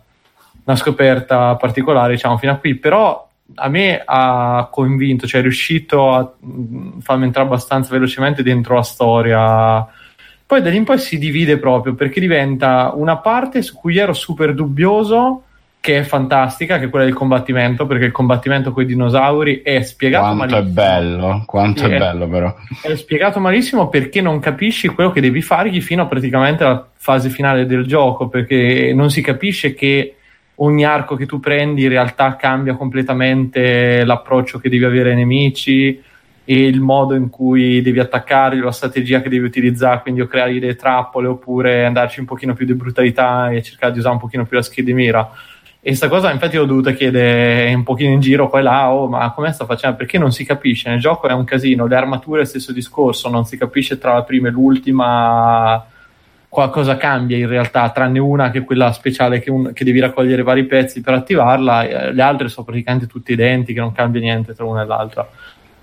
[0.65, 6.11] una scoperta particolare, diciamo, fino a qui, però a me ha convinto, cioè è riuscito
[6.11, 9.87] a mm, farmi entrare abbastanza velocemente dentro la storia.
[10.45, 14.13] Poi da lì in poi si divide proprio perché diventa una parte su cui ero
[14.13, 15.43] super dubbioso,
[15.79, 19.81] che è fantastica, che è quella del combattimento, perché il combattimento con i dinosauri è
[19.81, 20.73] spiegato quanto malissimo.
[20.73, 22.55] Quanto è bello, quanto è, è, bello però.
[22.81, 27.29] È spiegato malissimo perché non capisci quello che devi fargli fino a praticamente alla fase
[27.29, 30.15] finale del gioco, perché non si capisce che
[30.55, 36.01] ogni arco che tu prendi in realtà cambia completamente l'approccio che devi avere ai nemici
[36.45, 40.59] e il modo in cui devi attaccarli, la strategia che devi utilizzare, quindi o creare
[40.59, 44.45] delle trappole oppure andarci un pochino più di brutalità e cercare di usare un pochino
[44.45, 45.31] più la scheda di mira.
[45.85, 49.07] E sta cosa infatti l'ho dovuta chiedere un pochino in giro qua e là, oh,
[49.07, 49.97] ma come sta facendo?
[49.97, 53.45] Perché non si capisce, nel gioco è un casino, le armature è stesso discorso, non
[53.45, 55.85] si capisce tra la prima e l'ultima
[56.53, 60.43] qualcosa cambia in realtà, tranne una che è quella speciale che, un, che devi raccogliere
[60.43, 64.63] vari pezzi per attivarla, eh, le altre sono praticamente tutte identiche, non cambia niente tra
[64.63, 65.27] una e l'altra.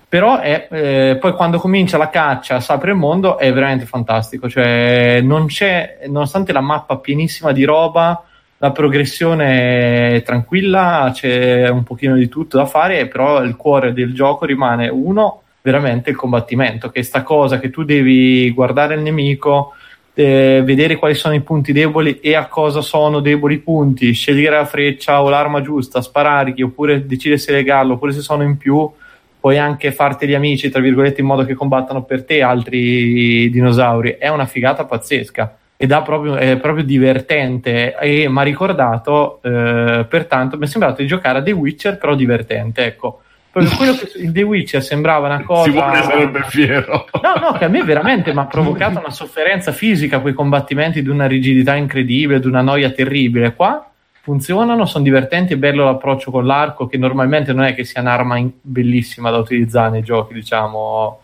[0.08, 4.48] Però è, eh, poi quando comincia la caccia, si apre il mondo, è veramente fantastico,
[4.48, 8.22] cioè non c'è, nonostante la mappa pienissima di roba,
[8.58, 14.14] la progressione è tranquilla, c'è un pochino di tutto da fare, però il cuore del
[14.14, 19.00] gioco rimane uno, veramente il combattimento, che è sta cosa che tu devi guardare il
[19.00, 19.74] nemico,
[20.20, 24.56] eh, vedere quali sono i punti deboli e a cosa sono deboli i punti, scegliere
[24.56, 28.90] la freccia o l'arma giusta, sparargli oppure decidere se legarlo, oppure se sono in più
[29.40, 34.16] puoi anche farti gli amici, tra virgolette, in modo che combattano per te altri dinosauri.
[34.18, 40.58] È una figata pazzesca ed proprio, è proprio divertente e mi ha ricordato, eh, pertanto,
[40.58, 43.22] mi è sembrato di giocare a The Witcher, però divertente, ecco.
[43.50, 45.70] Proprio quello che il The Witcher sembrava una cosa.
[45.70, 47.06] Simone sarebbe fiero.
[47.20, 51.08] No, no, che a me veramente mi ha provocato una sofferenza fisica quei combattimenti di
[51.08, 53.54] una rigidità incredibile, di una noia terribile.
[53.54, 53.90] Qua
[54.22, 58.36] funzionano, sono divertenti, è bello l'approccio con l'arco, che normalmente non è che sia un'arma
[58.36, 61.20] in- bellissima da utilizzare nei giochi, diciamo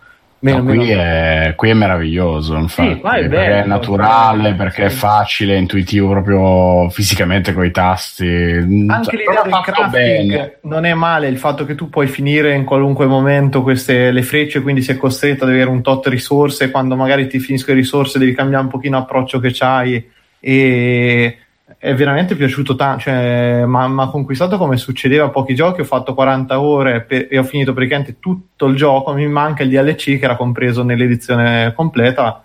[0.47, 4.85] Meno, no, qui, è, qui, è, meraviglioso, infatti, sì, è perché bello, è naturale, perché
[4.85, 8.27] è facile, intuitivo proprio fisicamente con i tasti.
[8.29, 10.59] Anche cioè, l'idea del crafting bene.
[10.63, 14.63] non è male, il fatto che tu puoi finire in qualunque momento queste, le frecce,
[14.63, 18.33] quindi sei costretto ad avere un tot risorse, quando magari ti finiscono le risorse devi
[18.33, 21.39] cambiare un pochino l'approccio che hai e
[21.79, 26.15] è veramente piaciuto tanto, cioè, mi ha conquistato come succedeva a pochi giochi, ho fatto
[26.15, 30.25] 40 ore per, e ho finito praticamente tutto il gioco, mi manca il DLC che
[30.25, 32.45] era compreso nell'edizione completa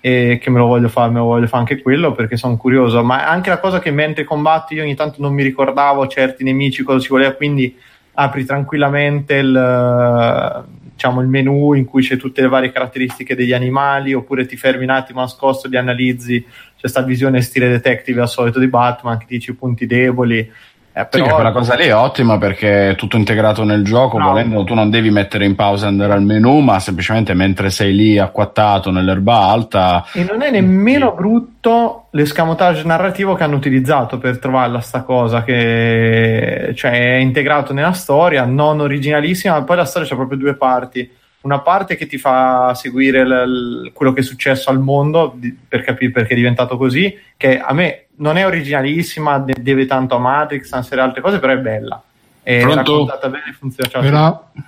[0.00, 3.04] e che me lo voglio fare, me lo voglio fare anche quello perché sono curioso,
[3.04, 6.82] ma anche la cosa che mentre combatti io ogni tanto non mi ricordavo certi nemici
[6.82, 7.76] cosa ci voleva, quindi
[8.14, 14.14] apri tranquillamente il, diciamo, il menu in cui c'è tutte le varie caratteristiche degli animali
[14.14, 16.44] oppure ti fermi un attimo nascosto, li analizzi
[16.76, 20.50] c'è sta visione stile detective al solito di Batman che dici i punti deboli.
[20.94, 21.24] Eh, però...
[21.24, 24.28] Sì, quella cosa lì è ottima perché è tutto integrato nel gioco, no.
[24.28, 27.94] volendo tu non devi mettere in pausa e andare al menu, ma semplicemente mentre sei
[27.94, 30.04] lì acquattato nell'erba alta.
[30.12, 36.72] E non è nemmeno brutto l'escamotage narrativo che hanno utilizzato per trovarla sta cosa, che
[36.74, 41.20] cioè, è integrato nella storia, non originalissima, ma poi la storia c'ha proprio due parti
[41.42, 45.56] una parte che ti fa seguire l- l- quello che è successo al mondo di-
[45.68, 50.16] per capire perché è diventato così, che a me non è originalissima, de- deve tanto
[50.16, 52.02] a Matrix, serie altre cose, però è bella.
[52.42, 52.76] È Pronto?
[52.76, 53.88] raccontata bene, funziona.
[53.88, 54.00] Cioè,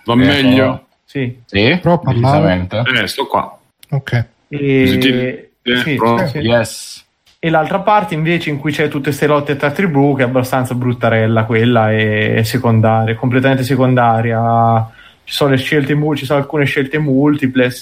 [0.05, 0.87] Va eh, meglio?
[1.05, 1.41] Sì.
[1.45, 1.79] Sì?
[1.81, 3.59] Però Eh, sto qua.
[3.91, 4.27] Ok.
[4.49, 5.51] E...
[5.63, 6.39] Eh, sì, sì.
[6.39, 7.05] Yes.
[7.39, 10.75] E l'altra parte invece in cui c'è tutte queste lotte tra tribù, che è abbastanza
[10.75, 14.89] bruttarella quella, è secondaria, completamente secondaria
[15.25, 17.73] ci sono, scelte, ci sono alcune scelte multiple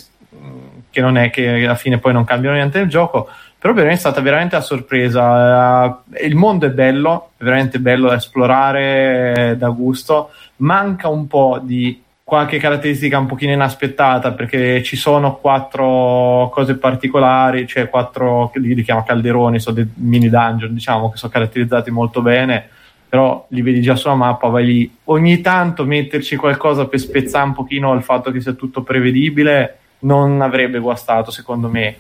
[0.91, 3.29] che non è che alla fine poi non cambiano niente nel gioco
[3.63, 6.03] però per me è stata veramente la sorpresa.
[6.15, 10.31] Eh, il mondo è bello è veramente bello da esplorare da gusto.
[10.57, 17.67] Manca un po' di qualche caratteristica un pochino inaspettata perché ci sono quattro cose particolari
[17.67, 22.69] cioè quattro li chiamo calderoni sono dei mini dungeon diciamo che sono caratterizzati molto bene
[23.13, 24.97] però li vedi già sulla mappa, vai lì.
[25.05, 30.41] Ogni tanto metterci qualcosa per spezzare un pochino il fatto che sia tutto prevedibile non
[30.41, 31.97] avrebbe guastato, secondo me.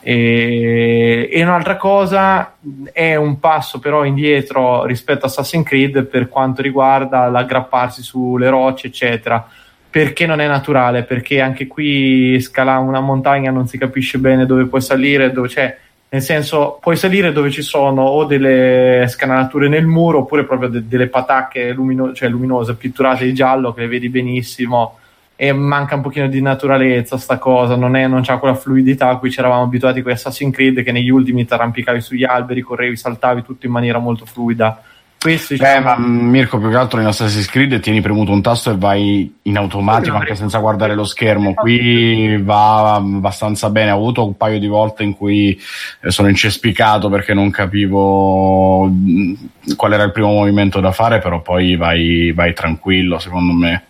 [0.00, 2.56] E, e, un'altra cosa
[2.92, 8.88] è un passo però indietro rispetto a Assassin's Creed per quanto riguarda l'aggrapparsi sulle rocce,
[8.88, 9.48] eccetera.
[9.88, 11.04] Perché non è naturale?
[11.04, 15.78] Perché anche qui scalare una montagna non si capisce bene dove puoi salire, dove c'è
[16.08, 20.86] nel senso puoi salire dove ci sono o delle scanalature nel muro oppure proprio de-
[20.86, 24.98] delle patacche lumino- cioè luminose pitturate di giallo che le vedi benissimo
[25.34, 29.18] e manca un pochino di naturalezza sta cosa non, è, non c'ha quella fluidità a
[29.18, 32.96] cui ci eravamo abituati con Assassin's Creed che negli ultimi ti arrampicavi sugli alberi correvi,
[32.96, 34.80] saltavi tutto in maniera molto fluida
[35.26, 35.74] questo, diciamo...
[35.74, 39.34] Beh, ma Mirko, più che altro in Assassin's Creed tieni premuto un tasto e vai
[39.42, 41.52] in automatico anche senza guardare lo schermo.
[41.54, 43.90] Qui va abbastanza bene.
[43.90, 45.60] Ho avuto un paio di volte in cui
[46.00, 49.34] eh, sono incespicato perché non capivo mm,
[49.76, 53.82] qual era il primo movimento da fare, però poi vai, vai tranquillo, secondo me.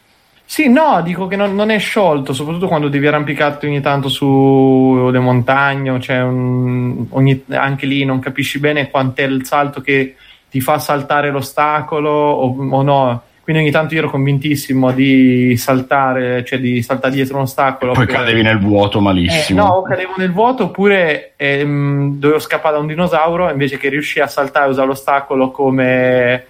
[0.48, 5.18] Sì, no, dico che non, non, è sciolto, soprattutto quando devi arrampicarti ogni tanto sulle
[5.18, 10.14] montagne, cioè un, ogni, anche lì non capisci bene quant'è il salto che
[10.57, 13.23] ti fa saltare l'ostacolo o, o, no.
[13.43, 17.93] Quindi ogni tanto io ero convintissimo di saltare, cioè di saltare dietro un ostacolo.
[17.93, 18.15] Poi per...
[18.15, 19.61] cadevi nel vuoto malissimo.
[19.61, 24.24] Eh, no, cadevo nel vuoto oppure ehm, dovevo scappare da un dinosauro invece che riuscire
[24.24, 26.47] a saltare e usare l'ostacolo come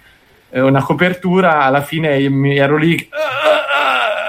[0.49, 2.95] eh, una copertura, alla fine mi ero lì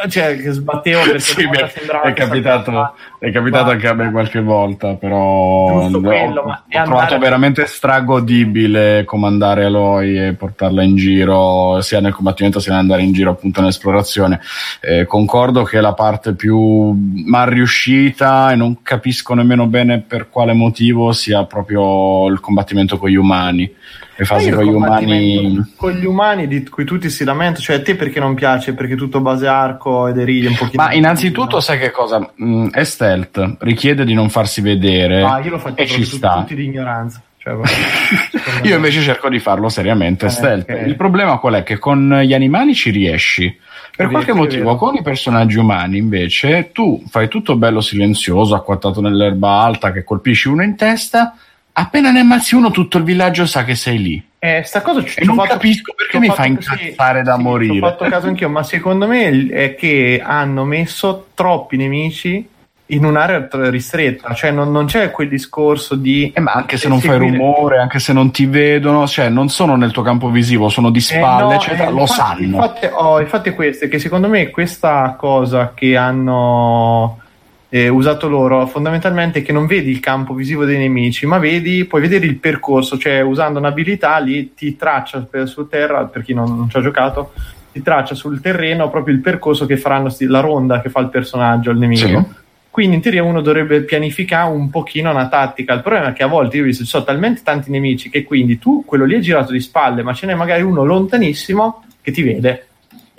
[0.09, 1.73] cioè, che sbattevo perché sì, beh,
[2.05, 7.19] è capitato, è capitato anche a me qualche volta, però no, quello, ho, ho trovato
[7.19, 13.31] veramente stragodibile comandare Aloy e portarla in giro, sia nel combattimento sia nell'andare in giro
[13.31, 14.41] appunto nell'esplorazione.
[14.81, 16.93] Eh, concordo che la parte più
[17.25, 23.09] mal riuscita e non capisco nemmeno bene per quale motivo sia proprio il combattimento con
[23.09, 23.75] gli umani
[24.19, 27.83] le fasi con gli umani con gli umani di cui tutti si lamentano cioè a
[27.83, 28.75] te perché non piace?
[28.75, 31.61] Perché tutto base arco ed erili un pochino ma innanzitutto no?
[31.61, 32.29] sai che cosa?
[32.43, 36.33] Mm, è stealth richiede di non farsi vedere ah, io lo faccio e ci sta.
[36.41, 37.55] tutti di ignoranza cioè,
[38.67, 40.69] io invece cerco di farlo seriamente eh, stealth.
[40.69, 40.89] okay.
[40.89, 41.63] il problema qual è?
[41.63, 43.57] Che con gli animali ci riesci.
[43.97, 49.61] Per qualche motivo con i personaggi umani invece tu fai tutto bello silenzioso acquattato nell'erba
[49.61, 51.35] alta che colpisci uno in testa
[51.79, 54.27] appena ne ammazzi uno tutto il villaggio sa che sei lì.
[54.41, 57.87] Eh, sta cosa ci, e non fatto, capisco perché mi fa incazzare da sì, morire.
[57.87, 62.49] Ho fatto caso anch'io, ma secondo me è che hanno messo troppi nemici
[62.91, 66.33] in un'area ristretta, cioè non, non c'è quel discorso di...
[66.35, 69.77] Eh, ma anche se non fai rumore, anche se non ti vedono, cioè non sono
[69.77, 72.57] nel tuo campo visivo, sono di spalle, eh no, eccetera, eh, lo infatti, sanno.
[72.57, 77.21] Infatti, oh, infatti questo, è che secondo me questa cosa che hanno
[77.71, 82.01] eh, usato loro fondamentalmente che non vedi il campo visivo dei nemici, ma vedi, puoi
[82.01, 86.57] vedere il percorso, cioè usando un'abilità lì ti traccia per, su terra, per chi non,
[86.57, 87.33] non ci ha giocato,
[87.73, 91.71] ti traccia sul terreno proprio il percorso che faranno, la ronda che fa il personaggio,
[91.71, 92.07] il nemico.
[92.07, 92.47] Sì.
[92.71, 95.75] Quindi in teoria uno dovrebbe pianificare un pochino una tattica.
[95.75, 98.23] Il problema è che a volte io ho visto ci sono talmente tanti nemici che
[98.23, 102.13] quindi tu quello lì è girato di spalle, ma ce n'è magari uno lontanissimo che
[102.13, 102.68] ti vede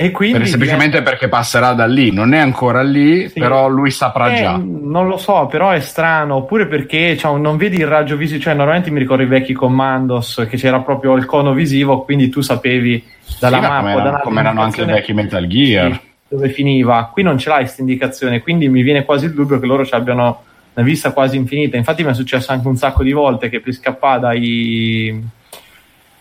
[0.01, 3.37] e quindi per semplicemente perché passerà da lì, non è ancora lì, sì.
[3.37, 4.55] però lui saprà eh, già.
[4.55, 6.35] Non lo so, però è strano.
[6.35, 10.45] Oppure perché cioè, non vedi il raggio visivo, cioè normalmente mi ricordo i vecchi commandos
[10.49, 13.03] che c'era proprio il cono visivo, quindi tu sapevi
[13.41, 13.91] dalla sì, mappa.
[13.91, 15.91] Come, era, come erano anche i vecchi Metal Gear.
[15.91, 15.99] Sì,
[16.29, 17.09] dove finiva.
[17.11, 19.95] Qui non ce l'hai questa indicazione, quindi mi viene quasi il dubbio che loro ci
[19.95, 20.43] abbiano
[20.75, 21.75] una vista quasi infinita.
[21.75, 25.23] Infatti mi è successo anche un sacco di volte che per scappare dai,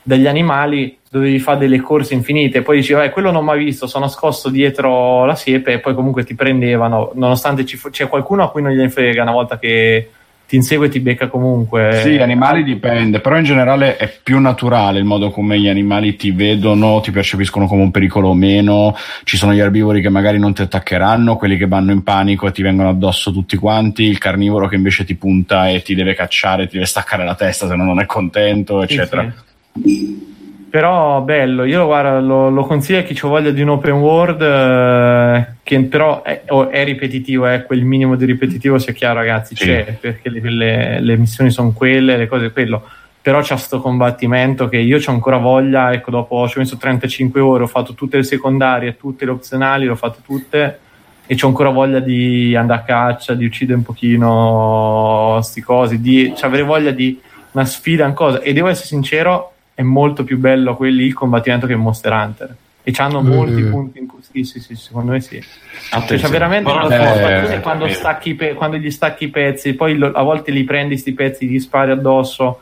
[0.02, 3.86] dagli animali dovevi fare delle corse infinite, poi dicevi, eh, quello non mi ha visto,
[3.86, 8.44] sono nascosto dietro la siepe e poi comunque ti prendevano, nonostante ci fu- c'è qualcuno
[8.44, 10.10] a cui non gliene frega una volta che
[10.48, 12.01] ti insegue e ti becca comunque.
[12.02, 16.30] Sì, animali dipende, però in generale è più naturale il modo come gli animali ti
[16.30, 18.97] vedono, ti percepiscono come un pericolo o meno.
[19.24, 22.52] Ci sono gli erbivori che magari non ti attaccheranno, quelli che vanno in panico e
[22.52, 26.66] ti vengono addosso tutti quanti, il carnivoro che invece ti punta e ti deve cacciare,
[26.66, 29.30] ti deve staccare la testa se no non è contento, eccetera.
[29.74, 30.36] Sì, sì
[30.70, 34.42] però bello, io guarda, lo, lo, consiglio a chi ci voglia di un open world
[34.42, 39.64] eh, che però è, è, ripetitivo, è quel minimo di ripetitivo sia chiaro ragazzi, sì.
[39.64, 42.82] c'è perché le, le, le missioni sono quelle, le cose quello
[43.20, 47.40] però c'è sto combattimento che io ho ancora voglia, ecco dopo ci ho messo 35
[47.40, 50.78] ore, ho fatto tutte le secondarie, tutte le opzionali, le ho fatte tutte
[51.26, 56.32] e ho ancora voglia di andare a caccia, di uccidere un pochino sti cosi, di
[56.40, 57.20] avere voglia di
[57.50, 61.68] una sfida, una cosa e devo essere sincero è molto più bello quelli il combattimento
[61.68, 62.56] che Monster Hunter.
[62.82, 63.26] E hanno mm.
[63.28, 65.40] molti punti in cui sì, sì, sì, secondo me sì.
[65.40, 70.10] Cioè, c'è veramente una eh, quando, stacchi pe- quando gli stacchi i pezzi poi lo-
[70.10, 72.59] a volte li prendi questi pezzi gli spari addosso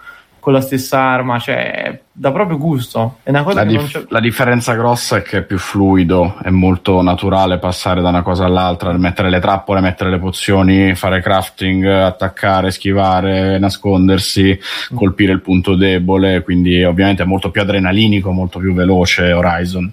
[0.46, 3.16] con la stessa arma, cioè dà proprio gusto.
[3.24, 7.02] È una cosa la, dif- la differenza grossa è che è più fluido, è molto
[7.02, 12.70] naturale passare da una cosa all'altra, mettere le trappole, mettere le pozioni, fare crafting, attaccare,
[12.70, 14.96] schivare, nascondersi, mm.
[14.96, 19.92] colpire il punto debole, quindi ovviamente è molto più adrenalinico, molto più veloce Horizon.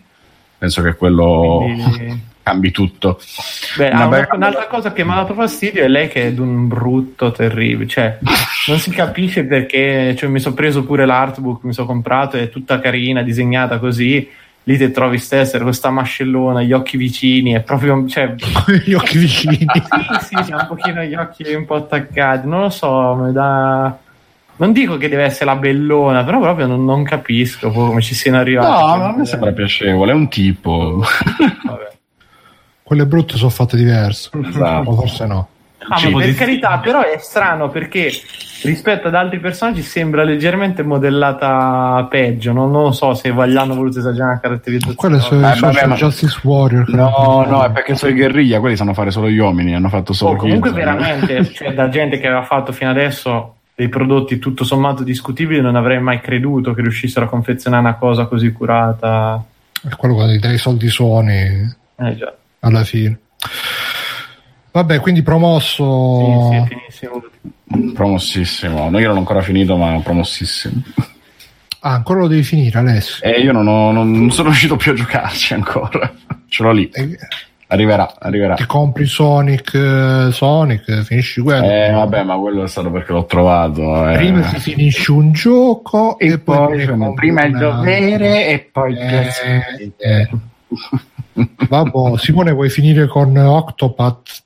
[0.59, 1.63] Penso che quello...
[1.63, 3.19] Quindi cambi tutto.
[3.77, 6.41] Beh, una una, un'altra cosa che mi ha dato fastidio è lei che è di
[6.41, 8.19] un brutto terribile, cioè
[8.67, 12.79] non si capisce perché, cioè, mi sono preso pure l'artbook, mi sono comprato, è tutta
[12.79, 14.29] carina, disegnata così,
[14.63, 18.35] lì ti trovi stessa, questa mascellona, gli occhi vicini, è proprio, cioè...
[18.85, 19.65] gli occhi vicini?
[20.19, 23.97] sì, sì, c'ha un pochino gli occhi un po' attaccati, non lo so, mi dà...
[24.55, 28.37] Non dico che deve essere la bellona, però proprio non, non capisco come ci siano
[28.37, 28.69] arrivati.
[28.69, 31.03] No, a me sembra piacevole, è un tipo.
[31.65, 31.92] Vabbè
[32.93, 34.89] quelle brutte sono fatte diverse, esatto.
[34.89, 35.47] o forse no.
[35.89, 38.09] Ah, ma per carità, però è strano perché
[38.63, 42.53] rispetto ad altri personaggi sembra leggermente modellata peggio.
[42.53, 44.95] Non, non so se hanno voluto esagerare la caratterizzazione.
[44.95, 45.95] Quelle sono eh, vabbè, ma...
[45.95, 46.87] Justice Warrior.
[46.89, 49.75] No, no, è perché sono i guerriglia, quelli sanno fare solo gli uomini.
[49.75, 50.33] Hanno fatto solo.
[50.33, 54.63] Oh, comunque, kids, veramente, cioè, da gente che aveva fatto fino adesso dei prodotti tutto
[54.63, 59.43] sommato discutibili, non avrei mai creduto che riuscissero a confezionare una cosa così curata.
[59.85, 61.81] È quello quando dai soldi suoni.
[61.95, 62.33] Eh già
[62.63, 63.19] alla fine.
[64.71, 66.49] Vabbè, quindi promosso.
[66.89, 67.07] Sì, sì,
[67.93, 68.89] Promossissimo.
[68.89, 70.81] No, io non ho ancora finito, ma promossissimo.
[71.81, 73.23] Ah, ancora lo devi finire, Alessio.
[73.23, 76.11] Eh, io non, ho, non, non sono riuscito più a giocarci ancora.
[76.47, 76.89] Ce l'ho lì.
[76.93, 77.17] Eh,
[77.67, 78.53] Arriverà, arriverà.
[78.53, 81.65] Ti compri Sonic, eh, Sonic, finisci quello.
[81.65, 84.09] Eh, vabbè, ma quello è stato perché l'ho trovato.
[84.09, 84.15] Eh.
[84.17, 88.97] Prima ti finisci un gioco e, E poi, poi, prima il dovere e poi il
[88.99, 89.91] Eh, piacere.
[89.97, 90.29] eh.
[91.69, 94.43] Vabbè, Simone, vuoi finire con Octopath?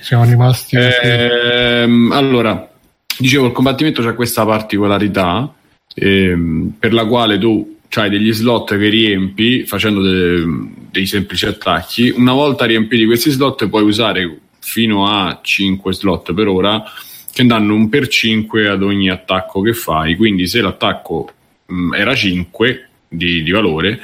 [0.00, 0.76] Siamo rimasti.
[0.76, 2.70] Ehm, allora,
[3.18, 5.52] dicevo, il combattimento c'ha questa particolarità
[5.94, 10.44] ehm, per la quale tu hai degli slot che riempi facendo de-
[10.90, 12.10] dei semplici attacchi.
[12.10, 16.84] Una volta riempiti questi slot puoi usare fino a 5 slot per ora
[17.32, 20.16] che danno un per 5 ad ogni attacco che fai.
[20.16, 21.30] Quindi se l'attacco
[21.66, 24.00] mh, era 5 di, di valore,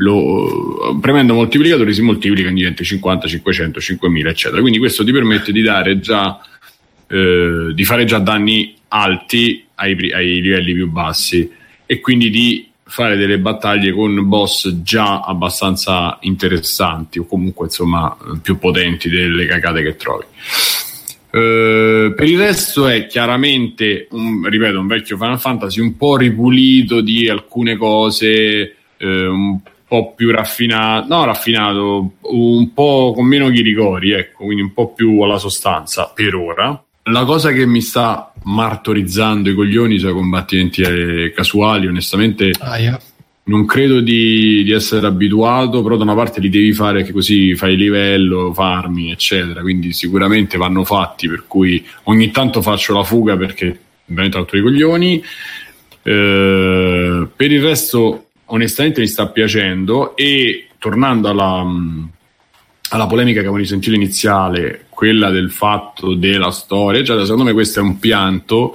[0.00, 4.60] lo, premendo moltiplicatore si moltiplica diventa 50, 500, 5000 eccetera.
[4.60, 6.40] Quindi questo ti permette di dare già
[7.06, 11.50] eh, di fare già danni alti ai, ai livelli più bassi
[11.86, 18.58] e quindi di fare delle battaglie con boss già abbastanza interessanti o comunque insomma più
[18.58, 20.24] potenti delle cagate che trovi.
[21.32, 27.00] Eh, per il resto è chiaramente, un, ripeto, un vecchio Final Fantasy un po' ripulito
[27.00, 29.58] di alcune cose, eh, un
[29.90, 35.20] po' più raffinato, no raffinato, un po' con meno chiricori, ecco, quindi un po' più
[35.22, 36.80] alla sostanza per ora.
[37.04, 42.78] La cosa che mi sta martorizzando i coglioni sono i combattimenti eh, casuali, onestamente Ah,
[42.78, 43.00] yeah.
[43.44, 47.56] non credo di, di essere abituato, però da una parte li devi fare che così
[47.56, 49.60] fai livello, farmi, eccetera.
[49.60, 54.62] Quindi sicuramente vanno fatti, per cui ogni tanto faccio la fuga perché veramente altro i
[54.62, 55.24] coglioni.
[56.02, 60.16] Eh, per il resto, onestamente, mi sta piacendo.
[60.16, 61.66] E tornando alla,
[62.90, 67.80] alla polemica che avevamo risentito iniziale, quella del fatto della storia, cioè, secondo me questo
[67.80, 68.74] è un pianto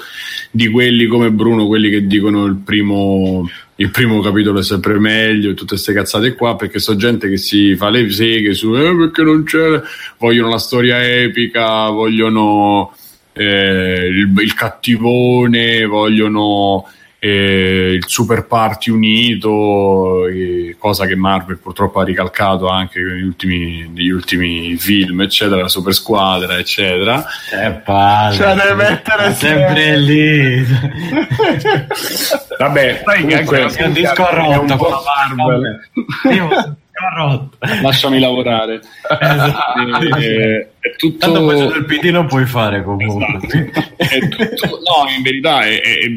[0.49, 5.51] di quelli come Bruno, quelli che dicono il primo, il primo capitolo è sempre meglio
[5.51, 8.95] e tutte queste cazzate qua, perché so gente che si fa le seghe su eh,
[8.95, 9.81] perché non c'è,
[10.17, 12.95] vogliono la storia epica, vogliono
[13.33, 16.87] eh, il, il cattivone, vogliono
[17.27, 23.89] eh, il super party unito, eh, cosa che Marvel purtroppo ha ricalcato anche negli ultimi,
[23.91, 27.25] negli ultimi film, eccetera, la super squadra, eccetera.
[27.49, 28.35] Che palle.
[28.35, 30.63] Cioè, deve mettere sempre lì.
[32.59, 35.01] Vabbè, Sai che comunque, anche un disco rotto con la
[35.35, 35.89] Marvel.
[36.31, 36.77] Io
[37.81, 38.79] lasciami lavorare.
[39.19, 39.63] Esatto.
[40.15, 43.25] Eh, è tutto Tanto facendo il PD non puoi fare comunque.
[43.47, 43.93] Esatto.
[43.97, 46.07] È tutto- no, in verità è- è-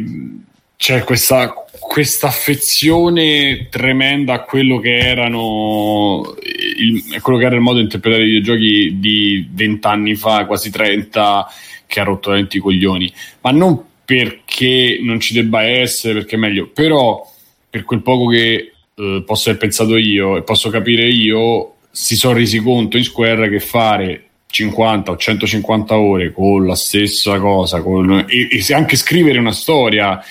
[0.78, 7.78] c'è questa, questa affezione tremenda a quello che erano il, quello che era il modo
[7.78, 11.48] di interpretare i videogiochi di vent'anni fa, quasi 30,
[11.84, 16.38] che ha rotto veramente i coglioni, ma non perché non ci debba essere, perché è
[16.38, 17.28] meglio, però
[17.68, 22.34] per quel poco che eh, posso aver pensato io e posso capire io, si sono
[22.34, 28.24] resi conto in Square che fare 50 o 150 ore con la stessa cosa con-
[28.28, 30.22] e, e anche scrivere una storia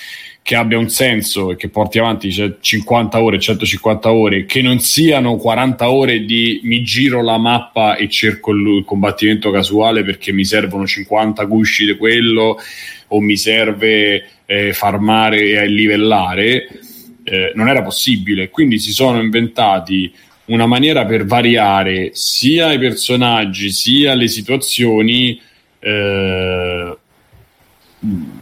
[0.48, 4.80] che abbia un senso e che porti avanti cioè, 50 ore, 150 ore, che non
[4.80, 10.46] siano 40 ore di mi giro la mappa e cerco il, combattimento casuale perché mi
[10.46, 12.58] servono 50 gusci di quello
[13.08, 16.66] o mi serve eh, farmare e livellare,
[17.24, 18.48] eh, non era possibile.
[18.48, 20.10] Quindi si sono inventati
[20.46, 25.38] una maniera per variare sia i personaggi sia le situazioni
[25.78, 26.96] eh,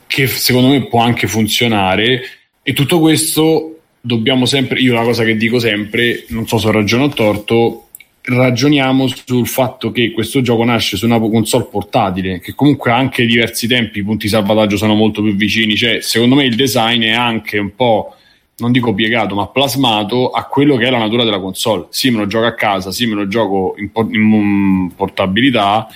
[0.07, 2.23] che secondo me può anche funzionare
[2.63, 7.05] e tutto questo dobbiamo sempre io la cosa che dico sempre non so se ragiono
[7.05, 7.89] o torto
[8.23, 13.27] ragioniamo sul fatto che questo gioco nasce su una console portatile che comunque ha anche
[13.27, 17.13] diversi tempi i punti salvataggio sono molto più vicini cioè secondo me il design è
[17.13, 18.17] anche un po'
[18.59, 21.87] non dico piegato, ma plasmato a quello che è la natura della console.
[21.91, 25.87] Sì, me lo gioco a casa, sì, me lo gioco in, por- in, portabilità,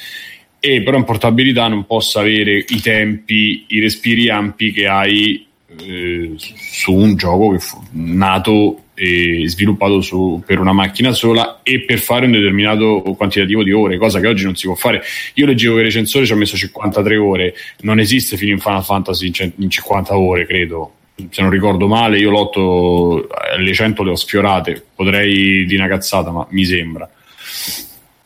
[0.61, 5.47] e però in portabilità non posso avere i tempi, i respiri ampi che hai
[5.79, 11.81] eh, su un gioco che fu nato e sviluppato su- per una macchina sola e
[11.81, 15.03] per fare un determinato quantitativo di ore, cosa che oggi non si può fare.
[15.35, 18.85] Io leggevo che i recensori ci hanno messo 53 ore, non esiste fino in Final
[18.85, 20.95] Fantasy in cent- in 50 ore, credo
[21.31, 24.83] se non ricordo male, io l'otto alle 100 le ho sfiorate.
[24.95, 27.09] Potrei di una cazzata, ma mi sembra.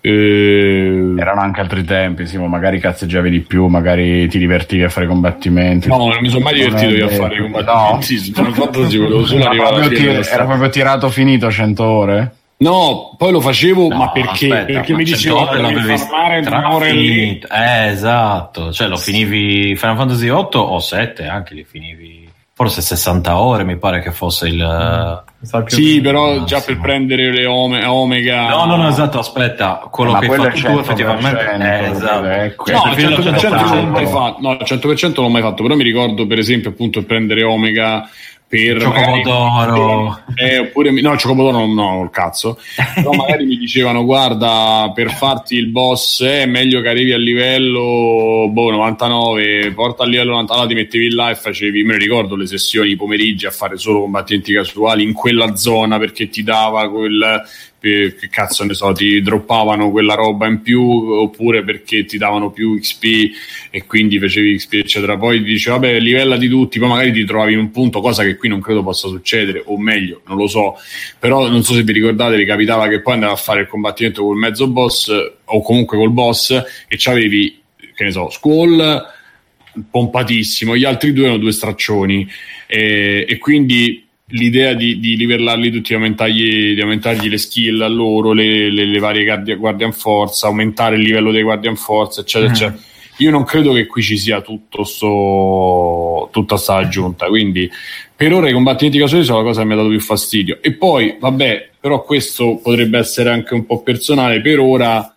[0.07, 4.91] Eh, Erano anche altri tempi, sì, ma magari cazzeggiavi di più, magari ti divertivi a
[4.91, 5.89] fare combattimenti.
[5.89, 8.05] No, non mi sono mai divertito io a fare combattimenti.
[8.19, 12.35] Sì, Final Fantasy volevo solo Era alla proprio, tir- era proprio tirato finito 100 ore?
[12.57, 14.31] No, poi lo facevo, No, ma perché?
[14.47, 17.09] aspetta, perché ma mi dicevo devi l'avevi farmare tre ore lì.
[17.09, 17.49] finito.
[17.51, 18.73] Eh, esatto.
[18.73, 22.24] Cioè, lo finivi Final Fantasy 8 o 7 anche li finivi.
[22.57, 25.25] Forse 60 ore mi pare che fosse il...
[25.55, 25.67] Mm.
[25.67, 28.49] Sì, però già per prendere le ome- Omega...
[28.49, 31.51] No, no, no, esatto, aspetta, quello Ma che hai fatto tu effettivamente...
[31.51, 32.27] Eh, esatto.
[32.29, 32.71] Ecco.
[32.71, 35.75] No, al 100%, non l'ho mai fatto, no, al 100% non l'ho mai fatto, però
[35.75, 38.09] mi ricordo per esempio appunto prendere Omega
[38.47, 42.59] per Ciocomodoro eh, oppure no Ciocomodoro no, no il cazzo.
[42.95, 48.49] Però magari mi dicevano guarda per farti il boss è meglio che arrivi a livello
[48.51, 52.47] boh, 99 porta a livello 99 ti mettevi là e facevi me ne ricordo le
[52.47, 57.43] sessioni pomeriggi a fare solo combattenti casuali in quella zona perché ti dava quel
[57.85, 62.79] che cazzo ne so, ti droppavano quella roba in più oppure perché ti davano più
[62.79, 63.05] XP
[63.71, 65.19] e quindi facevi XP eccetera.
[65.19, 68.23] Poi ti dice vabbè livella di tutti, poi magari ti trovavi in un punto, cosa
[68.23, 70.77] che qui non credo possa succedere, o meglio, non lo so,
[71.19, 74.25] però non so se vi ricordate, vi capitava che poi andavi a fare il combattimento
[74.25, 75.11] col mezzo boss
[75.45, 77.61] o comunque col boss e c'avevi,
[77.95, 79.13] che ne so, Squall
[79.91, 82.27] pompatissimo, gli altri due erano due straccioni
[82.67, 87.89] e, e quindi l'idea di, di livellarli tutti, di aumentargli, di aumentargli le skill a
[87.89, 92.51] loro, le, le, le varie guardia, guardian forza, aumentare il livello dei guardian forza, eccetera,
[92.51, 92.55] mm.
[92.55, 92.83] eccetera.
[93.19, 97.71] Io non credo che qui ci sia tutto sto, tutta questa aggiunta, quindi
[98.17, 100.59] per ora i combattimenti casuali sono la cosa che mi ha dato più fastidio.
[100.61, 105.17] E poi, vabbè, però questo potrebbe essere anche un po' personale, per ora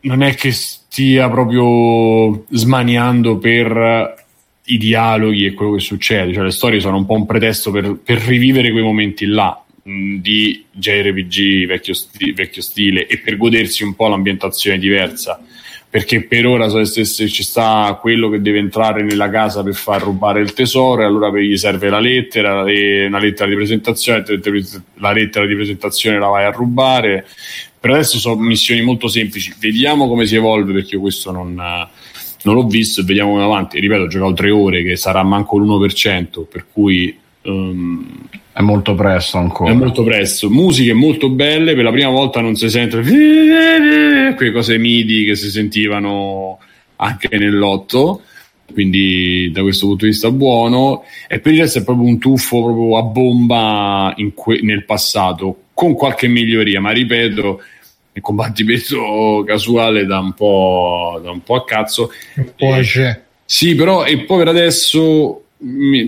[0.00, 4.23] non è che stia proprio smaniando per
[4.66, 7.98] i dialoghi e quello che succede, cioè le storie sono un po' un pretesto per,
[8.02, 13.82] per rivivere quei momenti là mh, di JRPG vecchio, sti- vecchio, stile e per godersi
[13.82, 15.42] un po' l'ambientazione diversa.
[15.94, 20.40] Perché per ora se ci sta quello che deve entrare nella casa per far rubare
[20.40, 24.24] il tesoro, e allora gli serve la lettera, una lettera di presentazione,
[24.94, 27.24] la lettera di presentazione la vai a rubare.
[27.78, 31.54] Per adesso sono missioni molto semplici, vediamo come si evolve perché io questo non,
[32.44, 33.80] non l'ho visto e vediamo come avanti.
[33.80, 38.06] Ripeto, ho giocato tre ore che sarà manco l'1%, per cui um,
[38.52, 39.70] è molto presto ancora.
[39.70, 40.50] È molto presto.
[40.50, 43.00] Musiche molto belle, per la prima volta non si sente
[44.36, 46.58] quelle cose midi che si sentivano
[46.96, 48.22] anche nell'otto.
[48.72, 52.64] Quindi da questo punto di vista buono e per il resto è proprio un tuffo
[52.64, 57.60] proprio a bomba que- nel passato con qualche miglioria ma ripeto
[58.14, 62.10] il combattimento casuale da un po', da un po a cazzo.
[62.36, 65.40] Un po' e, sì, però e poi per adesso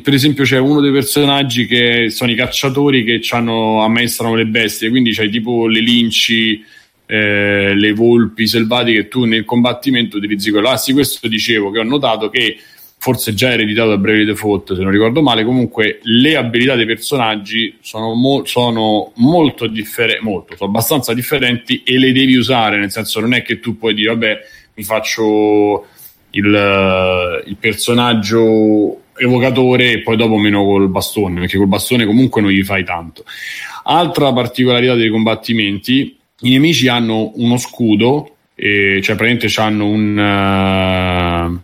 [0.03, 5.13] per esempio c'è uno dei personaggi che sono i cacciatori che ammaestrano le bestie, quindi
[5.13, 6.63] c'hai tipo le linci,
[7.07, 10.69] eh, le volpi selvatiche, tu nel combattimento utilizzi quello.
[10.69, 12.59] Ah sì, questo dicevo che ho notato che
[12.99, 15.45] forse già ereditato da Bravely Default se non ricordo male.
[15.45, 21.99] Comunque le abilità dei personaggi sono, mo- sono molto differenti molto, sono abbastanza differenti e
[21.99, 22.79] le devi usare.
[22.79, 24.39] Nel senso non è che tu puoi dire vabbè
[24.75, 25.87] mi faccio
[26.31, 32.51] il, il personaggio evocatore e poi dopo meno col bastone perché col bastone comunque non
[32.51, 33.25] gli fai tanto.
[33.85, 41.61] Altra particolarità dei combattimenti i nemici hanno uno scudo e, cioè praticamente hanno un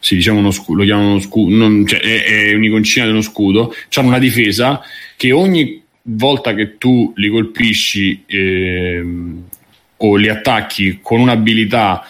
[0.00, 3.74] sì, diciamo uno scudo, lo chiamano uno scudo, non, cioè è, è un'iconcina dello scudo,
[3.94, 4.80] hanno una difesa
[5.16, 9.44] che ogni volta che tu li colpisci ehm,
[9.98, 12.02] o li attacchi con un'abilità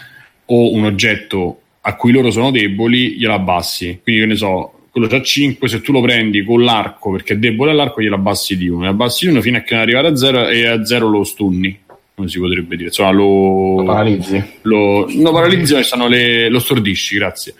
[0.46, 4.00] o un oggetto a cui loro sono deboli, gliela abbassi.
[4.02, 7.36] Quindi, che ne so, quello c'ha 5, se tu lo prendi con l'arco perché è
[7.36, 8.88] debole all'arco, gliela abbassi di 1.
[8.88, 11.78] Abbassi di 1 fino a che non arrivare a 0 e a 0 lo stunni
[12.20, 14.44] come si potrebbe dire, insomma, lo, lo paralizzi.
[14.62, 17.54] Lo, no, paralizzi sono le, lo stordisci, grazie.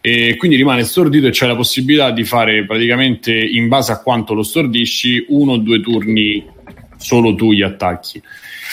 [0.00, 4.34] E quindi rimane stordito e c'è la possibilità di fare praticamente in base a quanto
[4.34, 6.44] lo stordisci uno o due turni
[6.96, 8.22] solo tu gli attacchi.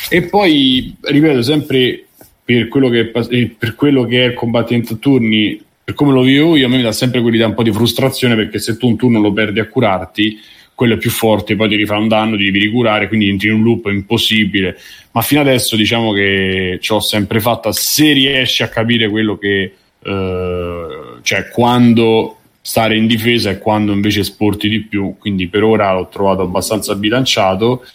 [0.10, 2.05] E poi, ripeto, sempre
[2.45, 6.22] per quello che, eh, per quello che è il combattimento a turni, per come lo
[6.22, 8.88] vivo io, a me mi dà sempre quell'idea un po' di frustrazione perché se tu
[8.88, 10.38] un turno lo perdi a curarti,
[10.76, 13.56] quello è più forte, poi ti rifà un danno, ti devi ricurare, quindi entri in
[13.56, 14.78] un loop impossibile.
[15.12, 19.74] Ma fino adesso diciamo che ci ho sempre fatta, se riesci a capire quello che,
[20.04, 20.88] eh,
[21.22, 26.08] cioè quando stare in difesa e quando invece esporti di più, quindi per ora l'ho
[26.08, 27.86] trovato abbastanza bilanciato.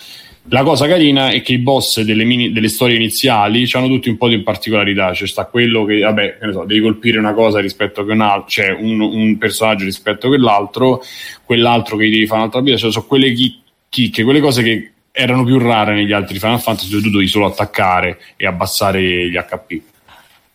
[0.51, 4.16] La cosa carina è che i boss delle, mini, delle storie iniziali hanno tutti un
[4.16, 7.61] po' di particolarità, cioè sta quello che, vabbè, che ne so, devi colpire una cosa
[7.61, 11.03] rispetto a un altro, cioè un, un, personaggio rispetto a quell'altro,
[11.45, 13.35] quell'altro che devi fare un'altra vita, cioè sono quelle
[13.91, 17.45] chicche, quelle cose che erano più rare negli altri Final Fantasy dove tu dovevi solo
[17.45, 19.81] attaccare e abbassare gli HP.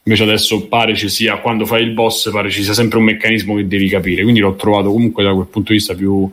[0.06, 3.56] Invece adesso pare ci sia, quando fai il boss, pare ci sia sempre un meccanismo
[3.56, 6.28] che devi capire, quindi l'ho trovato comunque da quel punto di vista più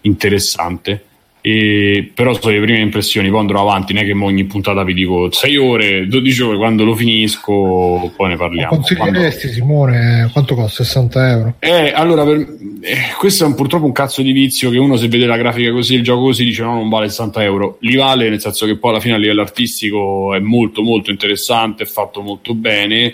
[0.00, 1.04] interessante
[1.46, 4.94] E, però sono le prime impressioni, poi andrò avanti, non è che ogni puntata vi
[4.94, 8.70] dico 6 ore, 12 ore, quando lo finisco poi ne parliamo.
[8.70, 9.54] Ma consiglieresti quando...
[9.54, 10.84] Simone, quanto costa?
[10.84, 11.54] 60 euro?
[11.58, 12.38] Eh, allora, per...
[12.80, 15.70] eh, questo è un, purtroppo un cazzo di vizio che uno se vede la grafica
[15.70, 17.76] così, il gioco così, dice no, non vale 60 euro.
[17.80, 21.82] Li vale nel senso che poi alla fine a livello artistico è molto molto interessante,
[21.82, 23.12] è fatto molto bene.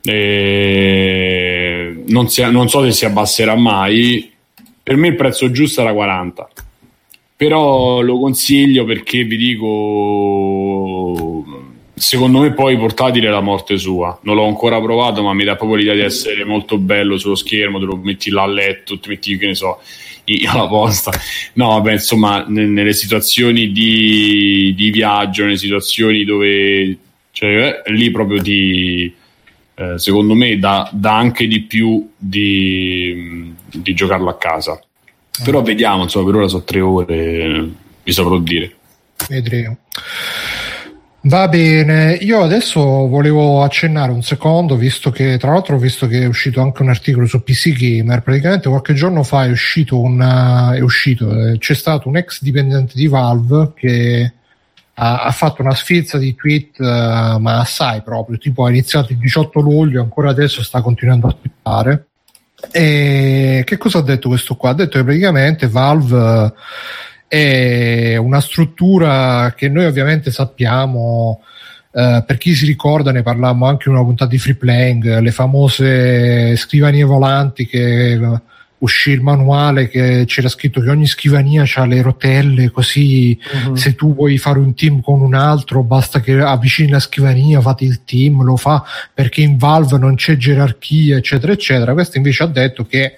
[0.00, 4.32] Eh, non, si, non so se si abbasserà mai.
[4.82, 6.48] Per me il prezzo giusto era 40
[7.36, 10.64] però lo consiglio perché vi dico
[11.94, 14.18] secondo me poi portatile è la morte sua.
[14.22, 17.78] Non l'ho ancora provato ma mi dà proprio l'idea di essere molto bello sullo schermo
[17.78, 19.80] te lo metti là a letto ti metti che ne so
[20.46, 21.10] alla posta.
[21.54, 26.98] No vabbè insomma nelle situazioni di, di viaggio nelle situazioni dove
[27.32, 29.12] cioè, eh, lì proprio ti
[29.76, 34.80] eh, secondo me dà, dà, anche di più di, di giocarlo a casa
[35.42, 37.70] però vediamo, insomma, per ora sono tre ore,
[38.02, 38.74] vi saprò dire.
[39.28, 39.78] Vedremo.
[41.26, 46.20] Va bene, io adesso volevo accennare un secondo, visto che tra l'altro ho visto che
[46.20, 50.74] è uscito anche un articolo su PC Gamer, praticamente qualche giorno fa è uscito, una,
[50.74, 54.32] è uscito eh, c'è stato un ex dipendente di Valve che
[54.92, 59.18] ha, ha fatto una sfilza di tweet, uh, ma assai proprio, tipo ha iniziato il
[59.18, 62.08] 18 luglio, ancora adesso sta continuando a twittare
[62.70, 64.70] e che cosa ha detto questo qua?
[64.70, 66.52] Ha detto che praticamente Valve
[67.28, 71.42] eh, è una struttura che noi ovviamente sappiamo.
[71.94, 75.30] Uh, per chi si ricorda, ne parlammo anche in una puntata di free playing, le
[75.30, 78.18] famose scrivanie volanti che
[78.84, 83.74] uscì il manuale che c'era scritto che ogni scrivania ha le rotelle, così uh-huh.
[83.74, 87.84] se tu vuoi fare un team con un altro basta che avvicini la scrivania, fate
[87.84, 91.92] il team, lo fa perché in Valve non c'è gerarchia, eccetera, eccetera.
[91.94, 93.14] Questo invece ha detto che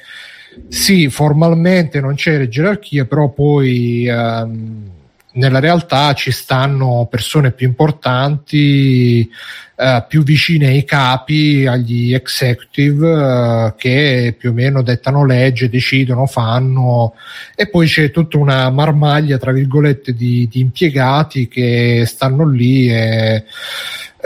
[0.68, 4.90] sì, formalmente non c'è gerarchia, però poi ehm,
[5.36, 9.28] nella realtà ci stanno persone più importanti,
[9.76, 16.26] eh, più vicine ai capi, agli executive eh, che più o meno dettano legge, decidono,
[16.26, 17.14] fanno.
[17.54, 23.44] E poi c'è tutta una marmaglia tra virgolette di, di impiegati che stanno lì e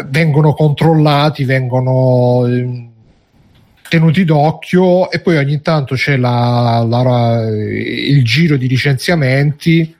[0.06, 2.88] vengono controllati, vengono eh,
[3.88, 5.10] tenuti d'occhio.
[5.10, 9.98] E poi ogni tanto c'è la, la, il giro di licenziamenti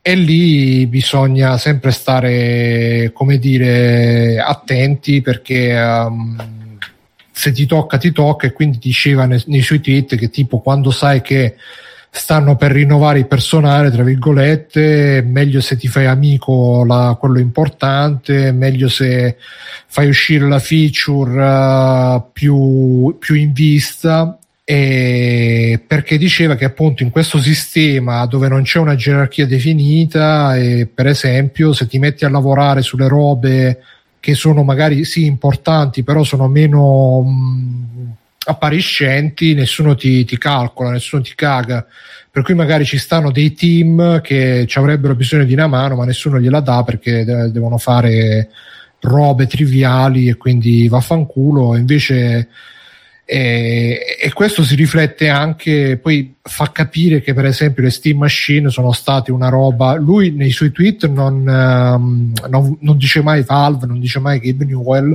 [0.00, 6.78] e lì bisogna sempre stare, come dire, attenti perché um,
[7.30, 8.46] se ti tocca ti tocca.
[8.46, 11.56] E quindi diceva nei, nei suoi tweet che tipo quando sai che
[12.10, 18.50] stanno per rinnovare il personale, tra virgolette, meglio se ti fai amico la, quello importante,
[18.52, 19.36] meglio se
[19.86, 24.38] fai uscire la feature uh, più, più in vista
[24.70, 30.86] e perché diceva che appunto in questo sistema dove non c'è una gerarchia definita e
[30.86, 33.82] per esempio se ti metti a lavorare sulle robe
[34.20, 38.12] che sono magari sì importanti però sono meno mh,
[38.44, 41.86] appariscenti nessuno ti, ti, calcola nessuno ti caga.
[42.30, 46.04] Per cui magari ci stanno dei team che ci avrebbero bisogno di una mano ma
[46.04, 48.50] nessuno gliela dà perché de- devono fare
[49.00, 51.74] robe triviali e quindi vaffanculo.
[51.74, 52.48] Invece
[53.30, 58.70] e, e, questo si riflette anche, poi fa capire che per esempio le Steam Machine
[58.70, 63.84] sono state una roba, lui nei suoi tweet non, um, non, non dice mai Valve,
[63.84, 65.14] non dice mai Gabe Newell,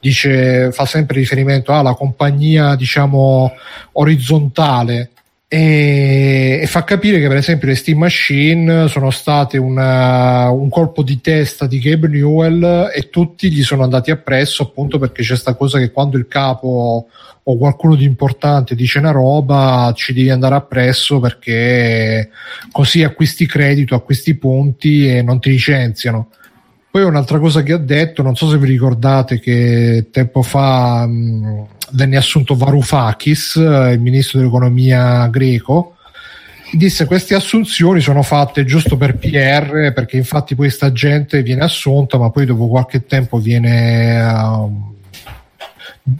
[0.00, 3.52] dice, fa sempre riferimento alla compagnia diciamo
[3.92, 5.10] orizzontale
[5.54, 11.20] e, fa capire che per esempio le Steam Machine sono state una, un colpo di
[11.20, 15.78] testa di Gabe Newell e tutti gli sono andati appresso appunto perché c'è questa cosa
[15.78, 17.06] che quando il capo
[17.42, 22.30] o qualcuno di importante dice una roba ci devi andare appresso perché
[22.70, 26.28] così acquisti credito, acquisti punti e non ti licenziano.
[26.90, 31.66] Poi un'altra cosa che ha detto, non so se vi ricordate che tempo fa mh,
[31.92, 35.96] venne assunto Varoufakis, il ministro dell'economia greco,
[36.72, 42.16] disse queste assunzioni sono fatte giusto per PR perché infatti poi sta gente viene assunta
[42.16, 44.94] ma poi dopo qualche tempo viene, uh,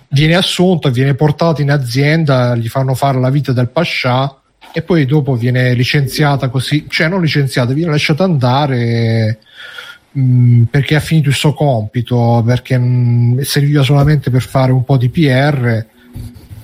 [0.08, 4.36] viene assunta, viene portata in azienda, gli fanno fare la vita del pascià
[4.74, 9.38] e poi dopo viene licenziata così, cioè non licenziata, viene lasciata andare
[10.18, 14.84] Mm, perché ha finito il suo compito, perché mh, mm, serviva solamente per fare un
[14.84, 15.86] po' di PR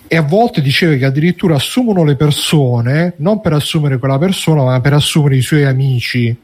[0.06, 4.80] e a volte diceva che addirittura assumono le persone non per assumere quella persona ma
[4.80, 6.36] per assumere i suoi amici.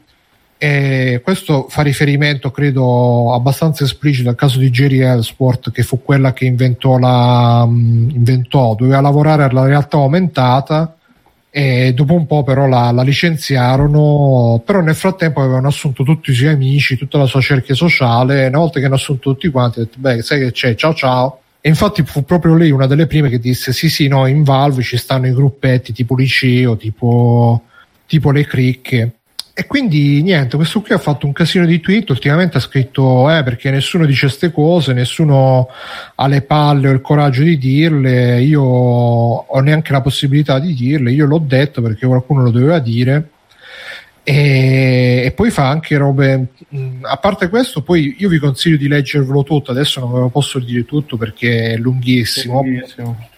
[0.57, 6.33] E questo fa riferimento credo abbastanza esplicito al caso di Jerry Ellsworth che fu quella
[6.33, 10.95] che inventò la um, inventò, doveva lavorare alla realtà aumentata
[11.57, 16.33] e dopo un po' però la, la, licenziarono però nel frattempo avevano assunto tutti i
[16.33, 19.95] suoi amici tutta la sua cerchia sociale una volta che hanno assunto tutti quanti detto
[19.99, 20.75] beh sai che c'è?
[20.75, 21.39] Ciao ciao.
[21.61, 24.81] E infatti fu proprio lei una delle prime che disse sì sì no in Valve
[24.81, 27.61] ci stanno i gruppetti tipo liceo tipo,
[28.05, 29.11] tipo le cricche
[29.57, 33.41] e quindi niente, questo qui ha fatto un casino di tweet, ultimamente ha scritto eh,
[33.41, 35.69] perché nessuno dice queste cose, nessuno
[36.15, 41.13] ha le palle o il coraggio di dirle, io ho neanche la possibilità di dirle,
[41.13, 43.29] io l'ho detto perché qualcuno lo doveva dire.
[44.23, 46.47] E, e poi fa anche robe
[47.01, 50.57] a parte questo poi io vi consiglio di leggervelo tutto adesso non ve lo posso
[50.57, 53.29] dire tutto perché è lunghissimo, è lunghissimo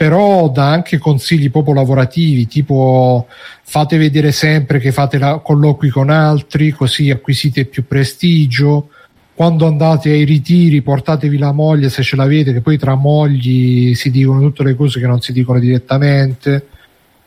[0.00, 3.26] però dà anche consigli proprio lavorativi, tipo
[3.64, 8.88] fate vedere sempre che fate la, colloqui con altri, così acquisite più prestigio.
[9.34, 14.10] Quando andate ai ritiri portatevi la moglie se ce l'avete, che poi tra mogli si
[14.10, 16.66] dicono tutte le cose che non si dicono direttamente.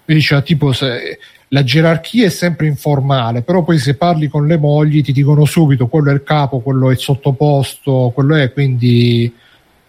[0.04, 1.20] Quindi diceva tipo se,
[1.50, 5.86] la gerarchia è sempre informale, però poi se parli con le mogli ti dicono subito
[5.86, 9.32] quello è il capo, quello è il sottoposto, quello è, quindi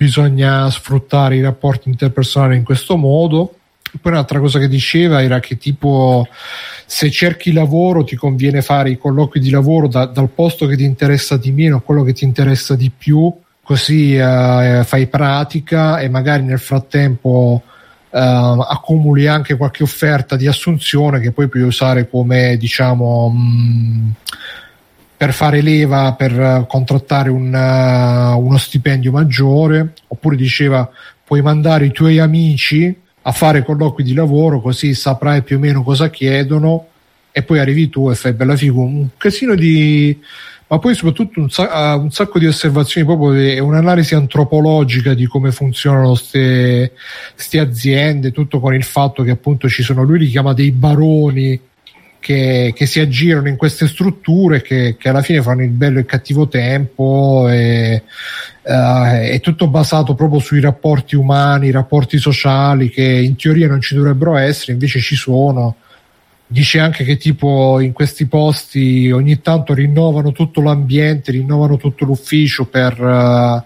[0.04, 3.54] bisogna sfruttare i rapporti interpersonali in questo modo.
[4.00, 6.26] Poi un'altra cosa che diceva era che tipo
[6.84, 10.84] se cerchi lavoro ti conviene fare i colloqui di lavoro da, dal posto che ti
[10.84, 13.32] interessa di meno a quello che ti interessa di più,
[13.62, 17.62] così eh, fai pratica e magari nel frattempo
[18.10, 24.12] eh, accumuli anche qualche offerta di assunzione che poi puoi usare come diciamo mh,
[25.24, 30.86] per fare leva per eh, contrattare un, uh, uno stipendio maggiore, oppure diceva
[31.24, 35.82] puoi mandare i tuoi amici a fare colloqui di lavoro così saprai più o meno
[35.82, 36.88] cosa chiedono
[37.32, 38.86] e poi arrivi tu e fai bella figura.
[38.86, 40.14] Un casino di...
[40.66, 45.52] ma poi soprattutto un, sa- un sacco di osservazioni proprio e un'analisi antropologica di come
[45.52, 46.90] funzionano queste
[47.58, 51.58] aziende, tutto con il fatto che appunto ci sono, lui li chiama dei baroni
[52.24, 56.00] che, che, si aggirano in queste strutture che, che, alla fine fanno il bello e
[56.00, 58.02] il cattivo tempo e,
[58.62, 63.94] uh, è tutto basato proprio sui rapporti umani, rapporti sociali che in teoria non ci
[63.94, 65.76] dovrebbero essere, invece ci sono.
[66.46, 72.64] Dice anche che tipo in questi posti ogni tanto rinnovano tutto l'ambiente, rinnovano tutto l'ufficio
[72.64, 73.62] per, uh,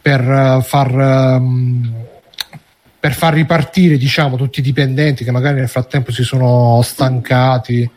[0.00, 2.10] per far um,
[3.02, 7.90] per far ripartire diciamo, tutti i dipendenti che magari nel frattempo si sono stancati.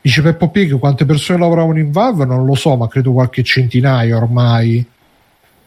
[0.00, 2.24] Dice Peppo Pig quante persone lavoravano in Valve?
[2.24, 4.82] Non lo so, ma credo qualche centinaio ormai.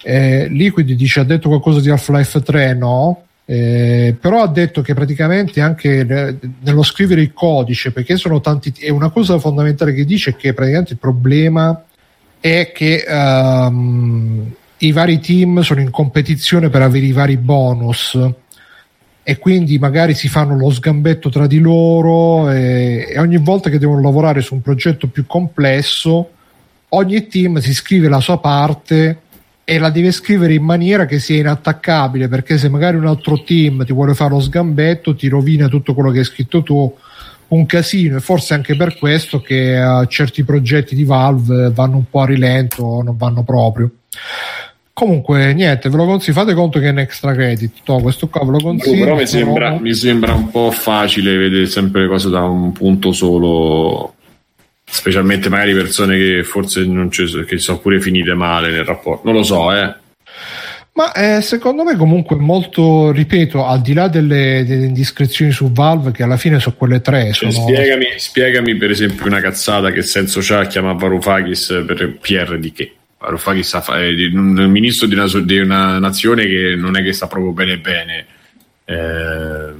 [0.01, 2.73] Eh, Liquid dice ha detto qualcosa di Half-Life 3?
[2.73, 3.25] No.
[3.45, 8.89] Eh, però ha detto che praticamente anche nello scrivere il codice, perché sono tanti, è
[8.89, 11.83] una cosa fondamentale che dice è che praticamente il problema
[12.39, 18.17] è che um, i vari team sono in competizione per avere i vari bonus
[19.27, 23.79] e quindi magari si fanno lo sgambetto tra di loro e, e, ogni volta che
[23.79, 26.29] devono lavorare su un progetto più complesso
[26.89, 29.21] ogni team si scrive la sua parte
[29.63, 33.83] e la deve scrivere in maniera che sia inattaccabile perché se magari un altro team
[33.83, 36.95] ti vuole fare lo sgambetto ti rovina tutto quello che hai scritto tu.
[37.47, 42.09] Un casino e forse anche per questo che uh, certi progetti di Valve vanno un
[42.09, 43.89] po' a rilento non vanno proprio
[44.95, 46.35] Comunque, niente, ve lo consiglio.
[46.35, 47.79] Fate conto che è un extra credit.
[47.83, 49.03] To, questo qua ve lo consiglio.
[49.03, 53.11] Però mi sembra, mi sembra, un po' facile vedere sempre le cose da un punto
[53.11, 54.13] solo.
[54.85, 59.25] Specialmente magari persone che forse non ci che sono pure finite male nel rapporto.
[59.25, 59.93] Non lo so, eh.
[60.93, 66.11] Ma eh, secondo me comunque molto, ripeto, al di là delle, delle, indiscrezioni su Valve,
[66.11, 67.33] che alla fine sono quelle tre.
[67.33, 67.67] Cioè, sono...
[67.67, 72.71] spiegami, spiegami, per esempio una cazzata che senso c'ha a chiamare Varoufakis per PR di
[72.71, 72.93] che?
[73.25, 77.51] Varoufakis è un ministro di una, di una, nazione che non è che sta proprio
[77.51, 78.25] bene bene.
[78.85, 79.73] Eh,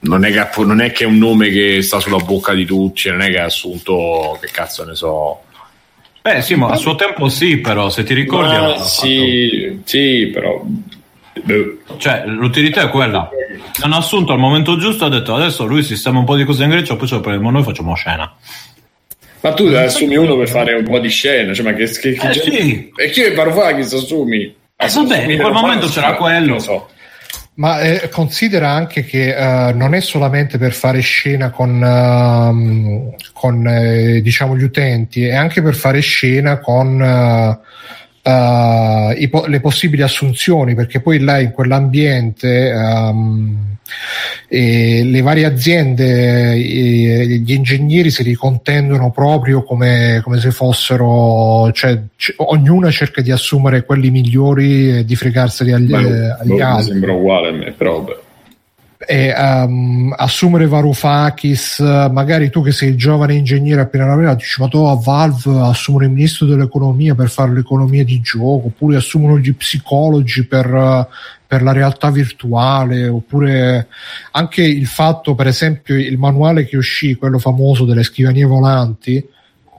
[0.00, 3.10] non, è che, non, è che, è un nome che sta sulla bocca di tutti,
[3.10, 5.42] non è che ha assunto, che cazzo ne so.
[6.22, 8.54] Beh, sì, ma a suo tempo sì, però se ti ricordi.
[8.54, 9.82] Ma, sì, fatto...
[9.84, 10.64] sì, però.
[11.96, 13.28] Cioè, l'utilità è quella.
[13.80, 16.70] Hanno assunto al momento giusto, ha detto adesso lui sistema un po' di cose in
[16.70, 18.32] Grecia, poi ce lo prendiamo noi e facciamo scena.
[19.42, 22.28] Ma tu assumi uno per fare un po' di scena, cioè, ma che, che, che
[22.28, 22.92] eh, sì.
[22.94, 24.54] E chi è Varoufakis assumi?
[24.76, 26.58] Eh, vabbè, in quel momento c'era quello.
[26.60, 26.88] So.
[27.54, 33.66] Ma eh, considera anche che uh, non è solamente per fare scena con, uh, con
[33.66, 37.66] eh, diciamo gli utenti, è anche per fare scena con uh,
[38.22, 43.76] po- le possibili assunzioni, perché poi là in quell'ambiente um,
[44.48, 52.34] e le varie aziende, gli ingegneri si ricontendono proprio come, come se fossero, cioè c-
[52.36, 56.84] ognuna cerca di assumere quelli migliori e di fregarseli agli, Beh, agli altri.
[56.84, 58.21] Mi sembra uguale a me, però beh.
[59.06, 61.80] E, um, assumere Varoufakis,
[62.10, 66.10] magari tu che sei giovane ingegnere appena laureato, dici ma tu a Valve assumono il
[66.10, 71.08] ministro dell'economia per fare l'economia di gioco, oppure assumono gli psicologi per,
[71.46, 73.88] per la realtà virtuale, oppure
[74.32, 79.24] anche il fatto, per esempio, il manuale che uscì, quello famoso delle scrivanie volanti,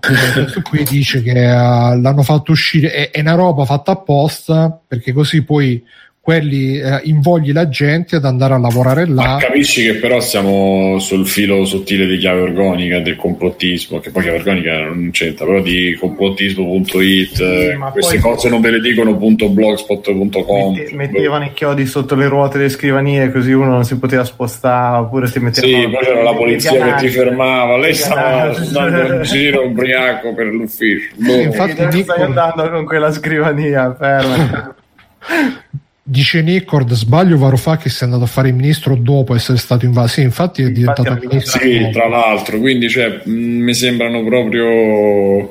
[0.63, 5.43] qui dice che uh, l'hanno fatto uscire, è, è una roba fatta apposta perché così
[5.43, 5.81] poi
[6.23, 9.33] quelli eh, invogli la gente ad andare a lavorare là.
[9.33, 14.21] Ma capisci che però siamo sul filo sottile di chiave organica del complottismo, che poi
[14.21, 19.15] chiave organica non c'entra, però di complottismo.it, sì, eh, queste cose non ve le dicono
[19.15, 20.75] .blogspot.com.
[20.75, 24.99] Mette, mettevano i chiodi sotto le ruote delle scrivanie così uno non si poteva spostare,
[24.99, 25.73] oppure si mettevano...
[25.73, 30.45] Sì, poi c'era la polizia che ti fermava, lei stava andando in giro ubriaco per
[30.45, 31.15] l'ufficio.
[31.17, 31.33] Boh.
[31.33, 32.13] Infatti, Nico...
[32.13, 34.75] stai andando con quella scrivania, ferma.
[36.05, 40.15] Dice Nicord, sbaglio Varoufakis è andato a fare il ministro dopo essere stato invaso.
[40.15, 41.61] Sì, infatti è diventato infatti, ministro.
[41.61, 45.49] Sì, tra l'altro, quindi cioè, mh, mi sembrano proprio.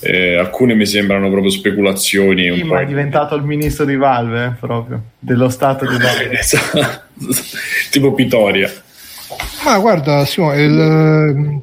[0.00, 2.54] Eh, alcune mi sembrano proprio speculazioni.
[2.56, 7.02] Sì, ma è diventato il ministro di Valve, eh, proprio dello stato di Valve, esatto.
[7.90, 8.72] tipo Pitoria.
[9.64, 11.62] Ma guarda, Simone, il,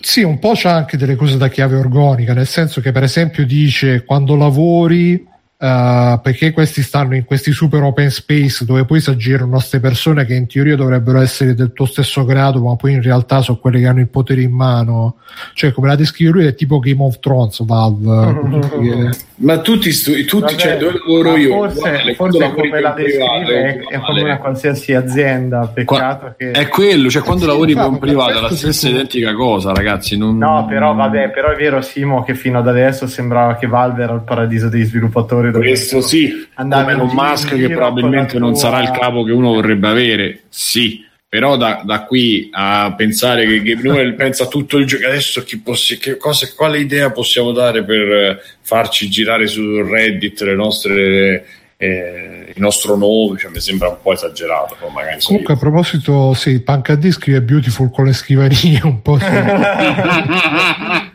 [0.00, 3.46] sì, un po' c'è anche delle cose da chiave organica, nel senso che, per esempio,
[3.46, 5.28] dice quando lavori
[5.62, 10.24] Uh, perché questi stanno in questi super open space dove poi si aggirano queste persone
[10.24, 13.78] che in teoria dovrebbero essere del tuo stesso grado, ma poi in realtà sono quelle
[13.78, 15.16] che hanno il potere in mano.
[15.52, 19.10] Cioè, come la descrive lui, è tipo Game of Thrones, Valve.
[19.36, 21.70] ma tutti, stu- tutti cioè, dove lavoro io?
[21.70, 25.66] Forse, forse come la descrive è, come una qualsiasi azienda.
[25.66, 26.52] Peccato Qua, che...
[26.52, 30.16] È quello, cioè quando lavori per un privato è la stessa identica cosa, ragazzi.
[30.16, 30.38] Non...
[30.38, 34.14] No, però vabbè, però è vero, Simo, che fino ad adesso sembrava che Valve era
[34.14, 39.22] il paradiso degli sviluppatori questo sì, come Elon Musk che probabilmente non sarà il capo
[39.24, 44.44] che uno vorrebbe avere, sì, però da, da qui a pensare che Gabe Newell pensa
[44.44, 49.08] a tutto il gioco, adesso chi possi, che cosa, quale idea possiamo dare per farci
[49.08, 51.44] girare su Reddit le nostre
[51.82, 54.76] eh, il nostro nome, cioè, mi sembra un po' esagerato.
[55.24, 59.16] Comunque, a proposito, sì, Pancadì scrive Beautiful con le scrivanie, un po'.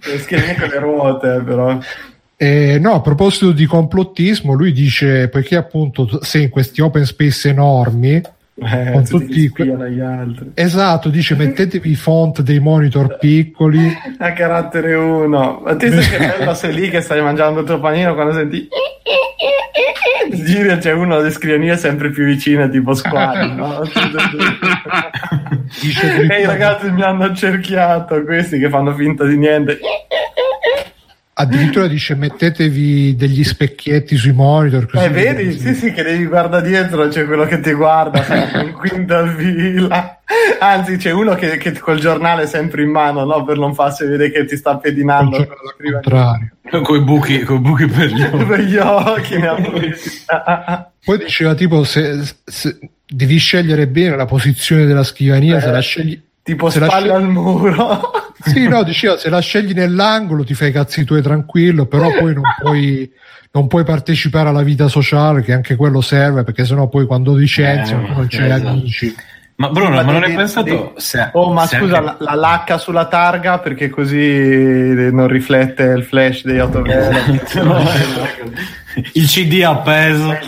[0.07, 1.77] Le scrivanie con le ruote, però.
[2.37, 7.49] Eh, no, a proposito di complottismo, lui dice, perché appunto sei in questi open space
[7.49, 8.21] enormi,
[8.57, 10.51] eh, con tutti que- altri.
[10.53, 13.85] Esatto, dice mettetevi i font dei monitor piccoli.
[14.19, 15.61] A carattere 1.
[15.63, 18.67] Ma ti sai che bello sei lì che stai mangiando il tuo panino quando senti
[20.31, 23.81] giri c'è uno delle scrivanie sempre più vicine tipo squadri no?
[26.29, 29.79] e i ragazzi mi hanno cerchiato questi che fanno finta di niente
[31.37, 35.51] addirittura dice mettetevi degli specchietti sui monitor così eh vedi?
[35.51, 38.23] sì sì che devi guardare dietro c'è quello che ti guarda
[38.61, 40.19] in quinta fila.
[40.59, 43.43] Anzi c'è uno che, che col giornale sempre in mano no?
[43.43, 45.45] per non farsi vedere che ti sta pedinando.
[46.81, 49.39] Con i buchi, buchi per gli occhi, per gli occhi
[51.05, 55.79] poi diceva tipo se, se, devi scegliere bene la posizione della scrivania eh, se la
[55.79, 57.09] scegli tipo se spalle scegli...
[57.11, 61.85] al muro sì, no, diceva se la scegli nell'angolo ti fai i cazzi tuoi tranquillo,
[61.85, 63.11] però poi non puoi,
[63.51, 68.07] non puoi partecipare alla vita sociale, che anche quello serve, perché sennò poi quando licenziano
[68.07, 68.67] eh, non c'è esatto.
[68.67, 69.15] amici.
[69.57, 70.93] Ma Bruno, ma non hai pensato?
[70.97, 72.05] Se, oh, ma scusa, anche...
[72.05, 77.39] la, la lacca sulla targa perché così non riflette il flash degli autoveloci.
[79.13, 80.37] il CD appeso.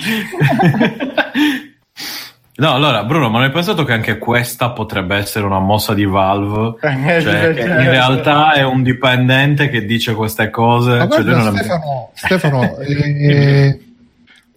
[2.57, 6.05] No, allora Bruno, ma non hai pensato che anche questa potrebbe essere una mossa di
[6.05, 6.77] Valve?
[7.07, 7.61] Eh, cioè, certo.
[7.61, 10.97] in realtà è un dipendente che dice queste cose.
[10.97, 13.79] Ma cioè, guarda, Stefano, Stefano eh,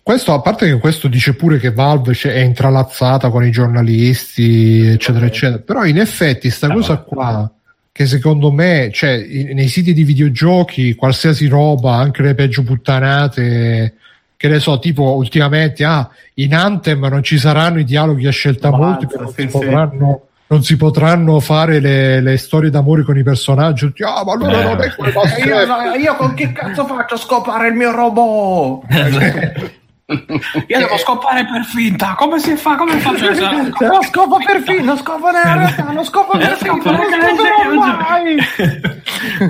[0.03, 5.27] questo, a parte che questo dice pure che Valve è intralazzata con i giornalisti, eccetera,
[5.27, 7.53] eccetera, però in effetti sta ah, cosa qua
[7.93, 9.19] che secondo me, cioè,
[9.53, 13.95] nei siti di videogiochi, qualsiasi roba, anche le peggio puttanate
[14.41, 18.71] che ne so, tipo ultimamente ah, in Anthem non ci saranno i dialoghi a scelta
[18.71, 23.93] multipla, non, si potranno, non si potranno fare le, le, storie d'amore con i personaggi.
[23.99, 24.65] Ah, ma allora eh.
[24.65, 25.21] non è quello.
[25.45, 28.85] io, io con che cazzo faccio scopare il mio robot?
[30.67, 32.15] Io devo scopare per finta.
[32.17, 32.77] Come si fa?
[32.77, 33.27] Come faccio?
[33.29, 38.37] Lo scopo per finta, non scopo nella realtà, lo scopo per finta, non mai.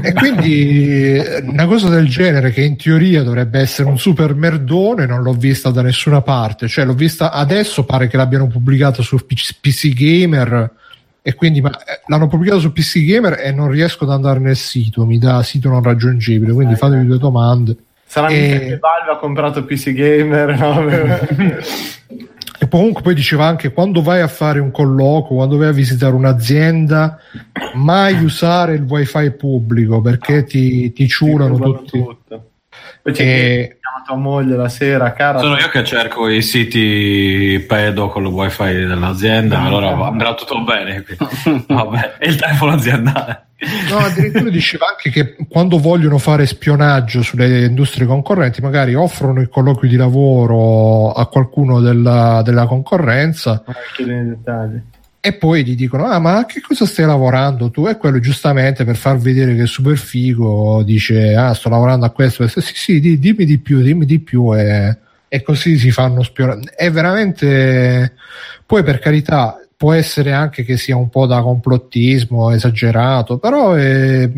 [0.03, 5.23] E quindi una cosa del genere che in teoria dovrebbe essere un super merdone, non
[5.23, 6.67] l'ho vista da nessuna parte.
[6.67, 10.73] Cioè, l'ho vista adesso, pare che l'abbiano pubblicata su PC Gamer
[11.23, 14.57] e quindi ma, eh, l'hanno pubblicato su PC Gamer e non riesco ad andare nel
[14.57, 17.77] sito, mi dà sito non raggiungibile, quindi fatevi due domande.
[18.11, 18.33] Sarà e...
[18.35, 20.59] che Valve ha comprato PC Gamer.
[20.59, 20.85] No?
[22.59, 26.13] e comunque poi diceva anche quando vai a fare un colloquio, quando vai a visitare
[26.17, 27.21] un'azienda,
[27.75, 32.03] mai usare il wifi pubblico perché ti, ti ciulano tutti.
[32.03, 32.51] Tutto.
[33.01, 33.79] Poi c'è e...
[34.05, 35.39] tua moglie la sera, cara.
[35.39, 40.05] Sono io che cerco i siti pedo con il wifi dell'azienda, no, allora no.
[40.05, 41.05] andrà tutto bene.
[41.67, 43.45] Vabbè, è il telefono aziendale.
[43.91, 49.51] No, addirittura diceva anche che quando vogliono fare spionaggio sulle industrie concorrenti, magari offrono il
[49.51, 53.63] colloquio di lavoro a qualcuno della, della concorrenza.
[55.23, 57.87] E poi gli dicono: Ah, ma che cosa stai lavorando tu?
[57.87, 62.11] E quello giustamente per far vedere che è super figo dice: Ah, sto lavorando a
[62.11, 62.49] questo.
[62.49, 64.57] Sì, sì, sì dimmi di più, dimmi di più.
[64.57, 64.97] E,
[65.29, 66.61] e così si fanno spionare.
[66.75, 68.15] È veramente.
[68.65, 74.31] Poi, per carità, può essere anche che sia un po' da complottismo esagerato, però è,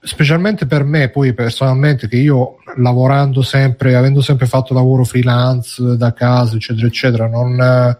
[0.00, 6.12] specialmente per me, poi personalmente, che io lavorando sempre, avendo sempre fatto lavoro freelance da
[6.12, 7.96] casa, eccetera, eccetera, non,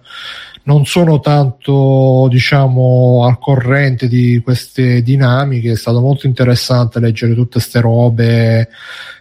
[0.62, 5.72] non sono tanto, diciamo, al corrente di queste dinamiche.
[5.72, 8.68] È stato molto interessante leggere tutte queste robe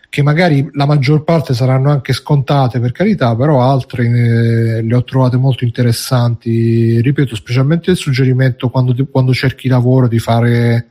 [0.10, 5.04] che magari la maggior parte saranno anche scontate per carità, però altre eh, le ho
[5.04, 7.00] trovate molto interessanti.
[7.00, 10.88] Ripeto, specialmente il suggerimento quando, quando cerchi lavoro di fare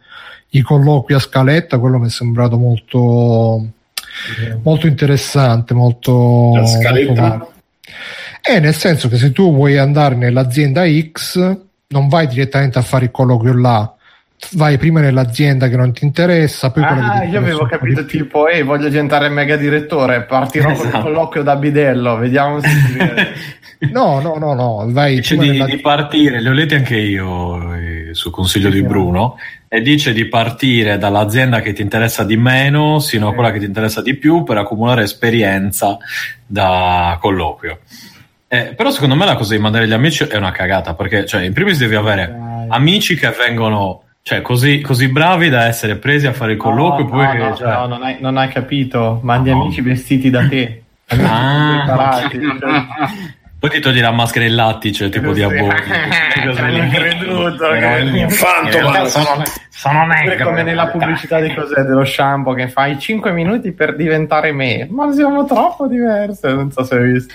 [0.51, 3.67] i colloqui a scaletta, quello mi è sembrato molto,
[4.63, 6.53] molto interessante, molto...
[6.55, 7.29] La scaletta?
[7.29, 7.53] Molto
[8.43, 11.59] eh, nel senso che se tu vuoi andare nell'azienda X,
[11.89, 13.95] non vai direttamente a fare il colloquio là,
[14.53, 18.89] vai prima nell'azienda che non ti interessa, poi ah, io avevo capito tipo, ehi, voglio
[18.89, 20.89] diventare mega direttore, partirò esatto.
[20.89, 22.69] con il colloquio da bidello, vediamo se
[23.93, 25.65] No, no, no, no, vai dice di, nella...
[25.65, 29.37] di, partire, le ho lette anche io eh, su consiglio sì, di Bruno,
[29.69, 33.67] e dice di partire dall'azienda che ti interessa di meno sino a quella che ti
[33.67, 35.97] interessa di più per accumulare esperienza
[36.45, 37.81] da colloquio.
[38.51, 41.43] Eh, però secondo me la cosa di mandare gli amici è una cagata, perché cioè,
[41.43, 42.67] in primis devi avere Dai.
[42.71, 47.05] amici che vengono cioè, così, così, bravi da essere presi a fare il colloquio.
[47.05, 47.73] No, poi no, no, cioè...
[47.73, 49.21] no non, hai, non, hai, capito.
[49.23, 49.63] Mandi no.
[49.63, 50.83] amici vestiti da te.
[51.17, 52.29] Ah,
[53.59, 55.75] poi ti togli la maschera in lattice, tipo di abboni.
[56.45, 57.71] non creduto.
[57.71, 58.29] Che...
[59.09, 60.45] Sono, sono negro.
[60.45, 64.87] come nella pubblicità di cos'è dello shampoo che fai 5 minuti per diventare me.
[64.91, 66.53] Ma siamo troppo diverse.
[66.53, 67.35] Non so se hai visto.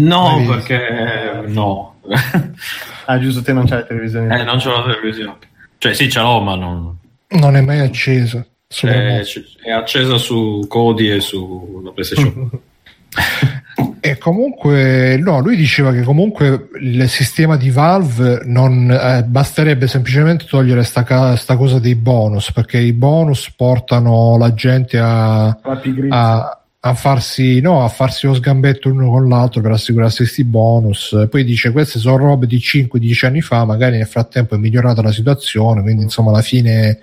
[0.00, 1.96] No, perché no.
[3.06, 4.40] ah, giusto, te non c'hai la televisione.
[4.40, 5.38] Eh, non c'ho la televisione.
[5.78, 6.96] Cioè sì, ce l'ho, ma non...
[7.28, 8.44] Non è mai accesa.
[8.66, 9.22] È,
[9.62, 12.50] è accesa su Cody e sulla PlayStation.
[14.00, 20.44] e comunque, no, lui diceva che comunque il sistema di Valve non eh, basterebbe semplicemente
[20.46, 26.92] togliere sta, sta, cosa dei bonus, perché i bonus portano la gente a, a a
[26.92, 31.26] farsi, no, a farsi lo sgambetto l'uno con l'altro per assicurarsi questi bonus.
[31.30, 35.10] Poi dice: Queste sono robe di 5-10 anni fa, magari nel frattempo è migliorata la
[35.10, 35.80] situazione.
[35.80, 36.98] Quindi, insomma, alla fine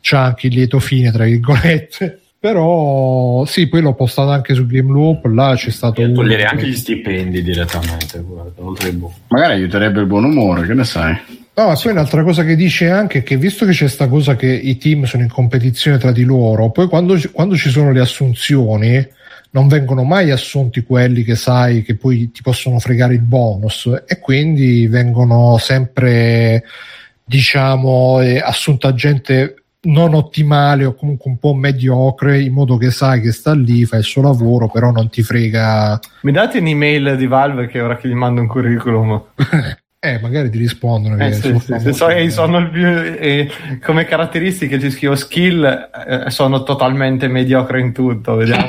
[0.00, 2.22] c'è anche il lieto fine, tra virgolette.
[2.44, 5.26] Però sì, poi l'ho postato anche su Game Loop.
[5.26, 6.02] Là c'è stato.
[6.02, 8.18] E togliere anche gli stipendi direttamente.
[8.18, 9.14] Guarda, oltre il buono.
[9.28, 11.16] Magari aiuterebbe il buon umore, che ne sai?
[11.56, 14.34] No, ma poi un'altra cosa che dice anche è che visto che c'è questa cosa
[14.34, 18.00] che i team sono in competizione tra di loro, poi quando, quando ci sono le
[18.00, 19.08] assunzioni
[19.50, 24.18] non vengono mai assunti quelli che sai che poi ti possono fregare il bonus e
[24.18, 26.64] quindi vengono sempre
[27.24, 33.20] diciamo eh, assunta gente non ottimale o comunque un po' mediocre in modo che sai
[33.20, 36.00] che sta lì, fa il suo lavoro però non ti frega.
[36.22, 39.22] Mi date un'email di Valve che ora che gli mando un curriculum
[40.04, 41.16] Eh, magari ti rispondono.
[41.16, 41.92] Eh, sì, sì, sì.
[41.94, 43.50] So, sono il più, eh,
[43.82, 48.34] come caratteristiche ci scrivo skill, eh, sono totalmente mediocre in tutto.
[48.34, 48.68] Vediamo.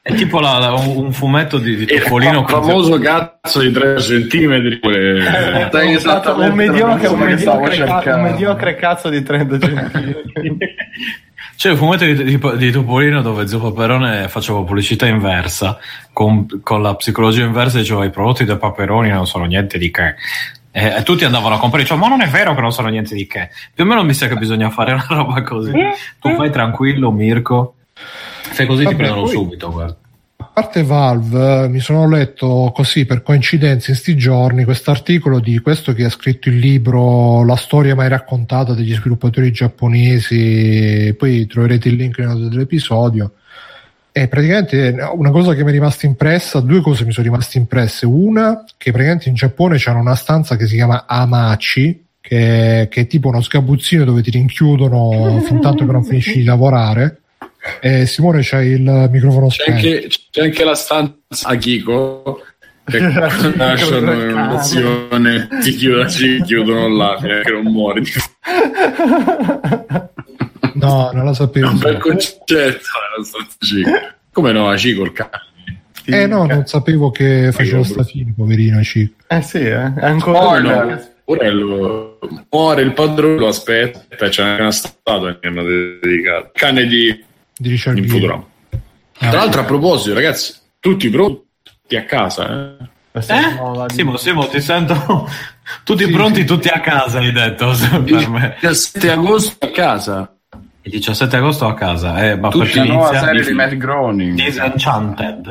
[0.00, 2.42] È tipo la, la, un fumetto di, di Topolino.
[2.42, 4.78] Il famoso cazzo di 3 centimetri.
[4.78, 10.76] Eh, un, mediocre, un, mediocre, un mediocre cazzo di 30 centimetri.
[11.56, 15.78] C'è un fumetto di, di, di, Topolino dove Zio Paperone faceva pubblicità inversa
[16.12, 20.14] con, con la psicologia inversa diceva i prodotti da Paperoni non sono niente di che.
[20.70, 23.14] E, e tutti andavano a comprare dicevano ma non è vero che non sono niente
[23.14, 23.50] di che.
[23.72, 25.72] Più o meno mi sa che bisogna fare una roba così.
[26.18, 27.74] Tu fai tranquillo Mirko.
[27.92, 29.32] Fai così Vabbè, ti prendono poi...
[29.32, 29.96] subito guarda
[30.54, 35.92] parte Valve, mi sono letto così per coincidenza in sti giorni questo articolo di questo
[35.92, 41.96] che ha scritto il libro La storia mai raccontata degli sviluppatori giapponesi, poi troverete il
[41.96, 43.32] link nella dell'episodio.
[44.12, 48.06] E praticamente una cosa che mi è rimasta impressa, due cose mi sono rimaste impresse.
[48.06, 53.06] Una, che praticamente in Giappone c'è una stanza che si chiama Amachi, che, che è
[53.08, 57.22] tipo uno sgabuzzino dove ti rinchiudono fin tanto che non finisci di lavorare
[57.80, 62.42] eh, Simone c'hai il microfono c'è anche, c'è anche, la stanza a Kiko
[62.84, 62.98] che
[63.56, 68.02] lasciano un'azione ti chiudono, ci chiudono là finché non muori.
[70.74, 71.68] No non la sapevo.
[71.68, 72.88] Un bel concetto
[74.32, 75.30] come no Aci col cane.
[76.04, 79.94] Eh no non sapevo che faceva sta fine poverino Aci eh sì eh.
[79.94, 81.12] è ancora Spoiler.
[81.26, 82.18] Orello
[82.50, 86.50] muore il padrone lo aspetta c'è una statua che hanno dedicato.
[86.52, 87.24] Cane di,
[87.56, 88.44] di Richard in Futurama
[89.18, 92.92] ah, tra l'altro a proposito ragazzi tutti pronti a casa eh?
[93.16, 93.90] Eh?
[93.92, 95.28] Simo, Simo, ti sento
[95.84, 96.46] tutti sì, pronti, sì.
[96.46, 97.72] tutti a casa, hai detto.
[97.88, 98.56] Per me.
[98.60, 100.36] Il 17 agosto a casa.
[100.82, 104.34] Il 17 agosto a casa, eh, ma Tutti la nuova serie di Matt Groening.
[104.34, 105.50] Disenchanted.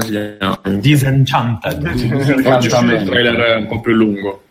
[0.00, 0.60] Si chiama?
[0.62, 2.46] Disenchanted.
[2.46, 4.43] Oggi il trailer un po' più lungo.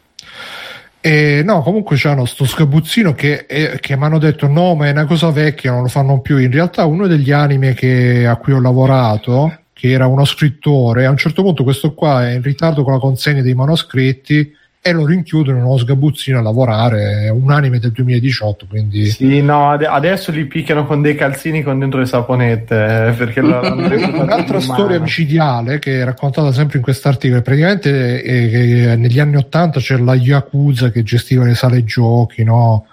[1.06, 4.92] E no, comunque c'hanno sto scabuzzino che, eh, che mi hanno detto no, ma è
[4.92, 6.38] una cosa vecchia, non lo fanno più.
[6.38, 11.10] In realtà uno degli anime che, a cui ho lavorato, che era uno scrittore, a
[11.10, 14.50] un certo punto questo qua è in ritardo con la consegna dei manoscritti
[14.86, 19.06] e lo rinchiudono in uno sgabuzzino a lavorare, è un anime del 2018, quindi...
[19.06, 23.40] Sì, no, ad- adesso li picchiano con dei calzini con dentro le saponette, eh, perché
[23.40, 29.80] Un'altra storia micidiale che è raccontata sempre in quest'articolo, praticamente eh, eh, negli anni 80
[29.80, 32.88] c'era la Yakuza che gestiva le sale giochi, no?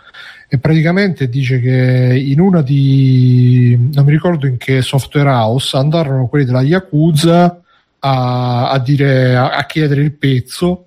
[0.48, 3.76] E praticamente dice che in una di...
[3.92, 7.60] non mi ricordo in che software house andarono quelli della Yakuza
[7.98, 10.84] a, a, dire, a, a chiedere il pezzo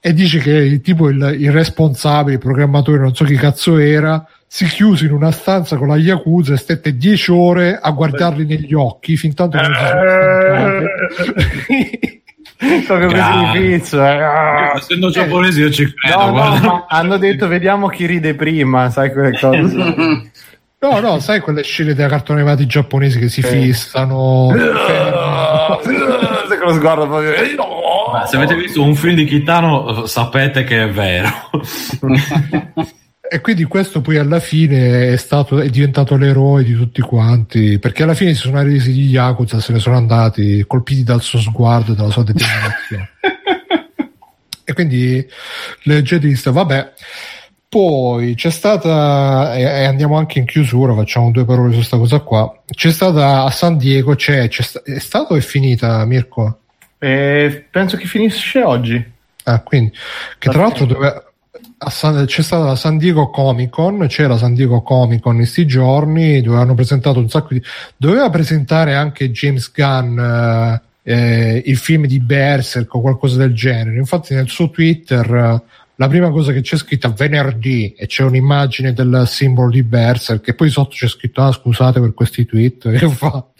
[0.00, 4.64] e dice che tipo il, il, responsabile, il programmatore, non so chi cazzo era, si
[4.66, 9.16] chiuse in una stanza con la Yakuza e stette dieci ore a guardarli negli occhi
[9.16, 10.00] fin tanto che non si sono
[12.86, 14.18] Proprio così pizzo, eh.
[14.76, 16.30] Essendo giapponesi io ci credo.
[16.30, 20.26] No, no, hanno detto vediamo chi ride prima, sai quelle cose.
[20.80, 23.48] No, no, sai quelle scene dei cartoni animati giapponesi che si sì.
[23.48, 24.54] fissano.
[25.82, 27.32] con lo sguardo proprio.
[28.12, 31.28] Ma se avete visto un film di Kitano sapete che è vero.
[33.30, 38.04] e quindi questo poi alla fine è, stato, è diventato l'eroe di tutti quanti perché
[38.04, 41.92] alla fine si sono resi di Yakuza se ne sono andati colpiti dal suo sguardo
[41.92, 43.10] e dalla sua determinazione
[44.64, 45.26] e quindi
[45.82, 46.92] leggerista vabbè
[47.68, 52.62] poi c'è stata, e andiamo anche in chiusura, facciamo due parole su questa cosa qua.
[52.64, 56.60] C'è stata a San Diego, c'è, c'è sta, è stato o è finita, Mirko?
[56.98, 59.16] Eh, penso che finisce oggi.
[59.44, 59.92] Ah, quindi,
[60.38, 61.24] che tra l'altro dove,
[61.88, 65.40] San, c'è stata la San Diego Comic Con, c'era la San Diego Comic Con in
[65.40, 67.62] questi giorni, dove hanno presentato un sacco di...
[67.96, 73.96] Doveva presentare anche James Gunn eh, eh, il film di Berserk o qualcosa del genere.
[73.96, 75.62] Infatti nel suo Twitter
[76.00, 80.54] la prima cosa che c'è scritta venerdì e c'è un'immagine del simbolo di Berserk e
[80.54, 83.54] poi sotto c'è scritto ah scusate per questi tweet che ho fatto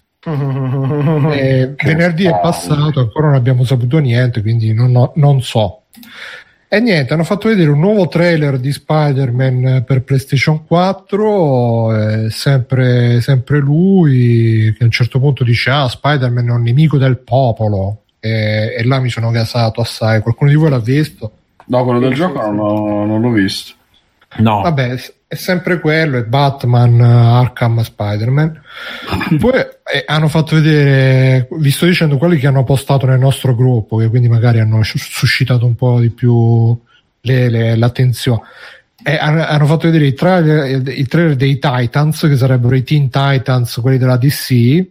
[1.33, 5.83] e venerdì è passato ancora non abbiamo saputo niente quindi non, ho, non so
[6.71, 13.23] e niente, hanno fatto vedere un nuovo trailer di Spider-Man per PlayStation 4, eh, sempre,
[13.23, 18.03] sempre, lui che a un certo punto dice ah Spider-Man è un nemico del popolo
[18.21, 21.33] e, e là mi sono gasato assai, qualcuno di voi l'ha visto?
[21.69, 23.73] No, quello del gioco non, l'ho, non l'ho visto.
[24.37, 24.61] No.
[24.61, 24.97] Vabbè,
[25.27, 28.61] è sempre quello, è Batman, Arkham, Spider-Man.
[29.39, 33.97] Poi eh, hanno fatto vedere, vi sto dicendo quelli che hanno postato nel nostro gruppo,
[33.97, 36.79] che quindi magari hanno suscitato un po' di più
[37.23, 38.43] le, le, l'attenzione.
[39.03, 43.79] E hanno, fatto vedere i trailer, i trailer dei Titans, che sarebbero i Teen Titans,
[43.81, 44.87] quelli della DC,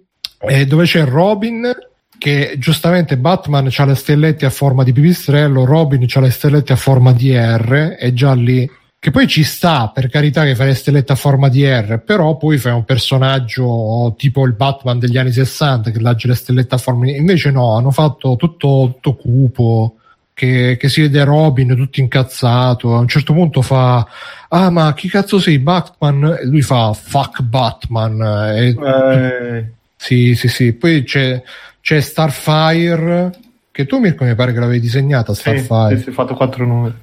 [0.65, 1.75] dove c'è Robin
[2.17, 6.77] che giustamente Batman ha le stellette a forma di pipistrello, Robin ha le stellette a
[6.77, 8.67] forma di R, e già lì
[8.99, 12.35] che poi ci sta per carità che fai le stellette a forma di R, però
[12.35, 16.79] poi fai un personaggio tipo il Batman degli anni 60 che legge le stellette a
[16.79, 19.91] forma di invece no, hanno fatto tutto, tutto cupo.
[20.33, 22.95] Che, che, si vede Robin tutto incazzato.
[22.95, 24.07] A un certo punto fa:
[24.49, 26.37] Ah, ma chi cazzo sei Batman?
[26.39, 28.21] E lui fa fuck Batman.
[28.55, 29.71] E, eh.
[29.95, 30.73] Sì, sì, sì.
[30.73, 31.41] Poi c'è,
[31.81, 33.31] c'è Starfire,
[33.71, 35.95] che tu Mirko mi pare che l'avevi disegnata Starfire.
[35.95, 36.93] Sì, sì, sì, fatto quattro numeri.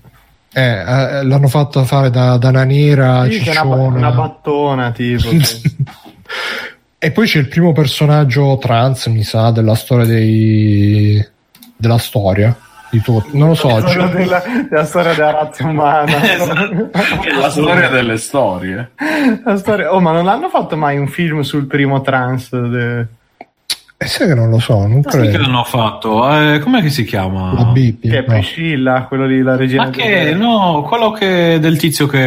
[0.56, 5.28] Eh, eh, l'hanno fatto fare da, da naniera sì, una, una, battona tipo.
[6.96, 11.26] e poi c'è il primo personaggio trans, mi sa, della storia dei...
[11.76, 12.56] della storia
[12.94, 13.28] di tutto.
[13.32, 13.68] Non lo so.
[13.84, 14.08] Cioè...
[14.10, 16.22] Della, della, storia della razza umana.
[16.22, 16.90] esatto.
[17.40, 18.90] la storia delle storie.
[19.44, 19.92] La storia...
[19.92, 22.50] Oh, ma non hanno fatto mai un film sul primo trans?
[22.50, 23.06] De...
[23.96, 25.30] Eh, sai che non lo so, non credo.
[25.30, 26.28] che l'hanno fatto?
[26.28, 27.54] Eh, com'è che si chiama?
[27.54, 28.26] La Bipi, che è no.
[28.26, 29.84] Priscilla, quello lì, la regina.
[29.84, 32.20] Ma che, no, quello che del tizio che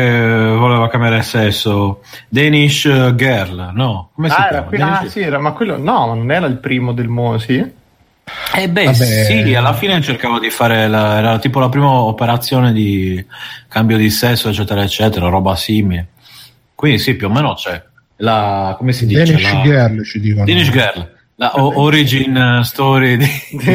[0.57, 4.10] voleva cambiare sesso, Danish Girl, no?
[4.15, 4.68] Come si ah, chiama?
[4.72, 7.56] Era, ah, sì, era, ma quello, no, non era il primo del mondo, sì?
[8.56, 8.94] Eh beh, Vabbè.
[8.94, 13.23] sì, alla fine cercavo di fare la, era tipo la prima operazione di
[13.68, 16.07] cambio di sesso, eccetera, eccetera, roba simile.
[16.73, 17.81] Quindi sì, più o meno c'è.
[18.18, 19.26] La, come si dice?
[19.26, 19.61] Danish la...
[19.61, 20.45] Girl ci dicono.
[20.45, 21.15] Danish Girl.
[21.39, 23.27] La o- origin story di...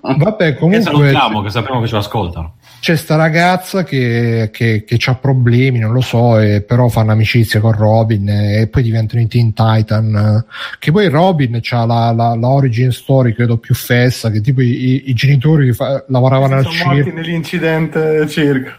[0.00, 0.78] Vabbè, comunque...
[0.78, 5.78] Che salutiamo, che sappiamo che ci ascoltano c'è sta ragazza che, che, che ha problemi,
[5.78, 10.44] non lo so, e però fanno amicizia con Robin e poi diventano i Teen Titan.
[10.78, 15.10] Che poi Robin ha la, la, la, origin story, credo più fessa, che tipo i,
[15.10, 16.78] i genitori fa, lavoravano al circo.
[16.78, 18.70] Sono morti nell'incidente circo.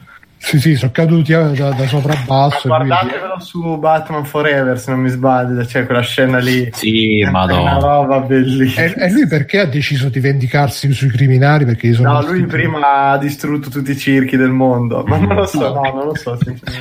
[0.44, 2.68] Sì, sì, sono caduti eh, da, da sopra a basso.
[2.68, 3.46] guardatevelo quindi...
[3.46, 6.68] su Batman Forever, se non mi sbaglio, c'è quella scena lì.
[6.74, 8.88] Sì, ma È una roba bellissima.
[8.88, 11.64] E, e, lui perché ha deciso di vendicarsi sui criminali?
[11.64, 15.46] Perché sono no, lui prima ha distrutto tutti i circhi del mondo, ma non lo
[15.46, 16.38] so, no, non lo so.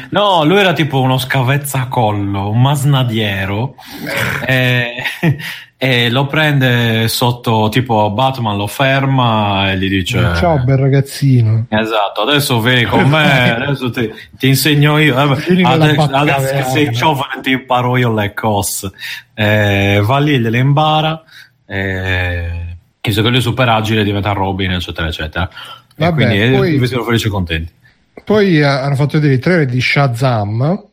[0.09, 3.75] No, lui era tipo uno scavezzacollo, un masnadiero.
[4.47, 5.05] eh,
[5.83, 11.65] e lo prende sotto tipo Batman lo ferma e gli dice ciao bel ragazzino.
[11.71, 15.17] Esatto adesso vieni con me adesso ti, ti insegno io.
[15.17, 18.93] Eh, adesso, adesso che sei giovane ti imparo io le cose
[19.33, 21.23] eh, va lì gliele impara
[21.65, 25.49] eh, che lui è super agile diventa Robin eccetera eccetera.
[25.97, 27.73] Vabbè, quindi eh, poi, sono felici e contenti.
[28.23, 30.90] Poi hanno fatto vedere i trailer di Shazam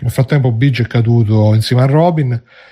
[0.00, 2.30] nel frattempo Big è caduto insieme a Robin.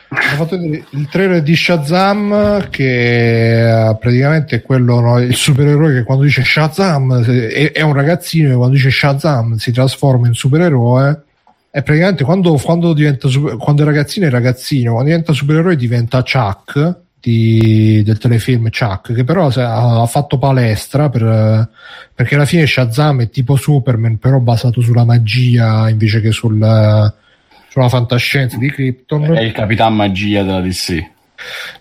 [0.09, 6.23] Hanno fatto il trailer di Shazam che praticamente è quello no, il supereroe che quando
[6.23, 11.23] dice Shazam è, è, un ragazzino che quando dice Shazam si trasforma in supereroe.
[11.71, 13.29] E praticamente quando, quando diventa
[13.59, 19.25] quando è ragazzino è ragazzino quando diventa supereroe diventa Chuck di, del telefilm Chuck che
[19.25, 21.69] però ha, fatto palestra per,
[22.15, 26.59] perché alla fine Shazam è tipo Superman però basato sulla magia invece che sul
[27.77, 29.37] sulla fantascienza di Krypton.
[29.37, 31.11] È il Capitan Magia della DC.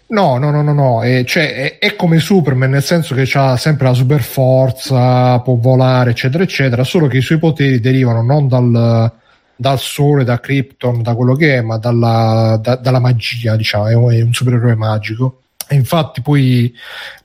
[0.07, 1.01] No, no, no, no, no.
[1.01, 5.55] È, cioè, è, è, come Superman, nel senso che ha sempre la super forza, può
[5.55, 9.09] volare, eccetera, eccetera, solo che i suoi poteri derivano non dal,
[9.55, 14.21] dal sole, da Krypton, da quello che è, ma dalla, da, dalla magia, diciamo, è
[14.21, 15.41] un, supereroe magico.
[15.67, 16.73] E infatti poi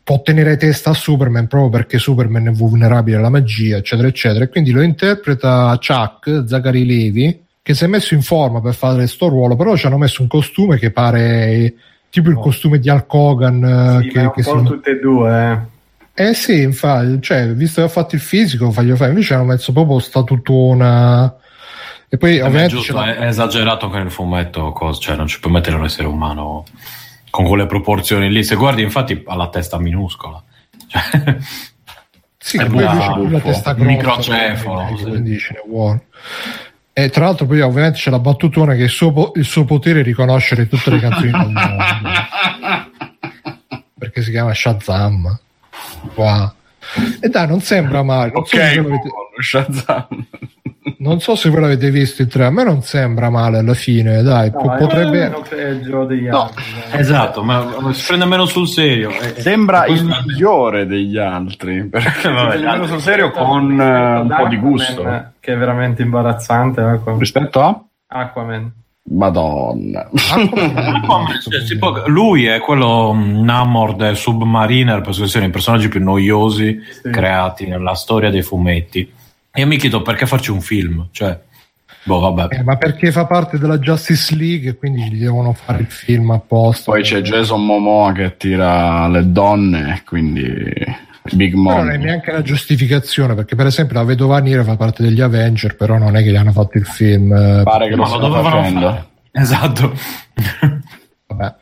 [0.03, 4.45] può tenere testa a Superman proprio perché Superman è vulnerabile alla magia, eccetera, eccetera.
[4.45, 8.97] E quindi lo interpreta Chuck, Zachary Levi, che si è messo in forma per fare
[8.97, 11.75] questo ruolo, però ci hanno messo un costume che pare
[12.09, 13.99] tipo il costume di Hulk Hogan.
[14.03, 14.65] Sì, che, un che po' si...
[14.65, 15.79] tutte e due, eh.
[16.13, 19.11] Eh sì, infatti, cioè, visto che ha fatto il fisico, faglio fare.
[19.11, 21.35] Invece hanno messo proprio statutona.
[22.13, 25.53] E poi eh ovviamente giusto, è esagerato anche nel fumetto, cosa, cioè non ci puoi
[25.53, 26.65] mettere un essere umano
[27.31, 28.43] con quelle proporzioni lì.
[28.43, 30.43] Se guardi, infatti, ha la testa minuscola.
[32.43, 34.95] Cioè, sì, è poi la testa grossa, microcefalo.
[34.95, 35.39] Quindi.
[36.95, 40.03] E tra l'altro poi ovviamente c'è la battutona che il suo, il suo potere è
[40.03, 41.61] riconoscere tutte le canzoni del mondo.
[43.99, 45.39] Perché si chiama Shazam.
[46.15, 46.53] Wow.
[47.21, 48.33] E dai, non sembra male.
[48.33, 50.07] Non ok, so Shazam.
[50.99, 54.23] Non so se voi l'avete visto il 3, a me non sembra male alla fine,
[54.23, 55.19] dai, no, potrebbe...
[55.19, 56.65] Meno peggio degli no, altri.
[56.93, 59.11] Esatto, ma si prende meno sul serio.
[59.37, 64.57] Sembra il migliore degli altri, perché Vabbè, meno sul serio con uh, un po' di
[64.57, 65.33] gusto.
[65.39, 67.01] Che è veramente imbarazzante.
[67.19, 67.83] Rispetto a?
[68.09, 68.73] Aquaman.
[69.03, 70.09] Madonna.
[72.07, 77.11] lui è quello mm, Namor del Submariner, penso che siano i personaggi più noiosi sì.
[77.11, 79.11] creati nella storia dei fumetti.
[79.55, 81.37] Io mi chiedo perché farci un film, cioè,
[82.05, 82.59] boh, vabbè.
[82.59, 86.93] Eh, ma perché fa parte della Justice League, quindi gli devono fare il film apposta.
[86.93, 90.73] Poi c'è Jason Momoa che attira le donne, quindi
[91.33, 91.77] Big Mom.
[91.77, 95.77] non è neanche la giustificazione, perché per esempio la vedova nera fa parte degli Avenger,
[95.77, 97.33] però non è che gli hanno fatto il film.
[97.33, 99.09] Eh, Pare che lo stiano facendo.
[99.33, 99.95] Esatto.
[101.27, 101.55] Vabbè.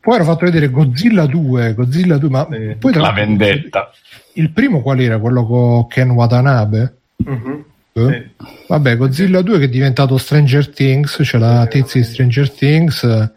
[0.00, 2.76] Poi hanno fatto vedere Godzilla 2, Godzilla 2 ma sì.
[2.78, 3.90] poi la vendetta.
[4.34, 5.18] Il primo qual era?
[5.18, 6.96] Quello con Ken Watanabe?
[7.16, 7.64] Uh-huh.
[7.92, 8.32] Eh?
[8.38, 8.46] Sì.
[8.68, 13.32] Vabbè, Godzilla 2 che è diventato Stranger Things, c'è cioè la tizia di Stranger Things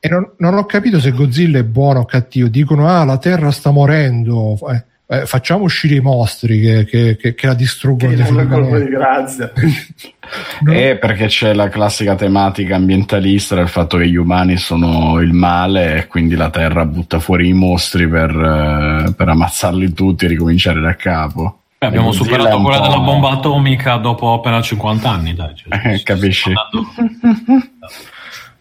[0.00, 2.48] e non, non, ho capito se Godzilla è buono o cattivo.
[2.48, 4.56] Dicono: Ah, la Terra sta morendo.
[4.70, 8.14] Eh, eh, facciamo uscire i mostri che, che, che, che la distruggono.
[8.14, 9.50] Che non di grazia.
[10.60, 10.72] no?
[10.72, 15.96] Eh, perché c'è la classica tematica ambientalista del fatto che gli umani sono il male
[15.96, 20.80] e quindi la Terra butta fuori i mostri per, eh, per ammazzarli tutti e ricominciare
[20.80, 21.60] da capo.
[21.78, 25.54] Eh, abbiamo superato quella della bomba atomica dopo appena 50 anni, dai.
[25.56, 26.52] Cioè, eh, capisci?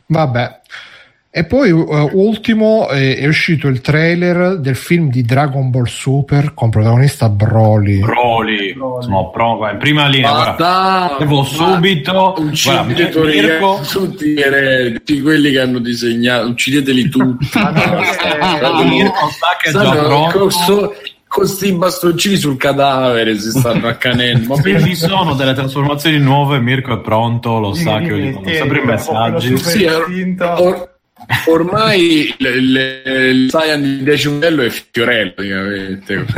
[0.05, 0.59] Vabbè,
[1.29, 6.53] E poi uh, ultimo è, è, uscito il trailer del film di Dragon Ball Super
[6.53, 7.99] con protagonista Broly.
[7.99, 9.07] Broly, Broly.
[9.07, 10.31] no, pro, in prima linea.
[10.31, 13.81] Guarda, devo subito uccidete Mirko...
[13.87, 17.49] tutti gli eredi, quelli che hanno disegnato, uccideteli tutti.
[17.53, 20.39] Mirko sa che è già pronto.
[20.39, 20.49] con
[21.27, 24.55] questi bastoncini sul cadavere si stanno accanendo.
[24.55, 28.79] Ma se ci sono delle trasformazioni nuove, Mirko è pronto, lo sa che gli sempre
[28.79, 29.57] i messaggi.
[29.57, 30.96] Sì, or,
[31.47, 36.25] Ormai il, il Saiyan di decimello è Fiorello, praticamente.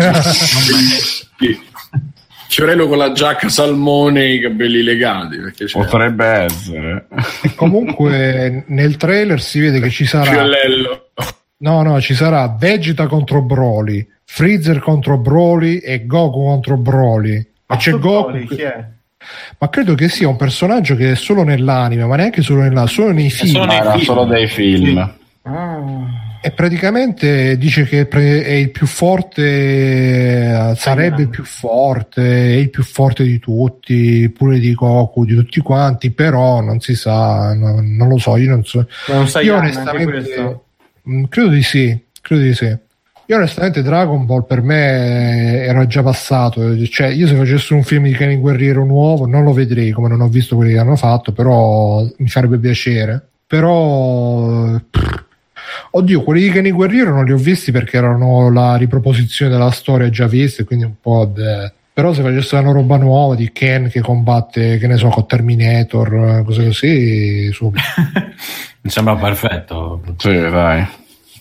[2.50, 5.38] Fiorello con la giacca salmone e i capelli legati.
[5.72, 7.08] Potrebbe essere.
[7.56, 10.32] Comunque nel trailer si vede che ci sarà.
[10.32, 11.12] Fiorello.
[11.58, 17.46] No, no, ci sarà Vegeta contro Broly, Freezer contro Broly e Goku contro Broly.
[17.68, 18.32] Ma c'è Goku.
[18.32, 18.86] Broly, chi è?
[19.58, 23.12] Ma credo che sia un personaggio che è solo nell'anime, ma neanche solo, nella, solo
[23.12, 23.54] nei film.
[23.54, 24.04] Solo, nei film.
[24.04, 25.14] solo dei film.
[25.44, 26.28] Ah.
[26.42, 32.82] E praticamente dice che è il più forte, sarebbe il più forte, è il più
[32.82, 38.08] forte di tutti, pure di Goku, di tutti quanti, però non si sa, no, non
[38.08, 38.88] lo so, io non so.
[39.08, 40.62] Non sai io onestamente
[41.10, 42.78] mm, credo di sì, credo di sì.
[43.30, 48.06] Io onestamente Dragon Ball per me era già passato, cioè io se facessi un film
[48.06, 51.32] di Kenny Guerriero nuovo non lo vedrei come non ho visto quelli che hanno fatto,
[51.32, 53.24] però mi farebbe piacere.
[53.46, 55.26] Però pff,
[55.92, 60.10] oddio, quelli di Kenny Guerriero non li ho visti perché erano la riproposizione della storia
[60.10, 61.72] già vista, quindi un po' de...
[61.94, 66.42] però se facessero una roba nuova di Ken che combatte, che ne so, con Terminator,
[66.46, 67.84] cose così, subito.
[68.82, 70.02] mi sembra perfetto.
[70.18, 70.88] Sì, dai.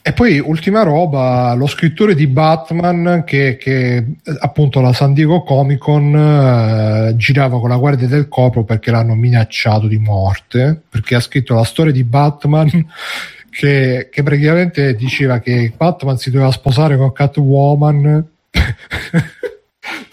[0.02, 4.04] E poi, ultima roba, lo scrittore di Batman che, che
[4.40, 9.14] appunto la San Diego Comic Con eh, girava con la guardia del corpo perché l'hanno
[9.14, 12.70] minacciato di morte, perché ha scritto la storia di Batman
[13.50, 18.00] che, che praticamente diceva che Batman si doveva sposare con Catwoman.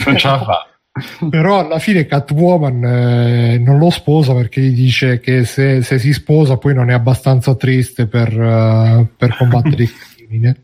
[0.05, 0.67] non ce la fa
[1.30, 6.14] però alla fine Catwoman eh, non lo sposa perché gli dice che se, se, si
[6.14, 10.56] sposa poi non è abbastanza triste per, uh, per combattere il crimine.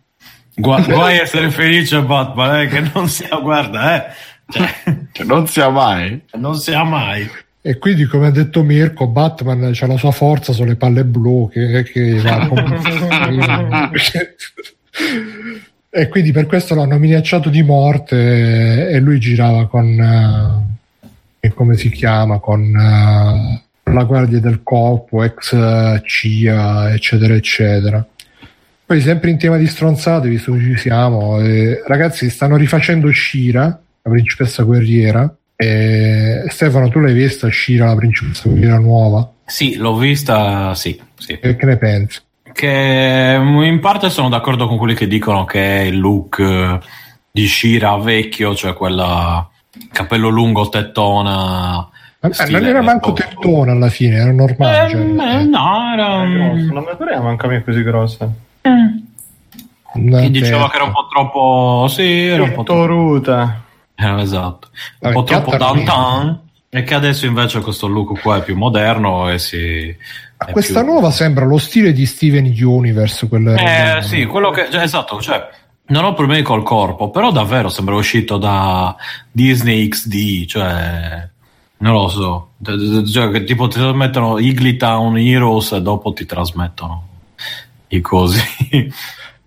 [0.55, 4.11] Gu- guai essere felice Batman eh, che non sia guarda eh.
[4.49, 4.69] cioè,
[5.11, 6.21] cioè, non sia mai.
[6.35, 7.29] non sia mai.
[7.63, 11.83] E quindi come ha detto Mirko Batman ha la sua forza sulle palle blu che,
[11.83, 12.47] che va
[15.93, 20.65] E quindi per questo l'hanno minacciato di morte e lui girava con,
[21.41, 28.07] uh, come si chiama, con uh, la guardia del corpo, ex uh, CIA, eccetera, eccetera.
[28.85, 33.63] Poi sempre in tema di stronzate, visto che ci siamo, eh, ragazzi stanno rifacendo Shira,
[33.63, 35.33] la principessa guerriera.
[35.57, 39.29] E Stefano, tu l'hai vista Shira, la principessa guerriera nuova?
[39.45, 40.97] Sì, l'ho vista, sì.
[41.17, 41.37] sì.
[41.41, 42.19] E che ne pensi?
[42.53, 46.79] Che mm, in parte sono d'accordo con quelli che dicono che è il look eh,
[47.31, 49.47] di Shira vecchio, cioè quella
[49.91, 51.87] capello lungo, tettona.
[52.19, 54.85] Eh, non era manco tettona alla fine, era normale.
[54.85, 56.23] Eh, cioè, eh, no, era.
[56.25, 58.29] L'armatura era manca me così grossa.
[59.93, 61.87] Chi diceva che era un po' troppo.
[61.89, 63.63] Sì, era un po' toruta.
[63.95, 64.69] Eh, esatto.
[64.99, 66.39] Un po' troppo downtown.
[66.73, 69.93] E che adesso invece questo look qua è più moderno e si
[70.51, 70.91] questa più...
[70.91, 73.27] nuova sembra lo stile di Steven Universe.
[73.29, 74.67] Eh, sì, quello che.
[74.71, 75.47] Cioè, esatto, cioè,
[75.87, 78.95] non ho problemi col corpo, però davvero sembra uscito da
[79.31, 81.29] Disney XD, cioè.
[81.77, 82.51] Non lo so,
[83.11, 87.07] cioè, che tipo ti trasmettono Igly Town Heroes e dopo ti trasmettono
[87.87, 88.39] i cosi.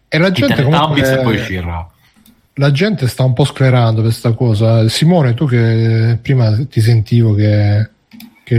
[0.09, 1.13] E la gente comunque...
[1.13, 1.89] e poi Shira.
[2.55, 4.89] La gente sta un po' sclerando questa cosa.
[4.89, 7.91] Simone, tu che prima ti sentivo che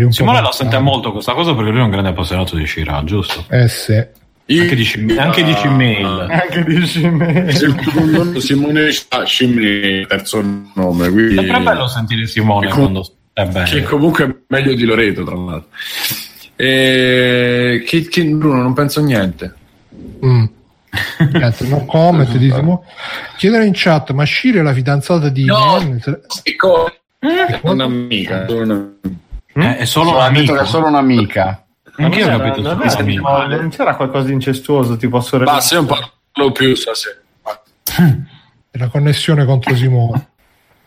[0.09, 3.45] Simone la sente molto questa cosa perché lui è un grande appassionato di Shira, giusto?
[3.49, 4.23] Eh sì.
[4.47, 6.27] Anche di, anche di Gmail.
[6.29, 8.39] Anche di Gmail.
[8.39, 10.43] Simone Shimei, terzo
[10.75, 11.09] nome.
[11.09, 11.47] Quindi...
[11.47, 13.69] È bello sentire Simone com- quando è bene.
[13.69, 15.69] Che comunque è meglio di Loreto, tra l'altro.
[16.55, 17.83] E...
[17.87, 19.53] Che, che Bruno, non penso niente.
[20.23, 20.45] Mm.
[21.33, 22.81] Niente, no comment di Simone.
[23.37, 25.99] Chiedere in chat, ma Shire è la fidanzata di no, Man?
[26.27, 28.45] Sì, co- è un'amica.
[28.49, 28.93] Una...
[29.57, 29.61] Mm?
[29.61, 30.41] Eh, è solo un'amica.
[30.41, 31.65] Detto che è solo un'amica.
[31.97, 35.53] Anche io ho capito non, era, non c'era qualcosa di incestuoso, tipo sorella.
[35.53, 37.15] Ma se non parlo più stasera.
[38.71, 40.27] La connessione contro Simone.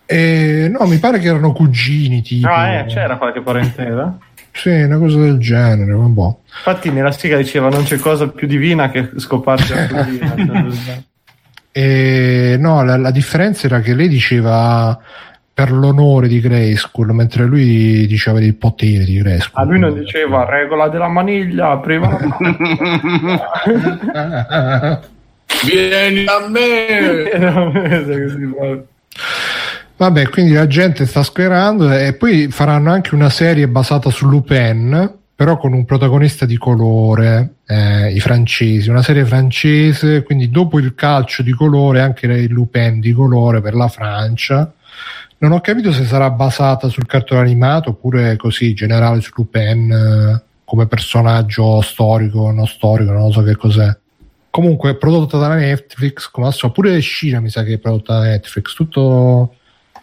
[0.05, 2.21] E, no, mi pare che erano cugini.
[2.21, 2.49] Tipo.
[2.49, 4.19] Ah, eh, c'era qualche parentela?
[4.53, 5.93] Sì, una cosa del genere.
[5.93, 6.37] Vabbè.
[6.57, 10.35] Infatti, nella stiga diceva: Non c'è cosa più divina che scoparsi la cugina.
[11.73, 14.99] e, no, la, la differenza era che lei diceva
[15.59, 19.61] per l'onore di Grayskull, mentre lui diceva il potere di Grayskull.
[19.61, 22.17] A ah, lui non diceva regola della maniglia, prima
[25.67, 27.28] Vieni a me!
[29.97, 35.12] Vabbè, quindi la gente sta sperando e poi faranno anche una serie basata su Lupin,
[35.35, 40.95] però con un protagonista di colore, eh, i francesi, una serie francese, quindi dopo il
[40.95, 44.73] calcio di colore anche il Lupin di colore per la Francia.
[45.39, 50.42] Non ho capito se sarà basata sul cartone animato oppure così generale su Lupin eh,
[50.65, 53.97] come personaggio storico, non storico, non so che cos'è.
[54.50, 58.25] Comunque prodotta da Netflix, come al solito, pure Scina mi sa che è prodotta da
[58.25, 59.52] Netflix, tutto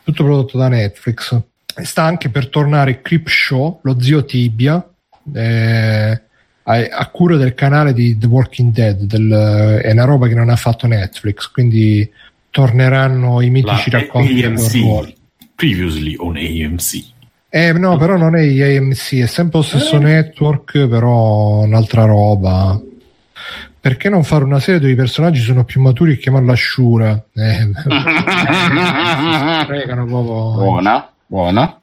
[0.05, 1.38] tutto prodotto da Netflix.
[1.65, 4.88] Sta anche per tornare Creep Show, lo zio Tibia,
[5.33, 6.22] eh,
[6.64, 10.49] a, a, cura del canale di The Walking Dead, del, è una roba che non
[10.49, 12.09] ha fatto Netflix, quindi
[12.51, 15.14] torneranno i mitici La racconti AMC,
[15.56, 17.14] previously on AMC.
[17.50, 20.00] Eh, no, però non è AMC, è sempre lo stesso eh.
[20.00, 22.80] network, però un'altra roba
[23.85, 27.24] perché non fare una serie dove i personaggi sono più maturi e chiamarla Shura?
[27.35, 27.69] Eh,
[29.67, 30.53] pregano proprio.
[30.53, 31.82] Buona, buona.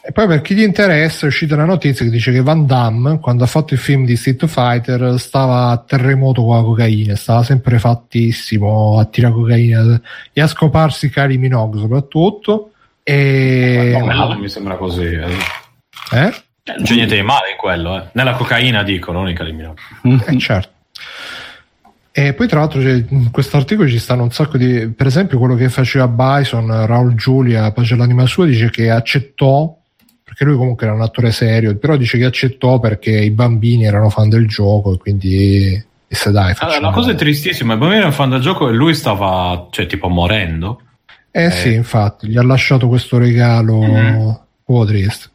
[0.00, 3.18] E poi per chi gli interessa è uscita una notizia che dice che Van Damme,
[3.18, 7.42] quando ha fatto il film di Street Fighter, stava a terremoto con la cocaina, stava
[7.42, 10.00] sempre fattissimo a tirare cocaina
[10.32, 12.70] e a scoparsi Kylie Minogue soprattutto.
[13.02, 14.02] E...
[14.04, 15.04] No, mi sembra così.
[15.04, 15.38] Eh?
[16.12, 16.34] eh?
[16.62, 18.08] Non c'è niente di male in quello, eh.
[18.12, 19.80] Nella cocaina dico, non in Kylie Minogue.
[20.26, 20.78] Eh, certo.
[22.12, 24.88] E poi tra l'altro in questo articolo ci stanno un sacco di...
[24.88, 29.74] Per esempio quello che faceva Bison, Raul Giulia, poi c'è l'anima sua, dice che accettò,
[30.22, 34.10] perché lui comunque era un attore serio, però dice che accettò perché i bambini erano
[34.10, 35.88] fan del gioco e quindi...
[36.12, 38.72] E se dai, allora, la cosa è tristissima, i bambini erano fan del gioco e
[38.72, 40.82] lui stava, cioè, tipo morendo.
[41.30, 41.50] Eh, eh.
[41.50, 44.16] sì, infatti, gli ha lasciato questo regalo mm-hmm.
[44.16, 45.28] un po' triste.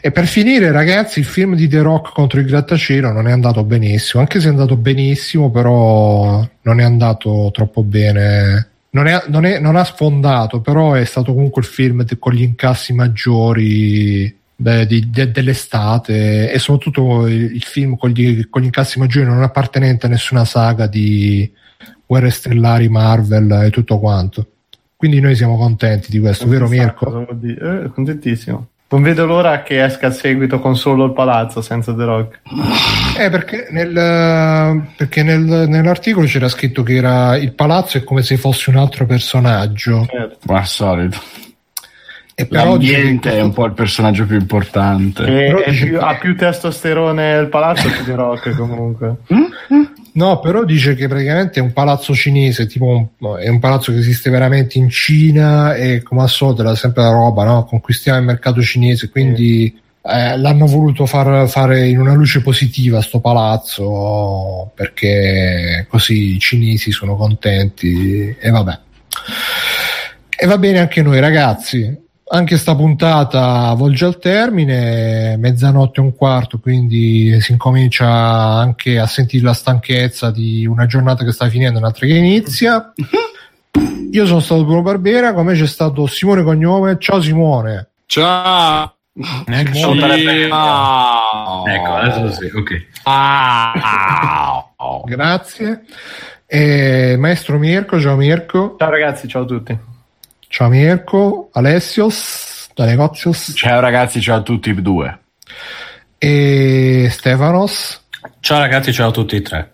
[0.00, 3.64] E per finire, ragazzi, il film di The Rock contro il grattacielo non è andato
[3.64, 8.68] benissimo, anche se è andato benissimo, però non è andato troppo bene.
[8.90, 12.42] Non, è, non, è, non ha sfondato, però è stato comunque il film con gli
[12.42, 18.66] incassi maggiori beh, di, de, dell'estate e soprattutto il, il film con gli, con gli,
[18.66, 21.50] incassi maggiori non appartenente a nessuna saga di
[22.06, 24.46] guerre stellari, Marvel e tutto quanto.
[24.98, 27.24] Quindi noi siamo contenti di questo, vero Mirko?
[27.30, 28.66] Eh, contentissimo.
[28.88, 32.40] Non vedo l'ora che esca il seguito con solo il palazzo senza The Rock.
[33.16, 33.92] Eh, perché, nel,
[34.96, 39.06] perché nel, nell'articolo c'era scritto che era il palazzo è come se fosse un altro
[39.06, 40.04] personaggio.
[40.10, 40.38] Certo.
[40.52, 41.18] Ma al solito.
[42.34, 45.64] E però L'ambiente è un po' il personaggio più importante.
[45.64, 49.16] E, più, ha più testosterone il palazzo che The Rock comunque.
[50.12, 53.98] No, però dice che praticamente è un palazzo cinese, tipo un, è un palazzo che
[53.98, 57.64] esiste veramente in Cina e come al solito era sempre la roba, no?
[57.64, 60.10] conquistiamo il mercato cinese, quindi mm.
[60.10, 66.90] eh, l'hanno voluto far fare in una luce positiva sto palazzo perché così i cinesi
[66.90, 68.78] sono contenti e vabbè.
[70.40, 71.96] E va bene anche noi ragazzi,
[72.30, 79.06] anche sta puntata volge al termine, mezzanotte e un quarto, quindi si incomincia anche a
[79.06, 82.92] sentire la stanchezza di una giornata che sta finendo e un'altra che inizia.
[84.10, 86.96] Io sono stato Bruno Barbera, con me c'è stato Simone Cognome.
[86.98, 87.90] Ciao Simone.
[88.06, 88.94] Ciao.
[89.72, 90.48] Simone.
[90.50, 91.62] Ah.
[91.66, 92.86] Ecco, adesso sì, ok.
[93.04, 94.64] Ah.
[95.04, 95.84] Grazie.
[96.46, 98.76] E maestro Mirko, ciao Mirko.
[98.78, 99.78] Ciao ragazzi, ciao a tutti.
[100.48, 103.52] Ciao Mirko, Alessios, da Negozios.
[103.54, 105.18] Ciao ragazzi, ciao a tutti e due.
[106.16, 108.00] E Stefanos.
[108.40, 109.72] Ciao ragazzi, ciao a tutti e tre.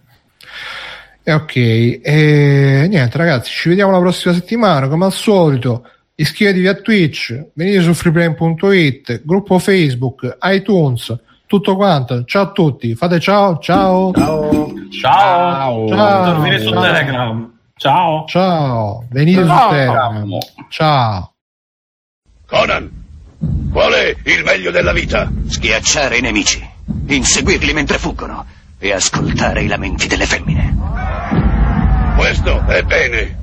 [1.23, 5.89] E ok, e niente ragazzi, ci vediamo la prossima settimana, come al solito.
[6.17, 12.25] Iscrivetevi a Twitch, venite su freeplane.it, gruppo Facebook, iTunes, tutto quanto.
[12.25, 14.13] Ciao a tutti, fate ciao, ciao.
[14.13, 14.75] Ciao.
[15.01, 15.89] Ciao.
[15.89, 15.89] Ciao.
[15.89, 16.59] ciao.
[16.59, 17.54] su Telegram.
[17.85, 18.25] Ciao.
[18.27, 19.05] Ciao.
[19.11, 19.69] Venite Ciao.
[19.69, 20.39] su Telegram.
[20.71, 21.35] Ciao.
[22.47, 22.91] Conan,
[23.71, 25.31] qual è il meglio della vita?
[25.47, 26.67] Schiacciare i nemici,
[27.09, 28.47] inseguirli mentre fuggono
[28.79, 30.75] e ascoltare i lamenti delle femmine.
[32.17, 33.43] Questo è bene.